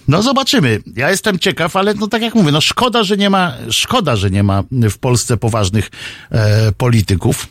[0.07, 0.81] no zobaczymy.
[0.95, 4.29] Ja jestem ciekaw, ale no tak jak mówię, no szkoda, że nie ma, szkoda, że
[4.29, 5.89] nie ma w Polsce poważnych
[6.31, 7.47] e, polityków,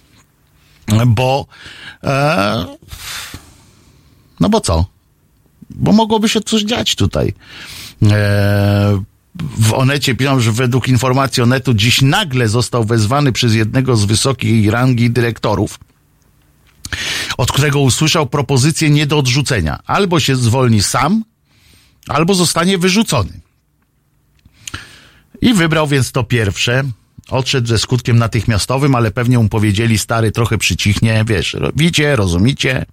[1.06, 1.46] bo
[2.04, 2.64] e,
[4.40, 4.97] no bo co?
[5.70, 7.34] Bo mogłoby się coś dziać tutaj.
[8.02, 9.02] E,
[9.58, 14.70] w Onecie piszą, że według informacji Onetu dziś nagle został wezwany przez jednego z wysokiej
[14.70, 15.78] rangi dyrektorów,
[17.38, 19.78] od którego usłyszał propozycję nie do odrzucenia.
[19.86, 21.24] Albo się zwolni sam,
[22.08, 23.40] albo zostanie wyrzucony.
[25.40, 26.84] I wybrał więc to pierwsze.
[27.30, 32.86] Odszedł ze skutkiem natychmiastowym, ale pewnie mu powiedzieli, stary, trochę przycichnie, wiesz, widzicie, rozumicie.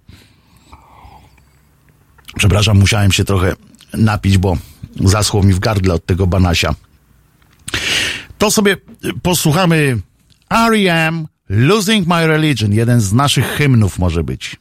[2.36, 3.54] Przepraszam, musiałem się trochę
[3.94, 4.56] napić, bo
[5.00, 6.74] zaschło mi w gardle od tego banasia.
[8.38, 8.76] To sobie
[9.22, 9.98] posłuchamy
[10.50, 11.26] R.E.M.
[11.48, 14.56] Losing My Religion, jeden z naszych hymnów może być.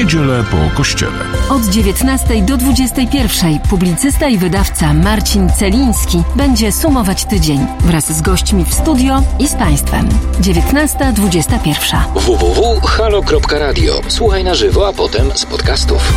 [0.00, 1.24] Niedzielę po kościele.
[1.50, 8.64] Od 19 do 21 publicysta i wydawca Marcin Celiński będzie sumować tydzień wraz z gośćmi
[8.64, 10.08] w studio i z Państwem.
[10.40, 11.98] 19.21.
[12.14, 14.00] www.halo.radio.
[14.08, 16.12] Słuchaj na żywo, a potem z podcastów.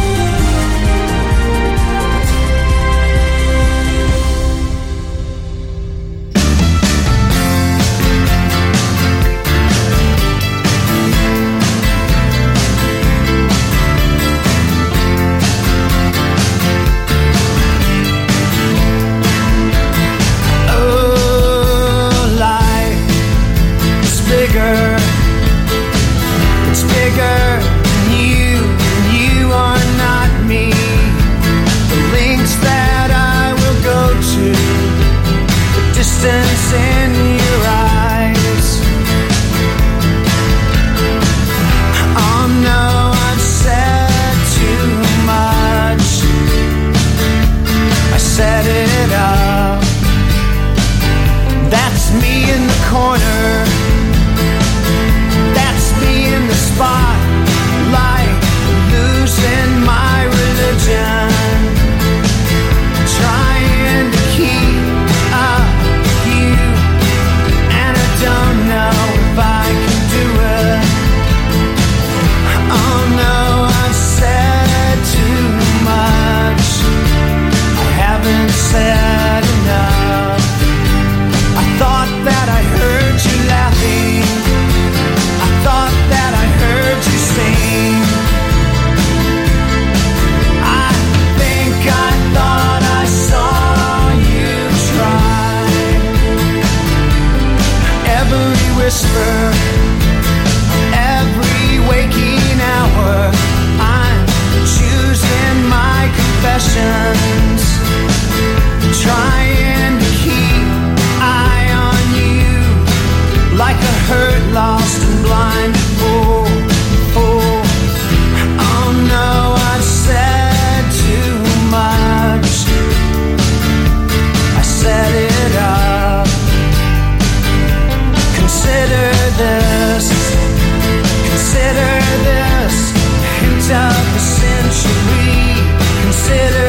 [136.25, 136.62] consider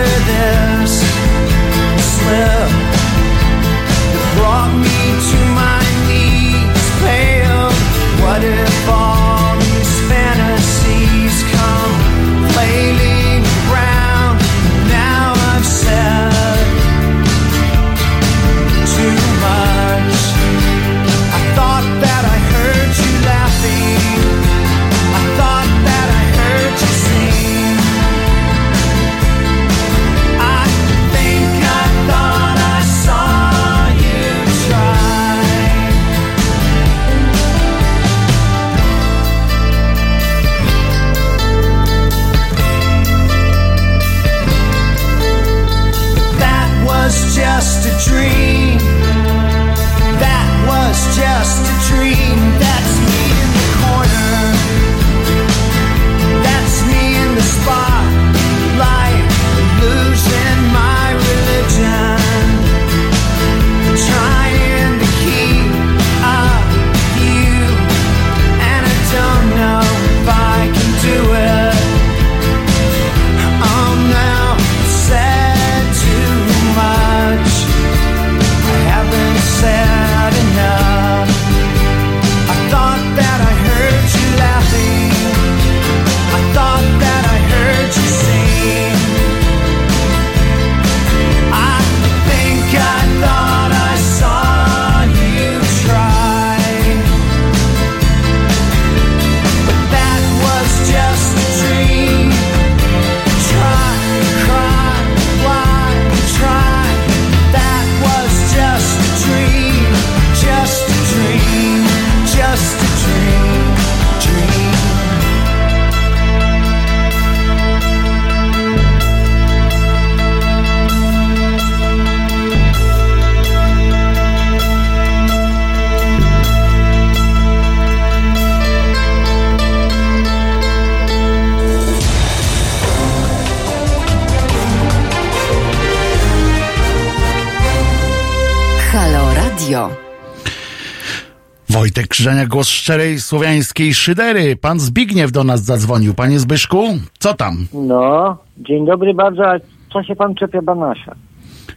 [142.24, 144.56] Wojtek Krzyżania, głos szczerej słowiańskiej szydery.
[144.56, 146.14] Pan Zbigniew do nas zadzwonił.
[146.14, 147.66] Panie Zbyszku, co tam?
[147.72, 149.58] No, dzień dobry bardzo, a
[149.92, 151.14] co się pan czepia Banasia?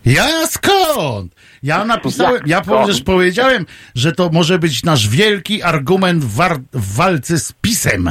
[0.05, 1.35] Ja skąd?
[1.63, 3.65] Ja napisałem, ja przecież powiedziałem,
[3.95, 8.09] że to może być nasz wielki argument w, war- w walce z pisem.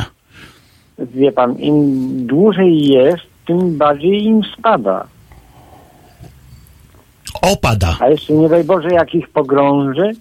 [0.99, 5.07] Wie pan, im dłużej jest, tym bardziej im spada.
[7.43, 7.97] Opada.
[8.01, 10.13] A jeszcze nie daj Boże, jak ich pogrąży.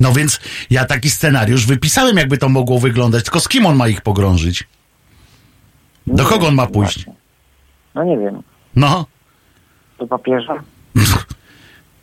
[0.00, 0.40] No więc
[0.70, 3.24] ja taki scenariusz wypisałem, jakby to mogło wyglądać.
[3.24, 4.64] Tylko z kim on ma ich pogrążyć?
[6.06, 6.94] Do Nie kogo on wiem, ma pójść?
[7.04, 7.14] właśnie.
[7.94, 8.42] No nie wiem,
[8.76, 9.06] No,
[9.98, 10.62] do papieża?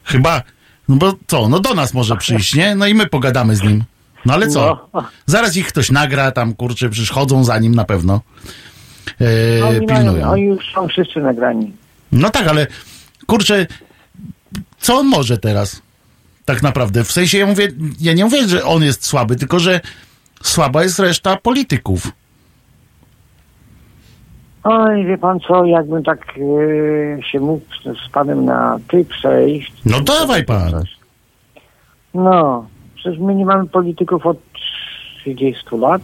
[0.03, 0.41] chyba,
[0.89, 2.75] no bo co, no do nas może przyjść, nie?
[2.75, 3.83] No i my pogadamy z nim.
[4.25, 4.89] No ale co?
[4.93, 5.03] No.
[5.25, 8.21] Zaraz ich ktoś nagra, tam kurczę, przecież chodzą za nim na pewno.
[9.61, 10.31] E, Oni, mają, pilnują.
[10.31, 11.71] oni już są wszyscy nagrani.
[12.11, 12.67] No tak, ale
[13.27, 13.67] kurczę,
[14.79, 15.81] co on może teraz?
[16.45, 17.03] Tak naprawdę.
[17.03, 17.67] W sensie ja mówię,
[18.01, 19.81] ja nie mówię, że on jest słaby, tylko że
[20.43, 22.11] słaba jest reszta polityków.
[24.63, 27.65] Oj, wie pan co, jakbym tak e, się mógł
[28.07, 29.73] z panem na ty przejść.
[29.85, 30.83] No dawaj pan.
[32.13, 34.37] No, przecież my nie mamy polityków od
[35.21, 36.01] 30 lat.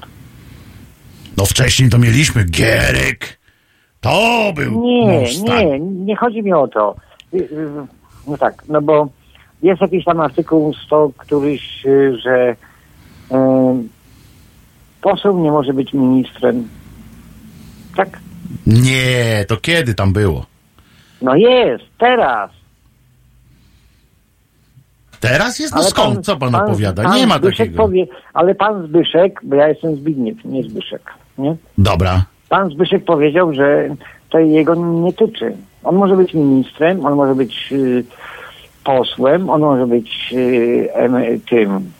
[1.38, 3.40] No wcześniej to mieliśmy Gierek.
[4.02, 6.96] To był Nie, nie, nie chodzi mi o to.
[7.34, 7.70] Y, y,
[8.28, 9.10] No tak, no bo
[9.62, 13.36] jest jakiś tam artykuł 100 któryś, y, że y,
[15.02, 16.68] poseł nie może być ministrem.
[17.96, 18.20] Tak?
[18.68, 20.46] Nie, to kiedy tam było?
[21.22, 22.52] No jest, teraz.
[25.20, 25.74] Teraz jest?
[25.74, 26.16] No Ale skąd?
[26.16, 27.04] pan- Co pan, pan- opowiada?
[27.04, 27.84] pan nie ma Zbyszek takiego.
[27.84, 31.56] Powie, ale pan Zbyszek, bo ja jestem Zbigniew, nie Zbyszek, nie?
[31.78, 32.24] Dobra.
[32.50, 33.96] Pan Zbyszek powiedział, że
[34.30, 35.58] to jego nie tyczy.
[35.84, 38.04] On może być ministrem, on może być y,
[38.98, 41.92] posłem, on może być y, tym,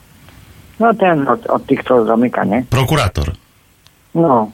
[0.80, 2.64] no ten od, od tych, co zamyka, nie?
[2.70, 3.32] Prokurator.
[4.16, 4.52] No.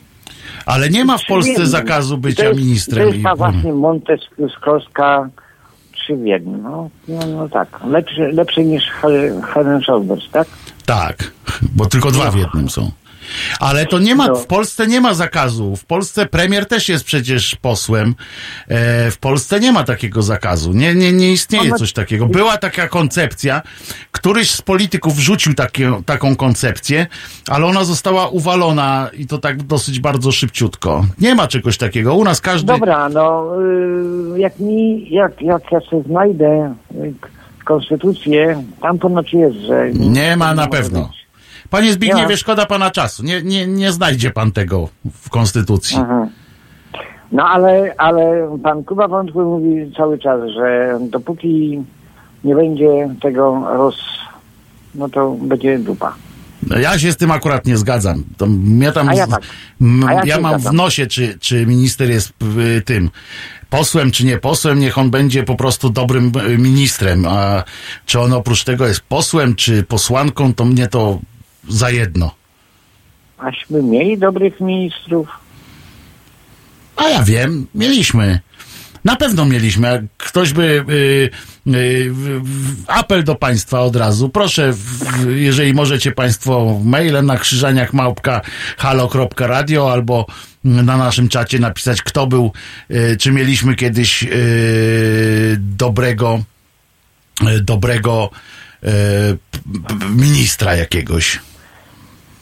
[0.65, 3.07] Ale nie ma w Polsce zakazu bycia to jest, ministrem.
[3.07, 5.29] To jest ta właśnie Monteskrowska
[5.91, 6.89] trzy w jednym, no.
[7.07, 10.47] No, no tak, lepszy, lepszy niż He- Helen Scholbers, tak?
[10.85, 11.31] Tak,
[11.75, 12.91] bo tylko dwa w jednym są.
[13.59, 14.35] Ale to nie ma, No.
[14.35, 15.75] w Polsce nie ma zakazu.
[15.75, 18.15] W Polsce premier też jest przecież posłem.
[18.67, 20.73] E, w Polsce nie ma takiego zakazu.
[20.73, 22.25] Nie, nie, nie istnieje coś takiego.
[22.25, 23.61] Była taka koncepcja,
[24.11, 27.07] któryś z polityków wrzucił takie, taką koncepcję,
[27.49, 31.05] ale ona została uwalona i to tak dosyć bardzo szybciutko.
[31.19, 32.13] Nie ma czegoś takiego.
[32.15, 32.67] U nas każdy...
[32.73, 33.51] Dobra, no
[34.35, 37.13] y, jak mi, jak, jak ja sobie znajdę y,
[37.65, 39.89] konstytucję, tam ponoć jest, że...
[39.93, 41.01] Nie ma na pewno.
[41.07, 41.24] być.
[41.75, 42.37] Panie Zbigniewie, Ja.
[42.37, 43.23] szkoda pana czasu.
[43.23, 44.89] Nie, nie, nie znajdzie pan tego
[45.21, 45.97] w konstytucji.
[45.97, 46.29] Mhm.
[47.31, 51.83] No ale, ale pan Kuba Wątły mówi cały czas, że dopóki
[52.43, 53.95] nie będzie tego roz...
[54.95, 56.15] no to będzie dupa.
[56.67, 58.23] No, Ja się z tym akurat nie zgadzam.
[58.37, 59.41] To mnie tam, A ja tak.
[60.07, 60.75] A ja ja mam w zgadzam.
[60.75, 62.33] nosie, czy, czy minister jest
[62.77, 63.09] y, tym
[63.69, 67.25] posłem, czy nie posłem, niech on będzie po prostu dobrym y, ministrem.
[67.29, 67.63] A
[68.05, 71.19] czy on oprócz tego jest posłem, czy posłanką, to mnie to
[71.69, 72.31] za jedno.
[73.37, 75.27] Aśmy mieli dobrych ministrów.
[76.95, 78.39] A ja wiem, mieliśmy.
[79.05, 79.87] Na pewno mieliśmy.
[79.87, 80.85] Jak ktoś by.
[80.89, 84.29] Y, y, w- w- apel do Państwa od razu.
[84.29, 85.03] Proszę, w,
[85.35, 88.41] jeżeli możecie Państwo mailem na krzyżaniach małpka
[88.77, 90.25] halo.radio albo
[90.63, 92.51] na naszym czacie napisać, kto był,
[92.91, 96.43] y, czy mieliśmy kiedyś y, dobrego,
[97.57, 98.29] y, dobrego
[98.83, 98.87] y,
[100.09, 101.39] ministra jakiegoś.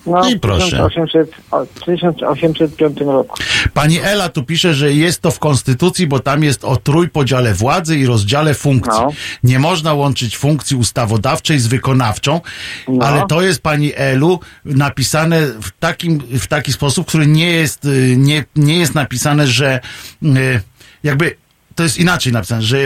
[0.05, 0.65] No, i w proszę.
[0.65, 3.37] 1800, o, 1805 roku.
[3.73, 7.97] Pani Ela tu pisze, że jest to w konstytucji, bo tam jest o trójpodziale władzy
[7.97, 9.01] i rozdziale funkcji.
[9.01, 9.11] No.
[9.43, 12.41] Nie można łączyć funkcji ustawodawczej z wykonawczą,
[12.87, 13.05] No.
[13.05, 18.15] ale to jest pani Elu napisane w takim, w taki sposób, który nie jest, y,
[18.17, 19.79] nie, nie jest napisane, że
[20.23, 20.61] y,
[21.03, 21.35] jakby
[21.75, 22.77] to jest inaczej napisane, że,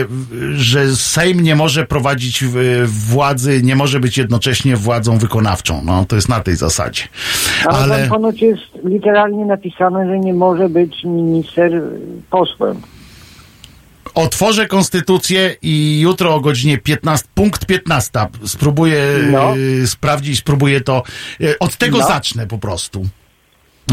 [0.56, 2.46] że Sejm nie może prowadzić y,
[2.86, 5.82] władzy, nie może być jednocześnie władzą wykonawczą.
[5.84, 7.02] No, to jest na tej zasadzie.
[7.66, 7.98] Ale, Ale...
[8.00, 11.82] tam ponoć jest literalnie napisane, że nie może być minister
[12.30, 12.80] posłem.
[14.14, 19.56] Otworzę konstytucję i jutro o godzinie 15, punkt 15 spróbuję No.
[19.56, 21.02] y, sprawdzić, spróbuję to.
[21.40, 22.06] Y, od tego No.
[22.08, 23.06] zacznę po prostu.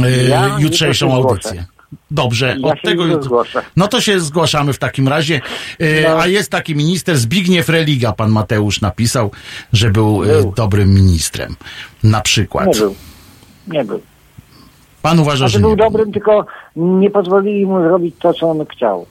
[0.06, 1.66] Y, Ja jutrzejszą audycję.
[2.12, 3.62] Dobrze, Ja od tego zgłoszę.
[3.78, 5.42] No to się zgłaszamy w takim razie.
[5.82, 6.20] Y, No.
[6.20, 9.32] A jest taki minister Zbigniew Religa, pan Mateusz napisał,
[9.74, 10.54] że był, y, Był.
[10.56, 11.56] dobrym ministrem.
[12.04, 12.68] Na przykład.
[12.68, 12.96] Nie był.
[13.68, 14.02] Nie był.
[15.02, 15.86] Pan uważa, że Znaczy nie był był.
[15.86, 16.46] dobrym, tylko
[16.76, 19.06] nie pozwolili mu zrobić to, co on chciał.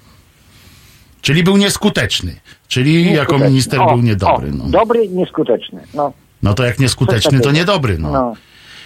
[1.20, 2.40] Czyli był nieskuteczny.
[2.68, 3.48] Czyli jako Nieskuteczny.
[3.48, 4.48] minister O, był niedobry.
[4.48, 4.64] O, No.
[4.66, 5.80] Dobry, nieskuteczny.
[5.94, 6.12] No,
[6.42, 7.98] no to jak nieskuteczny, to niedobry.
[7.98, 8.12] No.
[8.12, 8.34] no.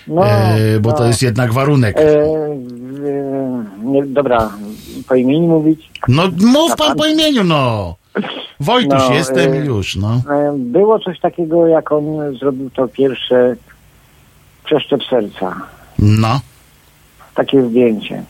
[0.09, 0.97] No, E, bo no.
[0.97, 1.97] to jest jednak warunek.
[1.97, 2.49] E, e,
[3.83, 4.51] nie, dobra,
[5.09, 5.91] po imieniu mówić.
[6.09, 7.95] No mów pan po imieniu, no.
[8.61, 10.23] Wojtuś No, jestem e, już, no.
[10.57, 13.57] Było coś takiego, jak on zrobił to pierwsze
[14.65, 15.57] przeszczep serca.
[15.99, 16.41] No.
[17.35, 18.23] Takie zdjęcie.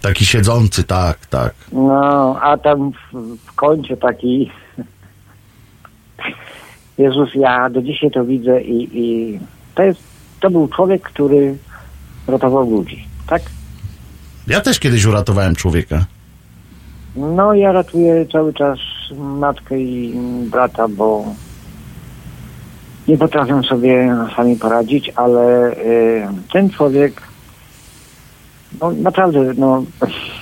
[0.00, 1.54] Taki siedzący, tak, tak.
[1.72, 4.50] No, a tam w, w kącie taki
[6.98, 9.38] Jezus, ja do dzisiaj to widzę i, i
[9.74, 10.00] to jest,
[10.40, 11.56] to był człowiek, który
[12.26, 13.42] ratował ludzi, tak?
[14.46, 16.04] Ja też kiedyś uratowałem człowieka.
[17.16, 18.78] No, ja ratuję cały czas
[19.16, 20.14] matkę i
[20.50, 21.24] brata, bo
[23.08, 27.22] nie potrafią sobie sami poradzić, ale y, ten człowiek,
[28.80, 29.84] no naprawdę, no,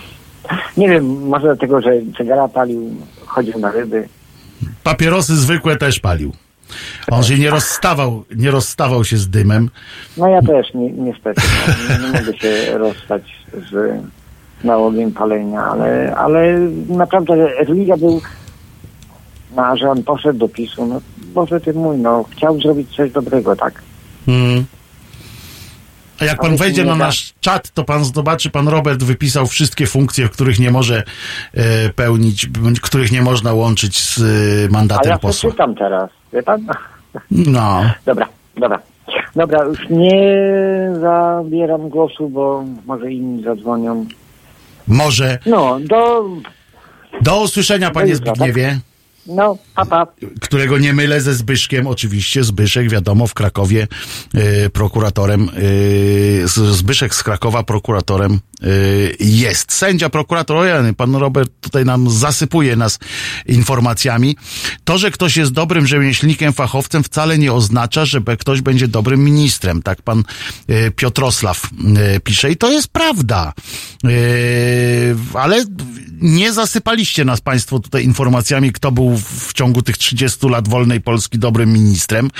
[0.77, 2.95] nie wiem, może dlatego, że cygara palił,
[3.27, 4.09] chodził na ryby.
[4.83, 6.33] Papierosy zwykłe też palił.
[7.11, 9.71] On się nie rozstawał, nie rozstawał się z dymem.
[10.17, 13.23] No ja też, ni niestety, no, nie, nie mogę się rozstać
[13.71, 14.03] z
[14.65, 16.59] nałogiem palenia, ale, ale
[16.89, 18.21] naprawdę religia był,
[19.57, 21.01] no, a że on poszedł do PiSu, no
[21.35, 23.83] Boże ty mój, no chciał zrobić coś dobrego, tak?
[24.29, 24.65] Mm.
[26.23, 30.29] A jak pan wejdzie na nasz czat, to pan zobaczy, pan Robert wypisał wszystkie funkcje,
[30.29, 31.03] których nie może
[31.55, 32.49] e, pełnić,
[32.83, 35.51] których nie można łączyć z e, A mandatem ja posła.
[35.51, 36.67] przeczytam teraz, wie pan?
[37.31, 37.83] No.
[38.07, 38.79] Dobra, dobra.
[39.37, 40.39] Dobra, już nie
[41.01, 44.07] zabieram głosu, bo może inni zadzwonią.
[44.89, 45.39] Może.
[45.47, 46.29] No, do...
[47.21, 48.53] Do usłyszenia, panie jutra, tak?
[49.27, 50.07] No, papa.
[50.41, 52.45] którego nie mylę ze Zbyszkiem, oczywiście.
[52.45, 53.89] Zbyszek, wiadomo, w Krakowie
[54.35, 58.41] y, prokuratorem, y, Zbyszek z Krakowa prokuratorem
[59.21, 59.73] jest.
[59.73, 60.67] Sędzia, prokurator,
[60.97, 62.99] pan Robert tutaj nam zasypuje nas
[63.47, 64.37] informacjami.
[64.85, 69.83] To, że ktoś jest dobrym rzemieślnikiem, fachowcem wcale nie oznacza, że ktoś będzie dobrym ministrem.
[69.83, 70.25] Tak pan
[70.71, 71.71] y, Piotrosław
[72.17, 73.53] y, pisze i to jest prawda.
[74.05, 75.65] Y, ale
[76.23, 81.39] nie zasypaliście nas państwo tutaj informacjami, kto był w, ciągu tych 30 lat wolnej Polski
[81.39, 82.31] dobrym ministrem,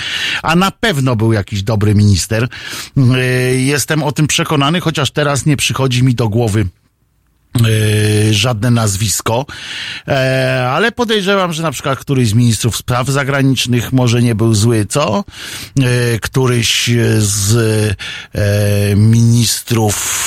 [0.43, 2.49] a na pewno był jakiś dobry minister.
[2.97, 6.67] Y, Jestem o tym przekonany, chociaż teraz nie przychodzi mi do głowy
[7.57, 9.47] e, żadne nazwisko,
[10.09, 14.87] e, ale podejrzewam, że na przykład któryś z ministrów spraw zagranicznych może nie był zły,
[14.89, 15.25] co?
[15.81, 17.57] E, któryś z
[18.97, 20.23] ministrów,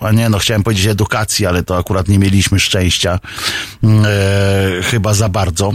[0.00, 3.20] a nie, no chciałem powiedzieć edukacji, ale to akurat nie mieliśmy szczęścia
[3.84, 5.72] e, chyba za bardzo.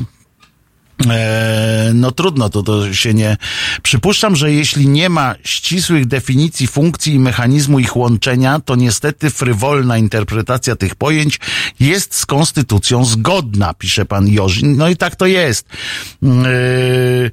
[1.12, 3.38] E, no trudno, to, to się nie.
[3.84, 9.98] Przypuszczam, że jeśli nie ma ścisłych definicji funkcji i mechanizmu ich łączenia, to niestety frywolna
[9.98, 11.40] interpretacja tych pojęć
[11.80, 14.78] jest z konstytucją zgodna, pisze pan Jorzin.
[14.78, 15.68] No i tak to jest.
[16.24, 17.32] E,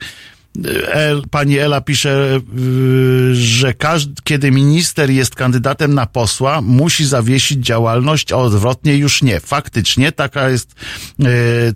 [0.92, 7.66] El, pani Ela pisze, yy, że każdy, kiedy minister jest kandydatem na posła, musi zawiesić
[7.66, 9.40] działalność, a odwrotnie już nie.
[9.40, 10.74] Faktycznie taka jest,
[11.18, 11.28] yy,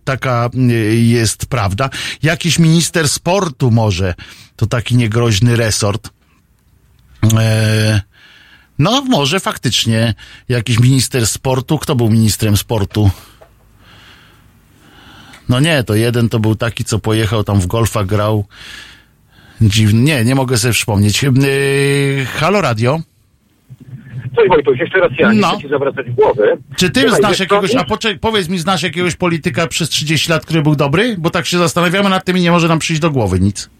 [0.05, 1.91] taka yy, jest prawda.
[2.23, 4.15] Jakiś minister sportu może,
[4.57, 6.11] to taki niegroźny resort.
[7.23, 7.31] Yy,
[8.79, 10.15] no, może faktycznie
[10.49, 11.79] jakiś minister sportu.
[11.79, 13.11] Kto był ministrem sportu?
[15.55, 18.45] No nie, to jeden to był taki, co pojechał tam w golfa, grał.
[19.61, 20.01] Dziwny.
[20.01, 21.23] Nie, nie mogę sobie przypomnieć.
[21.23, 21.31] Yy,
[22.27, 23.01] halo radio.
[24.37, 25.49] Cześć Wojtuś, jeszcze raz ja, nie No.
[25.53, 26.43] chcę ci zawracać głowy.
[26.77, 30.31] Czy ty Słuchaj, znasz co, jakiegoś, a poczek- powiedz mi, znasz jakiegoś polityka przez 30
[30.31, 31.17] lat, który był dobry?
[31.19, 33.71] Bo tak się zastanawiamy nad tym i nie może nam przyjść do głowy nic.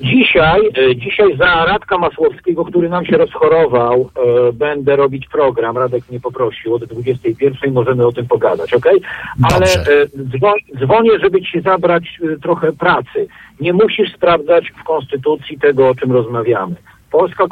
[0.00, 0.60] Dzisiaj,
[0.90, 4.10] e, dzisiaj za Radka Masłowskiego, który nam się rozchorował,
[4.48, 5.78] e, będę robić program.
[5.78, 9.00] Radek mnie poprosił od 21 możemy o tym pogadać, okej?
[9.42, 13.26] Ale e, dzwo- dzwonię, żeby ci zabrać trochę pracy.
[13.60, 16.74] Nie musisz sprawdzać w Konstytucji tego, o czym rozmawiamy.
[17.10, 17.44] Polska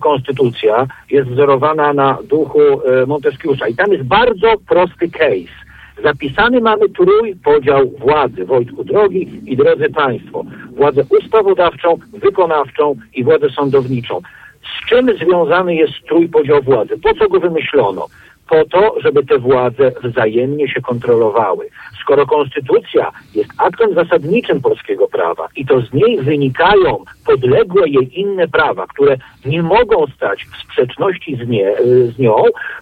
[0.00, 2.60] konstytucja jest wzorowana na duchu
[3.06, 5.71] Monteskiusza i tam jest bardzo prosty case.
[6.04, 10.44] Zapisany mamy trójpodział władzy, Wojtku drogi i drodzy Państwo.
[10.76, 14.20] Władzę ustawodawczą, wykonawczą i władzę sądowniczą.
[14.62, 16.98] Z czym związany jest trójpodział władzy?
[17.02, 18.06] Po co go wymyślono?
[18.48, 21.68] Po to, żeby te władze wzajemnie się kontrolowały.
[22.00, 28.48] Skoro konstytucja jest aktem zasadniczym polskiego prawa i to z niej wynikają podległe jej inne
[28.48, 29.16] prawa, które
[29.46, 31.74] nie mogą stać w sprzeczności z, nie,
[32.16, 32.34] z nią,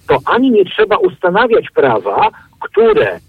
[0.09, 2.31] to ani nie trzeba ustanawiać prawa,
[2.61, 3.21] które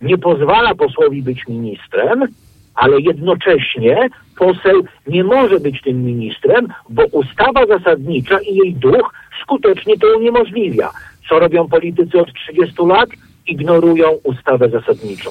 [0.00, 2.26] nie pozwala posłowi być ministrem,
[2.74, 4.08] ale jednocześnie
[4.38, 9.12] poseł nie może być tym ministrem, bo ustawa zasadnicza i jej duch
[9.42, 10.90] skutecznie to uniemożliwia.
[11.28, 13.10] Co robią politycy od 30 lat?
[13.46, 15.30] ignorują ustawę zasadniczą.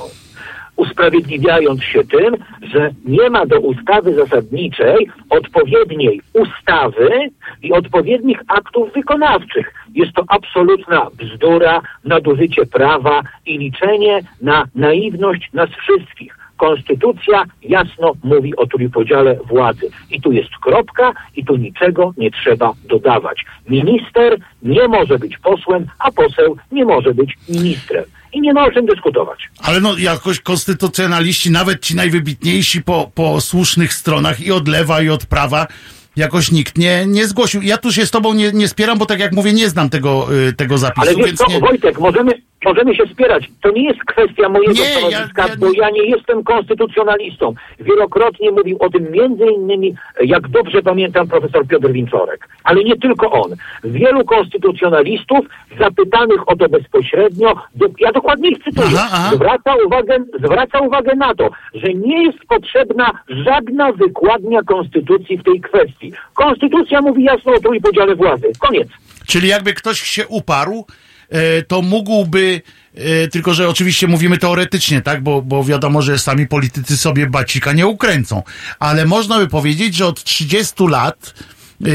[0.79, 2.35] Usprawiedliwiając się tym,
[2.73, 7.29] że nie ma do ustawy zasadniczej odpowiedniej ustawy
[7.63, 9.73] i odpowiednich aktów wykonawczych.
[9.95, 16.38] Jest to absolutna bzdura, nadużycie prawa i liczenie na naiwność nas wszystkich.
[16.59, 19.89] Konstytucja jasno mówi o trójpodziale władzy.
[20.11, 23.45] I tu jest kropka i tu niczego nie trzeba dodawać.
[23.69, 28.03] Minister nie może być posłem, a poseł nie może być ministrem.
[28.33, 29.49] I nie ma o czym dyskutować.
[29.63, 35.09] Ale no jakoś konstytucjonaliści, nawet ci najwybitniejsi po, po słusznych stronach i od lewa i
[35.09, 35.67] od prawa,
[36.15, 37.61] jakoś nikt nie, nie zgłosił.
[37.61, 40.27] Ja tu się z tobą nie, nie spieram, bo tak jak mówię, nie znam tego,
[40.49, 41.59] y, tego zapisu, Ale wiesz co, nie...
[41.59, 42.31] Wojtek, możemy,
[42.65, 43.49] możemy się spierać.
[43.61, 47.53] To nie jest kwestia mojego Nie, ja- stanowiska, ja- bo ja nie jestem konstytucjonalistą.
[47.79, 52.47] Wielokrotnie mówił o tym między innymi, jak dobrze pamiętam, profesor Piotr Winczorek.
[52.63, 53.51] Ale nie tylko on.
[53.83, 55.45] Wielu konstytucjonalistów
[55.79, 59.31] zapytanych o to bezpośrednio, do, ja dokładnie ich cytuję, Aha, aha.
[59.35, 65.61] zwraca, uwagę, zwraca uwagę na to, że nie jest potrzebna żadna wykładnia konstytucji w tej
[65.61, 66.08] kwestii.
[66.33, 68.47] Konstytucja mówi jasno o trójpodziale władzy.
[68.59, 68.87] Koniec.
[69.27, 70.85] Czyli jakby ktoś się uparł,
[71.29, 72.61] e, to mógłby,
[72.95, 77.73] e, tylko że oczywiście mówimy teoretycznie, tak, bo, bo wiadomo, że sami politycy sobie bacika
[77.73, 78.43] nie ukręcą,
[78.79, 81.33] ale można by powiedzieć, że od 30 lat
[81.81, 81.89] e,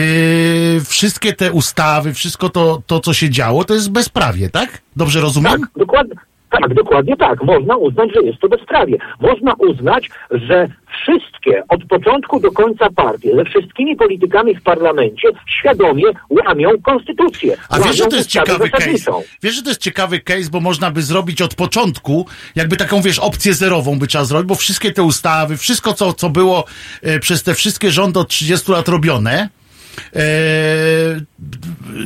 [0.85, 4.83] wszystkie te ustawy, wszystko to, to, co się działo, to jest bezprawie, tak?
[4.97, 5.61] Dobrze rozumiem?
[5.61, 6.15] Tak, dokładnie.
[6.61, 7.43] Tak, dokładnie tak.
[7.43, 8.99] Można uznać, że jest to bezprawie.
[9.21, 10.69] Można uznać, że
[11.03, 17.57] wszystkie od początku do końca partie ze wszystkimi politykami w parlamencie świadomie łamią konstytucję.
[17.69, 19.13] A wiesz, że to jest ciekawy case?
[19.43, 22.27] Wiesz, że to jest ciekawy case, bo można by zrobić od początku,
[22.57, 26.31] jakby taką, wiesz, opcję zerową by trzeba zrobić, bo wszystkie te ustawy, wszystko, co, co
[26.31, 26.65] było
[27.03, 29.49] e, przez te wszystkie rządy od 30 lat robione,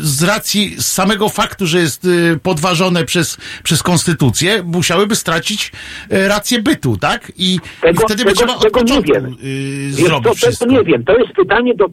[0.00, 2.08] z racji samego faktu, że jest e,
[2.42, 5.72] podważone przez, przez konstytucję, musiałyby stracić
[6.10, 7.32] e, rację bytu, tak?
[7.36, 9.24] I, Tego- i wtedy by tego- trzeba od tego nie początku wiem.
[9.26, 9.36] e,
[9.86, 10.64] Wiesz zrobić co, wszystko.
[10.66, 11.04] tego nie wiem.
[11.04, 11.86] To jest pytanie do,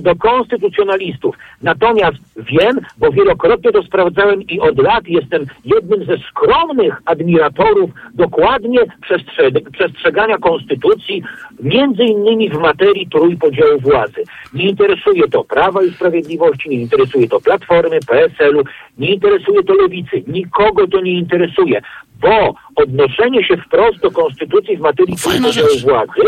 [0.00, 1.36] do konstytucjonalistów.
[1.62, 8.78] Natomiast wiem, bo wielokrotnie to sprawdzałem i od lat jestem jednym ze skromnych admiratorów dokładnie
[8.80, 11.22] przestrze- przestrzegania konstytucji,
[11.62, 14.22] między innymi w materii trójpodziału władzy.
[14.54, 18.62] Nie interesuje to Prawa i Sprawiedliwości, nie interesuje to Platformy, PSL-u,
[18.98, 20.22] nie interesuje to Lewicy.
[20.26, 21.82] Nikogo to nie interesuje,
[22.20, 26.22] bo odnoszenie się wprost do konstytucji w materii trójpodziału władzy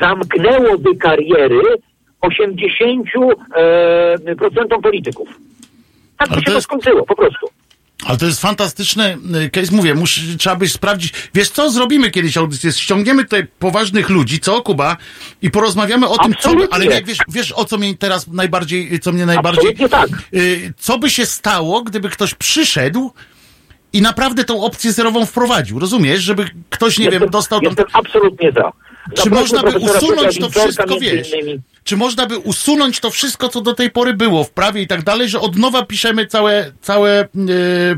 [0.00, 1.60] zamknęłoby kariery
[2.22, 5.28] 80% e, procentom polityków.
[6.18, 7.46] Tak by się to skończyło, po prostu.
[8.06, 11.12] Ale to jest fantastyczny y, case, mówię, mus, trzeba by sprawdzić.
[11.34, 14.96] Wiesz co, zrobimy kiedyś audycję, ściągniemy tutaj poważnych ludzi, co Kuba,
[15.42, 16.74] i porozmawiamy o tym, co, Absolutnie.
[16.74, 20.08] ale nie, wiesz, wiesz o co mnie teraz najbardziej, co mnie najbardziej, Absolutnie tak.
[20.34, 23.12] y, co by się stało, gdyby ktoś przyszedł
[23.92, 27.66] i naprawdę tą opcję zerową wprowadził, rozumiesz, żeby ktoś, nie jestem, wiem, dostał tam...
[27.68, 28.72] Jestem absolutnie za.
[29.22, 31.32] Czy można by usunąć to wszystko, wiesz?
[31.32, 31.60] innymi.
[31.88, 35.02] Czy można by usunąć to wszystko, co do tej pory było w prawie i tak
[35.02, 37.26] dalej, że od nowa piszemy całe, całe y,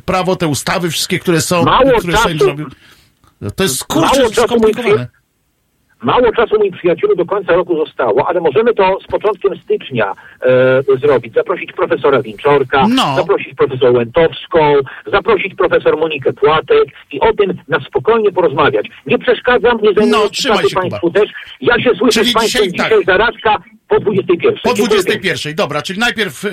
[0.04, 2.44] prawo, te ustawy, wszystkie, które są, Mało które Sejm czasu.
[2.44, 2.66] zrobił.
[3.56, 5.06] To jest kurczę Mało czasu, skomplikowane.
[6.02, 10.12] Mało czasu, mój przyjacielu, do końca roku zostało, ale możemy to z początkiem stycznia
[10.42, 11.34] e, zrobić.
[11.34, 13.16] Zaprosić profesora Winczorka, No.
[13.16, 14.74] zaprosić profesor Łętowską,
[15.06, 18.86] zaprosić profesor Monikę Płatek i o tym na spokojnie porozmawiać.
[19.06, 20.74] Nie przeszkadzam, nie zajmuję No, się.
[20.74, 21.30] Państwu też.
[21.60, 23.06] Ja się słyszę Czyli z Państwem dzisiaj dzisiaj, tak.
[23.06, 23.56] zarazka
[23.90, 24.54] po 21.
[24.62, 26.50] Po Dziękuję 21, dobra, czyli najpierw yy,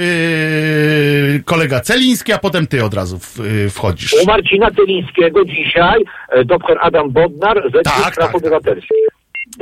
[1.46, 4.14] kolega Celiński, a potem ty od razu w, yy, wchodzisz.
[4.24, 9.08] U Marcina Tylińskiego dzisiaj e, dr Adam Bodnar, Rzecznik Tak, Praw tak, Obywatelskich.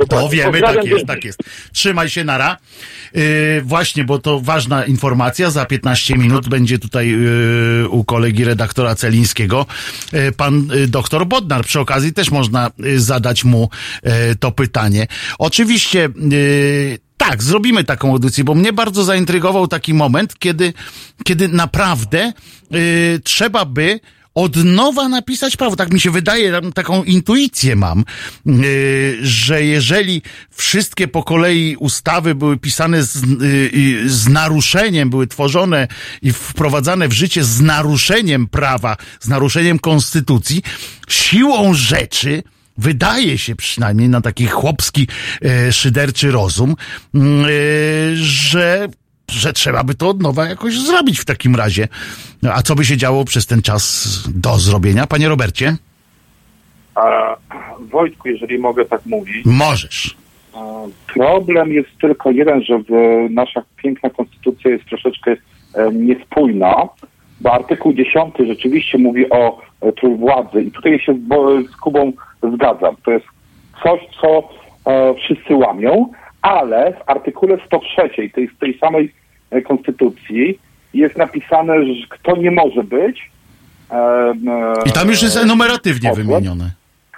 [0.08, 1.38] To wiemy, tak jest, tak jest.
[1.72, 2.56] Trzymaj się, nara.
[3.14, 3.22] Yy,
[3.62, 5.50] właśnie, bo to ważna informacja.
[5.50, 9.66] Za 15 minut będzie tutaj yy, u kolegi redaktora Celińskiego
[10.12, 11.64] yy, pan doktor Bodnar.
[11.64, 13.68] Przy okazji też można zadać mu
[14.40, 15.06] to pytanie.
[15.38, 16.08] Oczywiście,
[17.28, 20.72] tak, zrobimy taką audycję, bo mnie bardzo zaintrygował taki moment, kiedy,
[21.24, 22.32] kiedy naprawdę
[22.70, 22.80] yy,
[23.24, 24.00] trzeba by
[24.34, 25.76] od nowa napisać prawo.
[25.76, 28.04] Tak mi się wydaje, taką intuicję mam,
[28.46, 33.22] yy, że jeżeli wszystkie po kolei ustawy były pisane z,
[33.72, 35.88] yy, z naruszeniem, były tworzone
[36.22, 40.62] i wprowadzane w życie z naruszeniem prawa, z naruszeniem konstytucji,
[41.08, 42.42] siłą rzeczy,
[42.78, 45.08] wydaje się przynajmniej na taki chłopski,
[45.44, 46.74] e, szyderczy rozum,
[47.14, 47.48] mm, e,
[48.16, 48.88] że
[49.30, 51.88] że trzeba by to od nowa jakoś zrobić w takim razie.
[52.52, 55.76] A co by się działo przez ten czas do zrobienia, panie Robercie?
[56.94, 57.36] A,
[57.80, 60.16] Wojtku, jeżeli mogę tak mówić, Możesz.
[61.14, 62.78] problem jest tylko jeden, że
[63.30, 65.36] nasza piękna konstytucja jest troszeczkę
[65.74, 66.74] e, niespójna
[67.40, 72.12] bo artykuł 10 rzeczywiście mówi o e, trójwładzy i tutaj się z, Kubą
[72.54, 72.96] zgadzam.
[73.04, 73.26] To jest
[73.82, 74.48] coś, co
[74.90, 76.08] e, wszyscy łamią,
[76.42, 79.12] ale w artykule 103 tej, tej samej
[79.50, 80.58] e, konstytucji
[80.94, 83.30] jest napisane, że kto nie może być.
[83.90, 84.34] E, e,
[84.86, 86.70] I tam już jest enumeratywnie posłem, wymienione.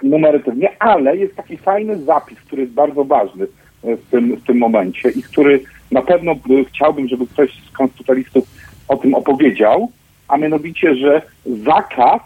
[0.03, 3.45] numeratywnie, ale jest taki fajny zapis, który jest bardzo ważny
[3.83, 8.43] w tym, w tym momencie i który na pewno by- chciałbym, żeby ktoś z konstytucjalistów
[8.87, 9.91] o tym opowiedział,
[10.29, 12.21] a mianowicie, że zakaz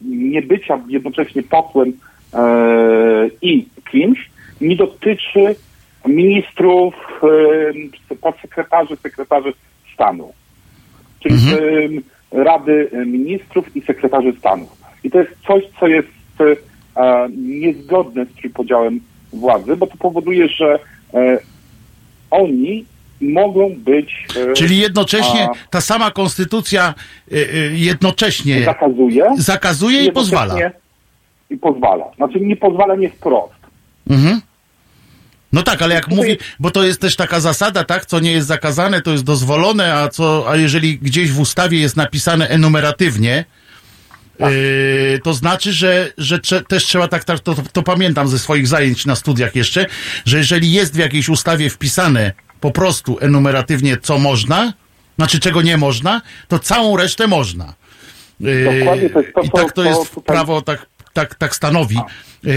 [0.00, 1.92] niebycia jednocześnie posłem
[2.34, 4.30] e, i kimś
[4.60, 5.56] nie dotyczy
[6.06, 6.94] ministrów,
[8.10, 9.52] e, podsekretarzy, sekretarzy
[9.94, 10.32] stanu.
[11.20, 12.02] Czyli em,
[12.44, 14.68] Rady Ministrów i Sekretarzy Stanu.
[15.04, 16.08] I to jest coś, co jest
[16.40, 19.00] e, niezgodne z trójpodziałem
[19.32, 20.78] władzy, bo to powoduje, że
[21.14, 21.38] e,
[22.30, 22.84] oni
[23.20, 24.26] mogą być...
[24.50, 26.94] E, Czyli jednocześnie a, ta sama konstytucja
[27.32, 30.54] y, y, jednocześnie zakazuje, zakazuje i pozwala.
[31.50, 32.04] I pozwala.
[32.16, 33.54] Znaczy nie pozwala nie wprost.
[34.10, 34.40] Mhm.
[35.52, 38.32] No tak, ale jak Tutaj- mówi, bo to jest też taka zasada, tak, co nie
[38.32, 43.44] jest zakazane, to jest dozwolone, a co, a jeżeli gdzieś w ustawie jest napisane enumeratywnie,
[44.38, 44.52] Tak.
[44.52, 46.38] yy, to znaczy, że, że
[46.68, 49.86] też trzeba tak, tak to, to pamiętam ze swoich zajęć na studiach jeszcze,
[50.24, 54.72] że jeżeli jest w jakiejś ustawie wpisane po prostu enumeratywnie, co można,
[55.16, 57.74] znaczy czego nie można, to całą resztę można.
[58.40, 61.96] Dokładnie, to jest to, I tak to jest tutaj- prawo, tak, tak, tak stanowi.
[62.44, 62.52] Yy,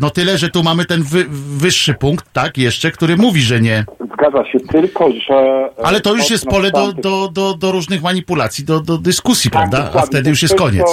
[0.00, 1.24] no tyle, że tu mamy ten wy,
[1.58, 3.84] wyższy punkt, tak, jeszcze, który mówi, że nie.
[4.14, 5.34] Zgadza się, tylko że...
[5.78, 9.50] e, Ale to już jest pole do, do, do, do różnych manipulacji, do, do dyskusji,
[9.50, 10.00] Tak, prawda?
[10.00, 10.86] A wtedy już jest koniec.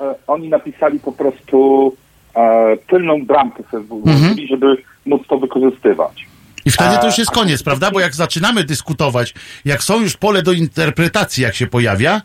[0.00, 1.92] e, oni napisali po prostu
[2.36, 4.76] e, tylną bramkę sobie włożyli, żeby
[5.06, 6.26] móc to wykorzystywać.
[6.64, 7.90] I wtedy to już jest koniec, prawda?
[7.90, 9.34] Bo jak zaczynamy dyskutować,
[9.64, 12.22] jak są już pole do interpretacji, jak się pojawia,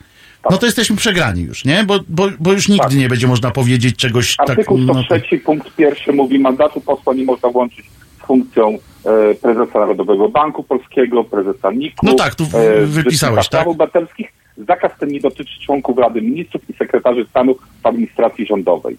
[0.52, 1.84] no to jesteśmy przegrani już, nie?
[1.84, 4.50] Bo, bo, bo już nigdy nie będzie można powiedzieć czegoś tak...
[4.50, 7.86] Artykuł no, 103 punkt pierwszy mówi, mandatu posła nie można łączyć
[8.24, 12.06] z funkcją e, prezesa Narodowego Banku Polskiego, prezesa NIK-u.
[12.06, 13.68] No tak, tu e, wypisałeś, tak?
[13.68, 14.34] Obywatelskich.
[14.68, 18.98] Zakaz ten nie dotyczy członków Rady Ministrów i sekretarzy stanu w administracji rządowej.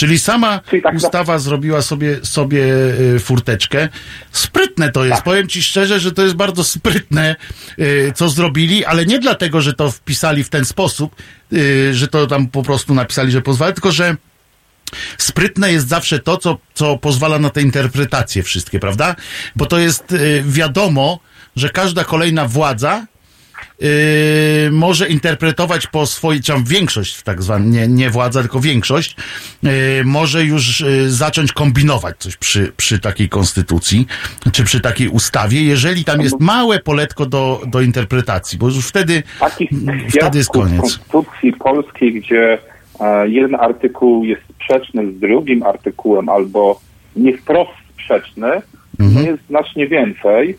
[0.00, 2.64] Czyli sama Czyli tak ustawa zrobiła sobie, sobie
[3.14, 3.88] y, furteczkę.
[4.32, 5.16] Sprytne to jest.
[5.16, 5.24] Tak.
[5.24, 7.36] Powiem ci szczerze, że to jest bardzo sprytne,
[7.78, 11.16] y, co zrobili, ale nie dlatego, że to wpisali w ten sposób,
[11.52, 14.16] y, że to tam po prostu napisali, że pozwala, tylko że
[15.18, 19.16] sprytne jest zawsze to, co, co pozwala na te interpretacje wszystkie, prawda?
[19.56, 20.14] Bo to jest
[20.44, 21.20] wiadomo,
[21.56, 23.06] że każda kolejna władza
[23.82, 29.16] y, może interpretować po swojej, czy większość tak zwana, nie, nie władza, tylko większość,
[29.64, 34.06] y, może już y, zacząć kombinować coś przy, przy takiej konstytucji,
[34.52, 39.22] czy przy takiej ustawie, jeżeli tam jest małe poletko do, do interpretacji, bo już wtedy,
[40.08, 40.80] wtedy jest koniec.
[40.80, 42.58] Konstytucji Polskiej, gdzie
[43.00, 46.80] e, jeden artykuł jest sprzeczny z drugim artykułem albo
[47.16, 48.62] nie wprost sprzeczny,
[49.00, 49.26] Mhm.
[49.26, 50.56] jest znacznie więcej.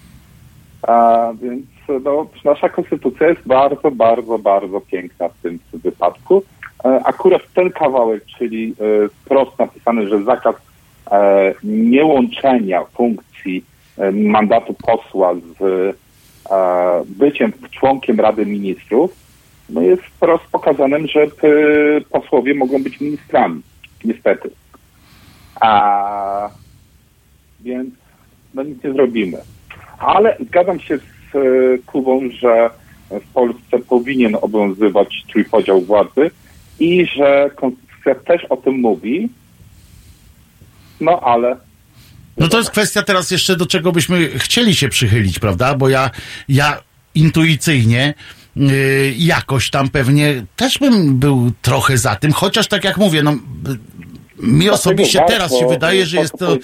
[0.81, 1.65] A, więc
[1.99, 6.43] no, nasza konstytucja jest bardzo, bardzo, bardzo piękna w tym wypadku.
[6.85, 10.55] E, akurat ten kawałek, czyli e, wprost napisany, że zakaz
[11.11, 13.72] e, niełączenia funkcji
[14.13, 15.95] mandatu posła z
[17.05, 19.15] byciem członkiem Rady Ministrów,
[19.69, 21.27] no jest wprost pokazanym, że
[22.09, 23.61] posłowie mogą być ministrami.
[24.03, 24.49] Niestety.
[25.61, 26.49] A,
[27.59, 27.89] więc
[28.53, 29.38] no nic nie zrobimy.
[29.99, 31.20] Ale zgadzam się z
[31.85, 32.69] Kubą, że
[33.09, 36.31] w Polsce powinien obowiązywać trójpodział władzy
[36.79, 39.29] i że konstytucja też o tym mówi.
[41.01, 41.57] No ale
[42.37, 45.75] No to jest kwestia teraz jeszcze, do czego byśmy chcieli się przychylić, prawda?
[45.75, 46.09] Bo ja,
[46.49, 46.83] ja
[47.15, 48.13] intuicyjnie
[48.55, 53.37] yy, jakoś tam pewnie też bym był trochę za tym, chociaż tak jak mówię, no
[54.39, 56.57] mi osobiście teraz się wydaje, że jest to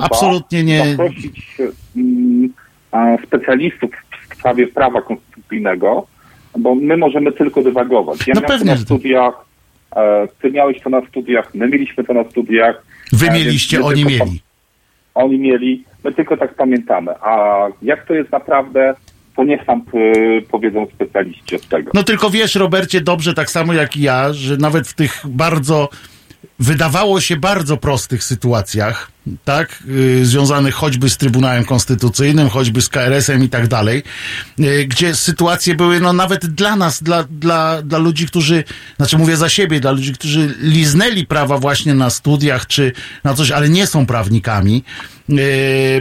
[0.00, 0.90] absolutnie nie...
[0.90, 1.56] Zaprosić
[1.96, 2.21] mm,
[3.26, 3.90] specjalistów
[4.30, 6.06] w sprawie prawa konstytucyjnego,
[6.58, 8.26] bo my możemy tylko dywagować.
[8.26, 8.84] Ja No miałem pewnie, to na tak.
[8.84, 9.34] studiach,
[9.96, 12.82] e, ty miałeś to na studiach, my mieliśmy to na studiach.
[13.12, 14.42] Wy e, mieliście, oni mieli.
[15.14, 17.12] Oni mieli, my tylko tak pamiętamy.
[17.20, 18.94] A jak to jest naprawdę,
[19.36, 21.90] to niech nam y, powiedzą specjaliści od tego.
[21.94, 25.88] No tylko wiesz, Robercie, dobrze tak samo jak i ja, że nawet w tych bardzo
[26.62, 29.10] wydawało się bardzo prostych sytuacjach,
[29.44, 34.02] tak, yy, związanych choćby z Trybunałem Konstytucyjnym, choćby z KRS-em i tak dalej,
[34.58, 38.64] yy, gdzie sytuacje były, no nawet dla nas, dla, dla, dla ludzi, którzy,
[38.96, 42.92] znaczy mówię za siebie, dla ludzi, którzy liznęli prawa właśnie na studiach czy
[43.24, 44.84] na coś, ale nie są prawnikami,
[45.28, 45.38] yy,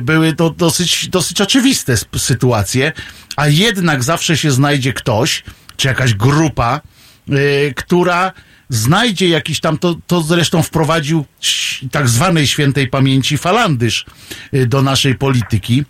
[0.01, 2.91] były to dosyć, dosyć oczywiste sytuacje,
[3.35, 5.43] a jednak zawsze się znajdzie ktoś,
[5.77, 6.81] czy jakaś grupa,
[7.29, 8.31] y, która
[8.71, 11.25] znajdzie jakiś tam, to, to zresztą wprowadził
[11.91, 14.05] tak zwanej świętej pamięci falandysz
[14.53, 15.83] y, do naszej polityki.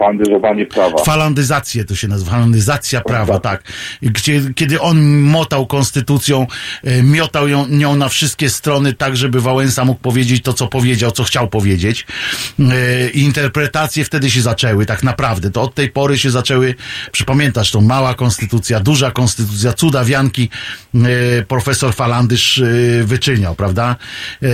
[0.00, 1.04] Fandyzowanie prawa.
[1.04, 3.62] Falandyzację to się nazywa, falandyzacja prawa, tak.
[4.02, 6.46] Gdzie, kiedy on motał konstytucją,
[6.84, 11.10] e, miotał ją, nią na wszystkie strony, tak żeby Wałęsa mógł powiedzieć to, co powiedział,
[11.10, 12.06] co chciał powiedzieć.
[12.60, 15.50] E, I interpretacje wtedy się zaczęły, tak naprawdę.
[15.50, 16.74] To od tej pory się zaczęły,
[17.12, 20.48] przypamiętasz tą mała konstytucja, duża konstytucja, cuda wianki,
[20.94, 20.98] e,
[21.48, 22.62] profesor Falandysz
[23.04, 23.96] wyczyniał, prawda?
[24.42, 24.48] E,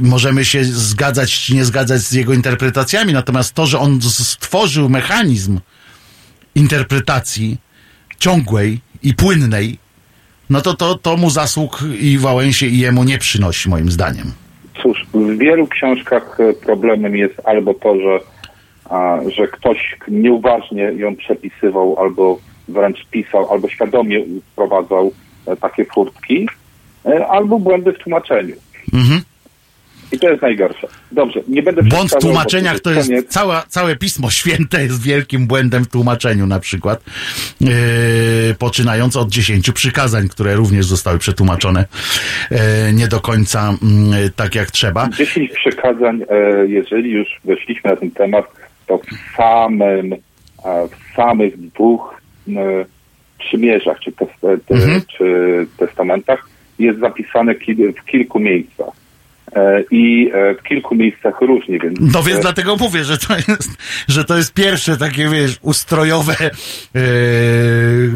[0.00, 3.98] Możemy się zgadzać czy nie zgadzać z jego interpretacjami, natomiast to, że on
[4.40, 5.60] stworzył mechanizm
[6.54, 7.56] interpretacji
[8.18, 9.78] ciągłej i płynnej,
[10.50, 14.32] no to, to, to mu zasług i Wałęsie i jemu nie przynosi, moim zdaniem.
[14.82, 18.20] Cóż, w wielu książkach e, problemem jest albo to, że,
[18.90, 22.38] a, że ktoś nieuważnie ją przepisywał, albo
[22.68, 25.12] wręcz pisał, albo świadomie wprowadzał
[25.46, 26.48] e, takie furtki,
[27.06, 28.54] e, albo błędy w tłumaczeniu.
[28.92, 29.20] Mhm.
[30.12, 30.86] I to jest najgorsze.
[31.12, 33.26] Dobrze, nie będę Błąd w tłumaczeniach to jest koniec.
[33.28, 37.04] cała, całe Pismo Święte jest wielkim błędem w tłumaczeniu na przykład.
[37.60, 37.70] Yy,
[38.58, 41.84] poczynając od dziesięciu przykazań, które również zostały przetłumaczone
[42.50, 42.58] yy,
[42.92, 43.74] nie do końca
[44.22, 45.08] yy, tak jak trzeba.
[45.08, 48.44] 10 przekazań, e, jeżeli już weszliśmy na ten temat,
[48.86, 50.18] to w samym, e,
[50.88, 52.52] w samych dwóch e,
[53.38, 54.26] przymierzach czy, te,
[54.70, 55.00] Mhm.
[55.18, 56.48] czy testamentach
[56.78, 57.54] jest zapisane
[57.98, 59.07] w kilku miejscach.
[59.52, 61.98] E, I e, w kilku miejscach różnie, więc...
[62.00, 66.36] No więc e, dlatego mówię, że to jest, że to jest pierwsze takie, wiesz, ustrojowe,
[66.94, 67.00] yy,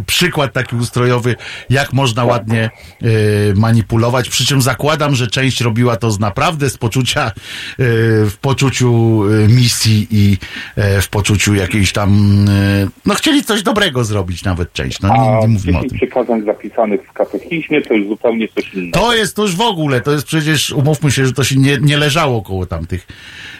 [0.07, 1.35] przykład taki ustrojowy,
[1.71, 3.11] jak można ładnie yy,
[3.57, 4.29] manipulować.
[4.29, 7.33] Przy czym zakładam, że część robiła to z naprawdę z poczucia,
[7.79, 7.85] yy,
[8.31, 10.37] w poczuciu misji i
[10.77, 12.37] w poczuciu jakiejś tam,
[13.07, 15.01] no chcieli coś dobrego zrobić nawet część.
[15.01, 15.99] No nie, nie mówimy o 10 tym.
[15.99, 18.99] przykazań zapisanych w katechizmie to już zupełnie coś innego.
[18.99, 21.79] To jest to już w ogóle, to jest przecież, umówmy się, że to się nie,
[21.79, 23.07] nie leżało koło tamtych.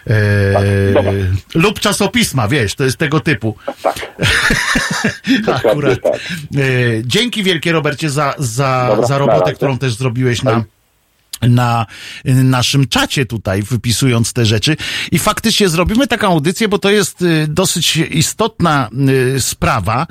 [0.07, 1.13] E, dobra.
[1.55, 3.57] lub czasopisma, wiesz, to jest tego typu.
[3.83, 4.13] Tak.
[5.65, 6.03] Akurat.
[6.03, 6.13] tak.
[6.15, 6.19] E,
[7.05, 10.65] dzięki wielkie Robercie za, za, Dobra, za robotę, którą też zrobiłeś na
[11.49, 11.87] na
[12.27, 14.77] y, naszym czacie tutaj, wypisując te rzeczy.
[15.13, 18.91] I faktycznie zrobimy taką audycję, bo to jest y, dosyć istotna
[19.37, 20.07] y, sprawa.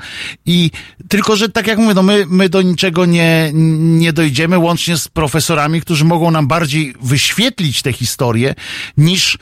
[0.46, 0.70] I
[1.08, 3.50] tylko, że tak jak mówię, no my, my do niczego nie,
[3.80, 8.54] nie dojdziemy, łącznie z profesorami, którzy mogą nam bardziej wyświetlić tę historię,
[8.96, 9.38] niż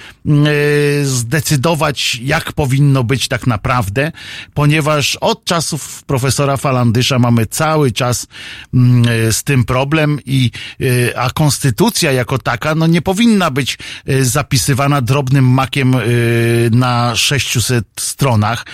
[1.02, 4.12] zdecydować, jak powinno być tak naprawdę,
[4.54, 8.26] ponieważ od czasów profesora Falandysza mamy cały czas
[8.74, 10.50] mm, z tym problem i
[11.16, 11.79] a konstytucja
[12.12, 13.78] jako taka no nie powinna być
[14.08, 18.66] y, zapisywana drobnym makiem y, na 600 stronach.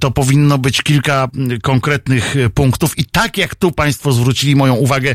[0.00, 5.14] To powinno być kilka y, konkretnych punktów i tak jak tu państwo zwrócili moją uwagę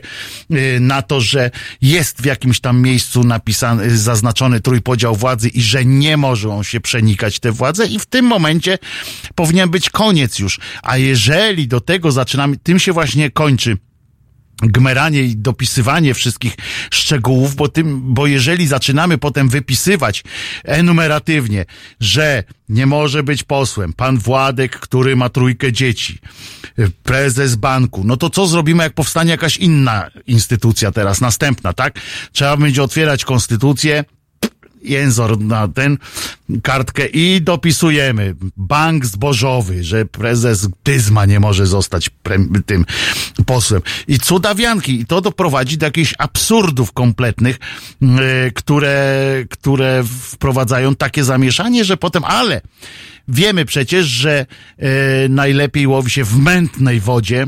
[0.80, 1.52] na to, że
[1.82, 7.40] jest w jakimś tam miejscu napisany, zaznaczony trójpodział władzy i że nie mogą się przenikać
[7.40, 8.78] te władze i w tym momencie
[9.36, 10.60] powinien być koniec już.
[10.84, 13.78] A jeżeli do tego zaczynamy, tym się właśnie kończy
[14.62, 16.56] gmeranie i dopisywanie wszystkich
[16.92, 20.24] szczegółów, bo tym, bo jeżeli zaczynamy potem wypisywać
[20.64, 21.66] enumeratywnie,
[22.00, 26.20] że nie może być posłem pan Władek, który ma trójkę dzieci,
[27.04, 32.00] prezes banku, no to co zrobimy, jak powstanie jakaś inna instytucja teraz, następna, tak?
[32.32, 34.04] Trzeba będzie otwierać konstytucję,
[34.84, 35.98] jęzor na ten
[36.64, 42.86] kartkę i dopisujemy bank zbożowy, że prezes Tyzma nie może zostać pre- tym
[43.46, 43.82] posłem.
[44.08, 45.00] I cudawianki.
[45.00, 47.60] I to doprowadzi do jakichś absurdów kompletnych,
[48.02, 48.10] yy,
[48.56, 52.62] które, które wprowadzają takie zamieszanie, że potem, ale
[53.28, 54.46] wiemy przecież, że
[54.78, 54.88] yy,
[55.30, 57.48] najlepiej łowi się w mętnej wodzie,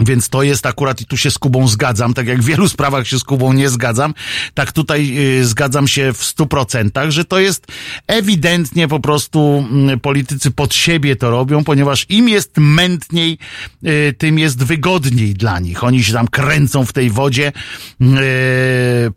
[0.00, 3.08] więc to jest akurat, i tu się z Kubą zgadzam, tak jak w wielu sprawach
[3.08, 4.14] się z Kubą nie zgadzam,
[4.54, 7.66] tak tutaj y, zgadzam się w stu procentach, że to jest
[8.06, 13.38] ewidentnie po prostu y, politycy pod siebie to robią, ponieważ im jest mętniej,
[13.86, 15.84] y, tym jest wygodniej dla nich.
[15.84, 17.52] Oni się tam kręcą w tej wodzie,
[18.00, 18.06] y,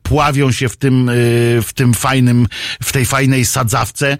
[0.03, 1.11] pławią się w tym,
[1.63, 2.47] w tym fajnym,
[2.83, 4.17] w tej fajnej sadzawce,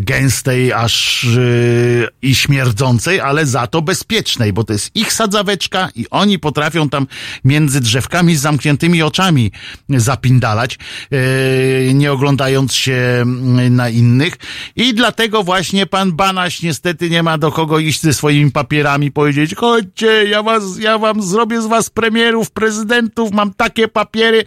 [0.00, 6.06] gęstej aż yy, i śmierdzącej, ale za to bezpiecznej, bo to jest ich sadzaweczka i
[6.10, 7.06] oni potrafią tam
[7.44, 9.52] między drzewkami z zamkniętymi oczami
[9.88, 10.78] zapindalać,
[11.10, 14.34] yy, nie oglądając się mm, na innych.
[14.76, 19.54] I dlatego właśnie pan Banaś niestety nie ma do kogo iść ze swoimi papierami, powiedzieć
[19.54, 24.44] chodźcie, ja was, ja wam zrobię z was premierów, prezydentów, mam takie papiery,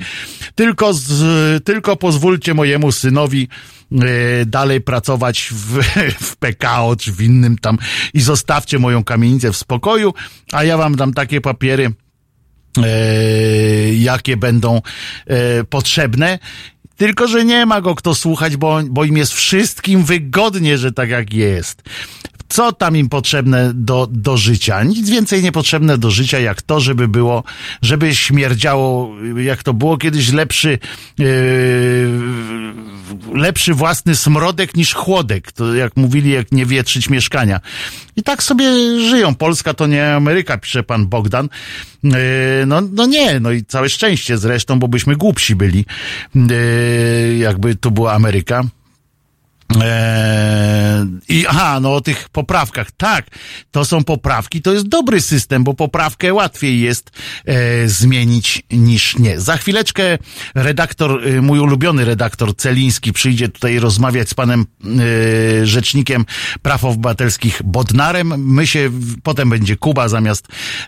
[0.56, 3.48] Tylko, z, tylko pozwólcie mojemu synowi
[3.92, 5.84] e, dalej pracować w,
[6.28, 7.78] w PKO czy w innym tam
[8.14, 10.14] i zostawcie moją kamienicę w spokoju,
[10.52, 11.92] a ja wam dam takie papiery,
[12.78, 14.82] e, jakie będą
[15.28, 16.40] e, potrzebne.
[16.98, 21.10] Tylko, że nie ma go kto słuchać, bo, bo im jest wszystkim wygodnie, że tak
[21.10, 21.84] jak jest.
[22.56, 24.84] Co tam im potrzebne do, do życia?
[24.84, 27.44] Nic więcej nie potrzebne do życia, jak to, żeby było,
[27.82, 30.80] żeby śmierdziało, jak to było kiedyś, lepszy,
[31.18, 31.28] yy,
[33.34, 35.52] lepszy własny smrodek niż chłodek.
[35.52, 37.60] To jak mówili, jak nie wietrzyć mieszkania.
[38.16, 38.66] I tak sobie
[39.00, 39.36] żyją.
[39.36, 41.50] Polska to nie Ameryka, pisze pan Bogdan.
[42.04, 42.12] Yy,
[42.68, 45.86] no, no nie, no i całe szczęście zresztą, bo byśmy głupsi byli,
[46.36, 48.64] yy, jakby to była Ameryka.
[49.82, 52.92] Eee, I aha, no o tych poprawkach.
[52.92, 53.26] Tak,
[53.72, 57.12] to są poprawki, to jest dobry system, bo poprawkę łatwiej jest
[57.46, 59.40] e, zmienić niż nie.
[59.40, 60.18] Za chwileczkę
[60.56, 66.26] redaktor, e, mój ulubiony redaktor Celiński przyjdzie tutaj rozmawiać z panem e, rzecznikiem
[66.62, 68.34] praw obywatelskich Bodnarem.
[68.54, 68.92] My się,
[69.24, 70.48] potem będzie Kuba zamiast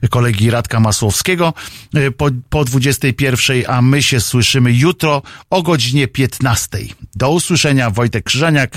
[0.09, 1.53] kolegi Radka Masłowskiego
[1.93, 6.77] e, po, po 21, a my się słyszymy jutro o godzinie 15.
[7.15, 8.76] Do usłyszenia, Wojtek Krzyżaniak,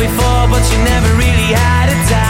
[0.00, 2.29] before, but you never really had a doubt.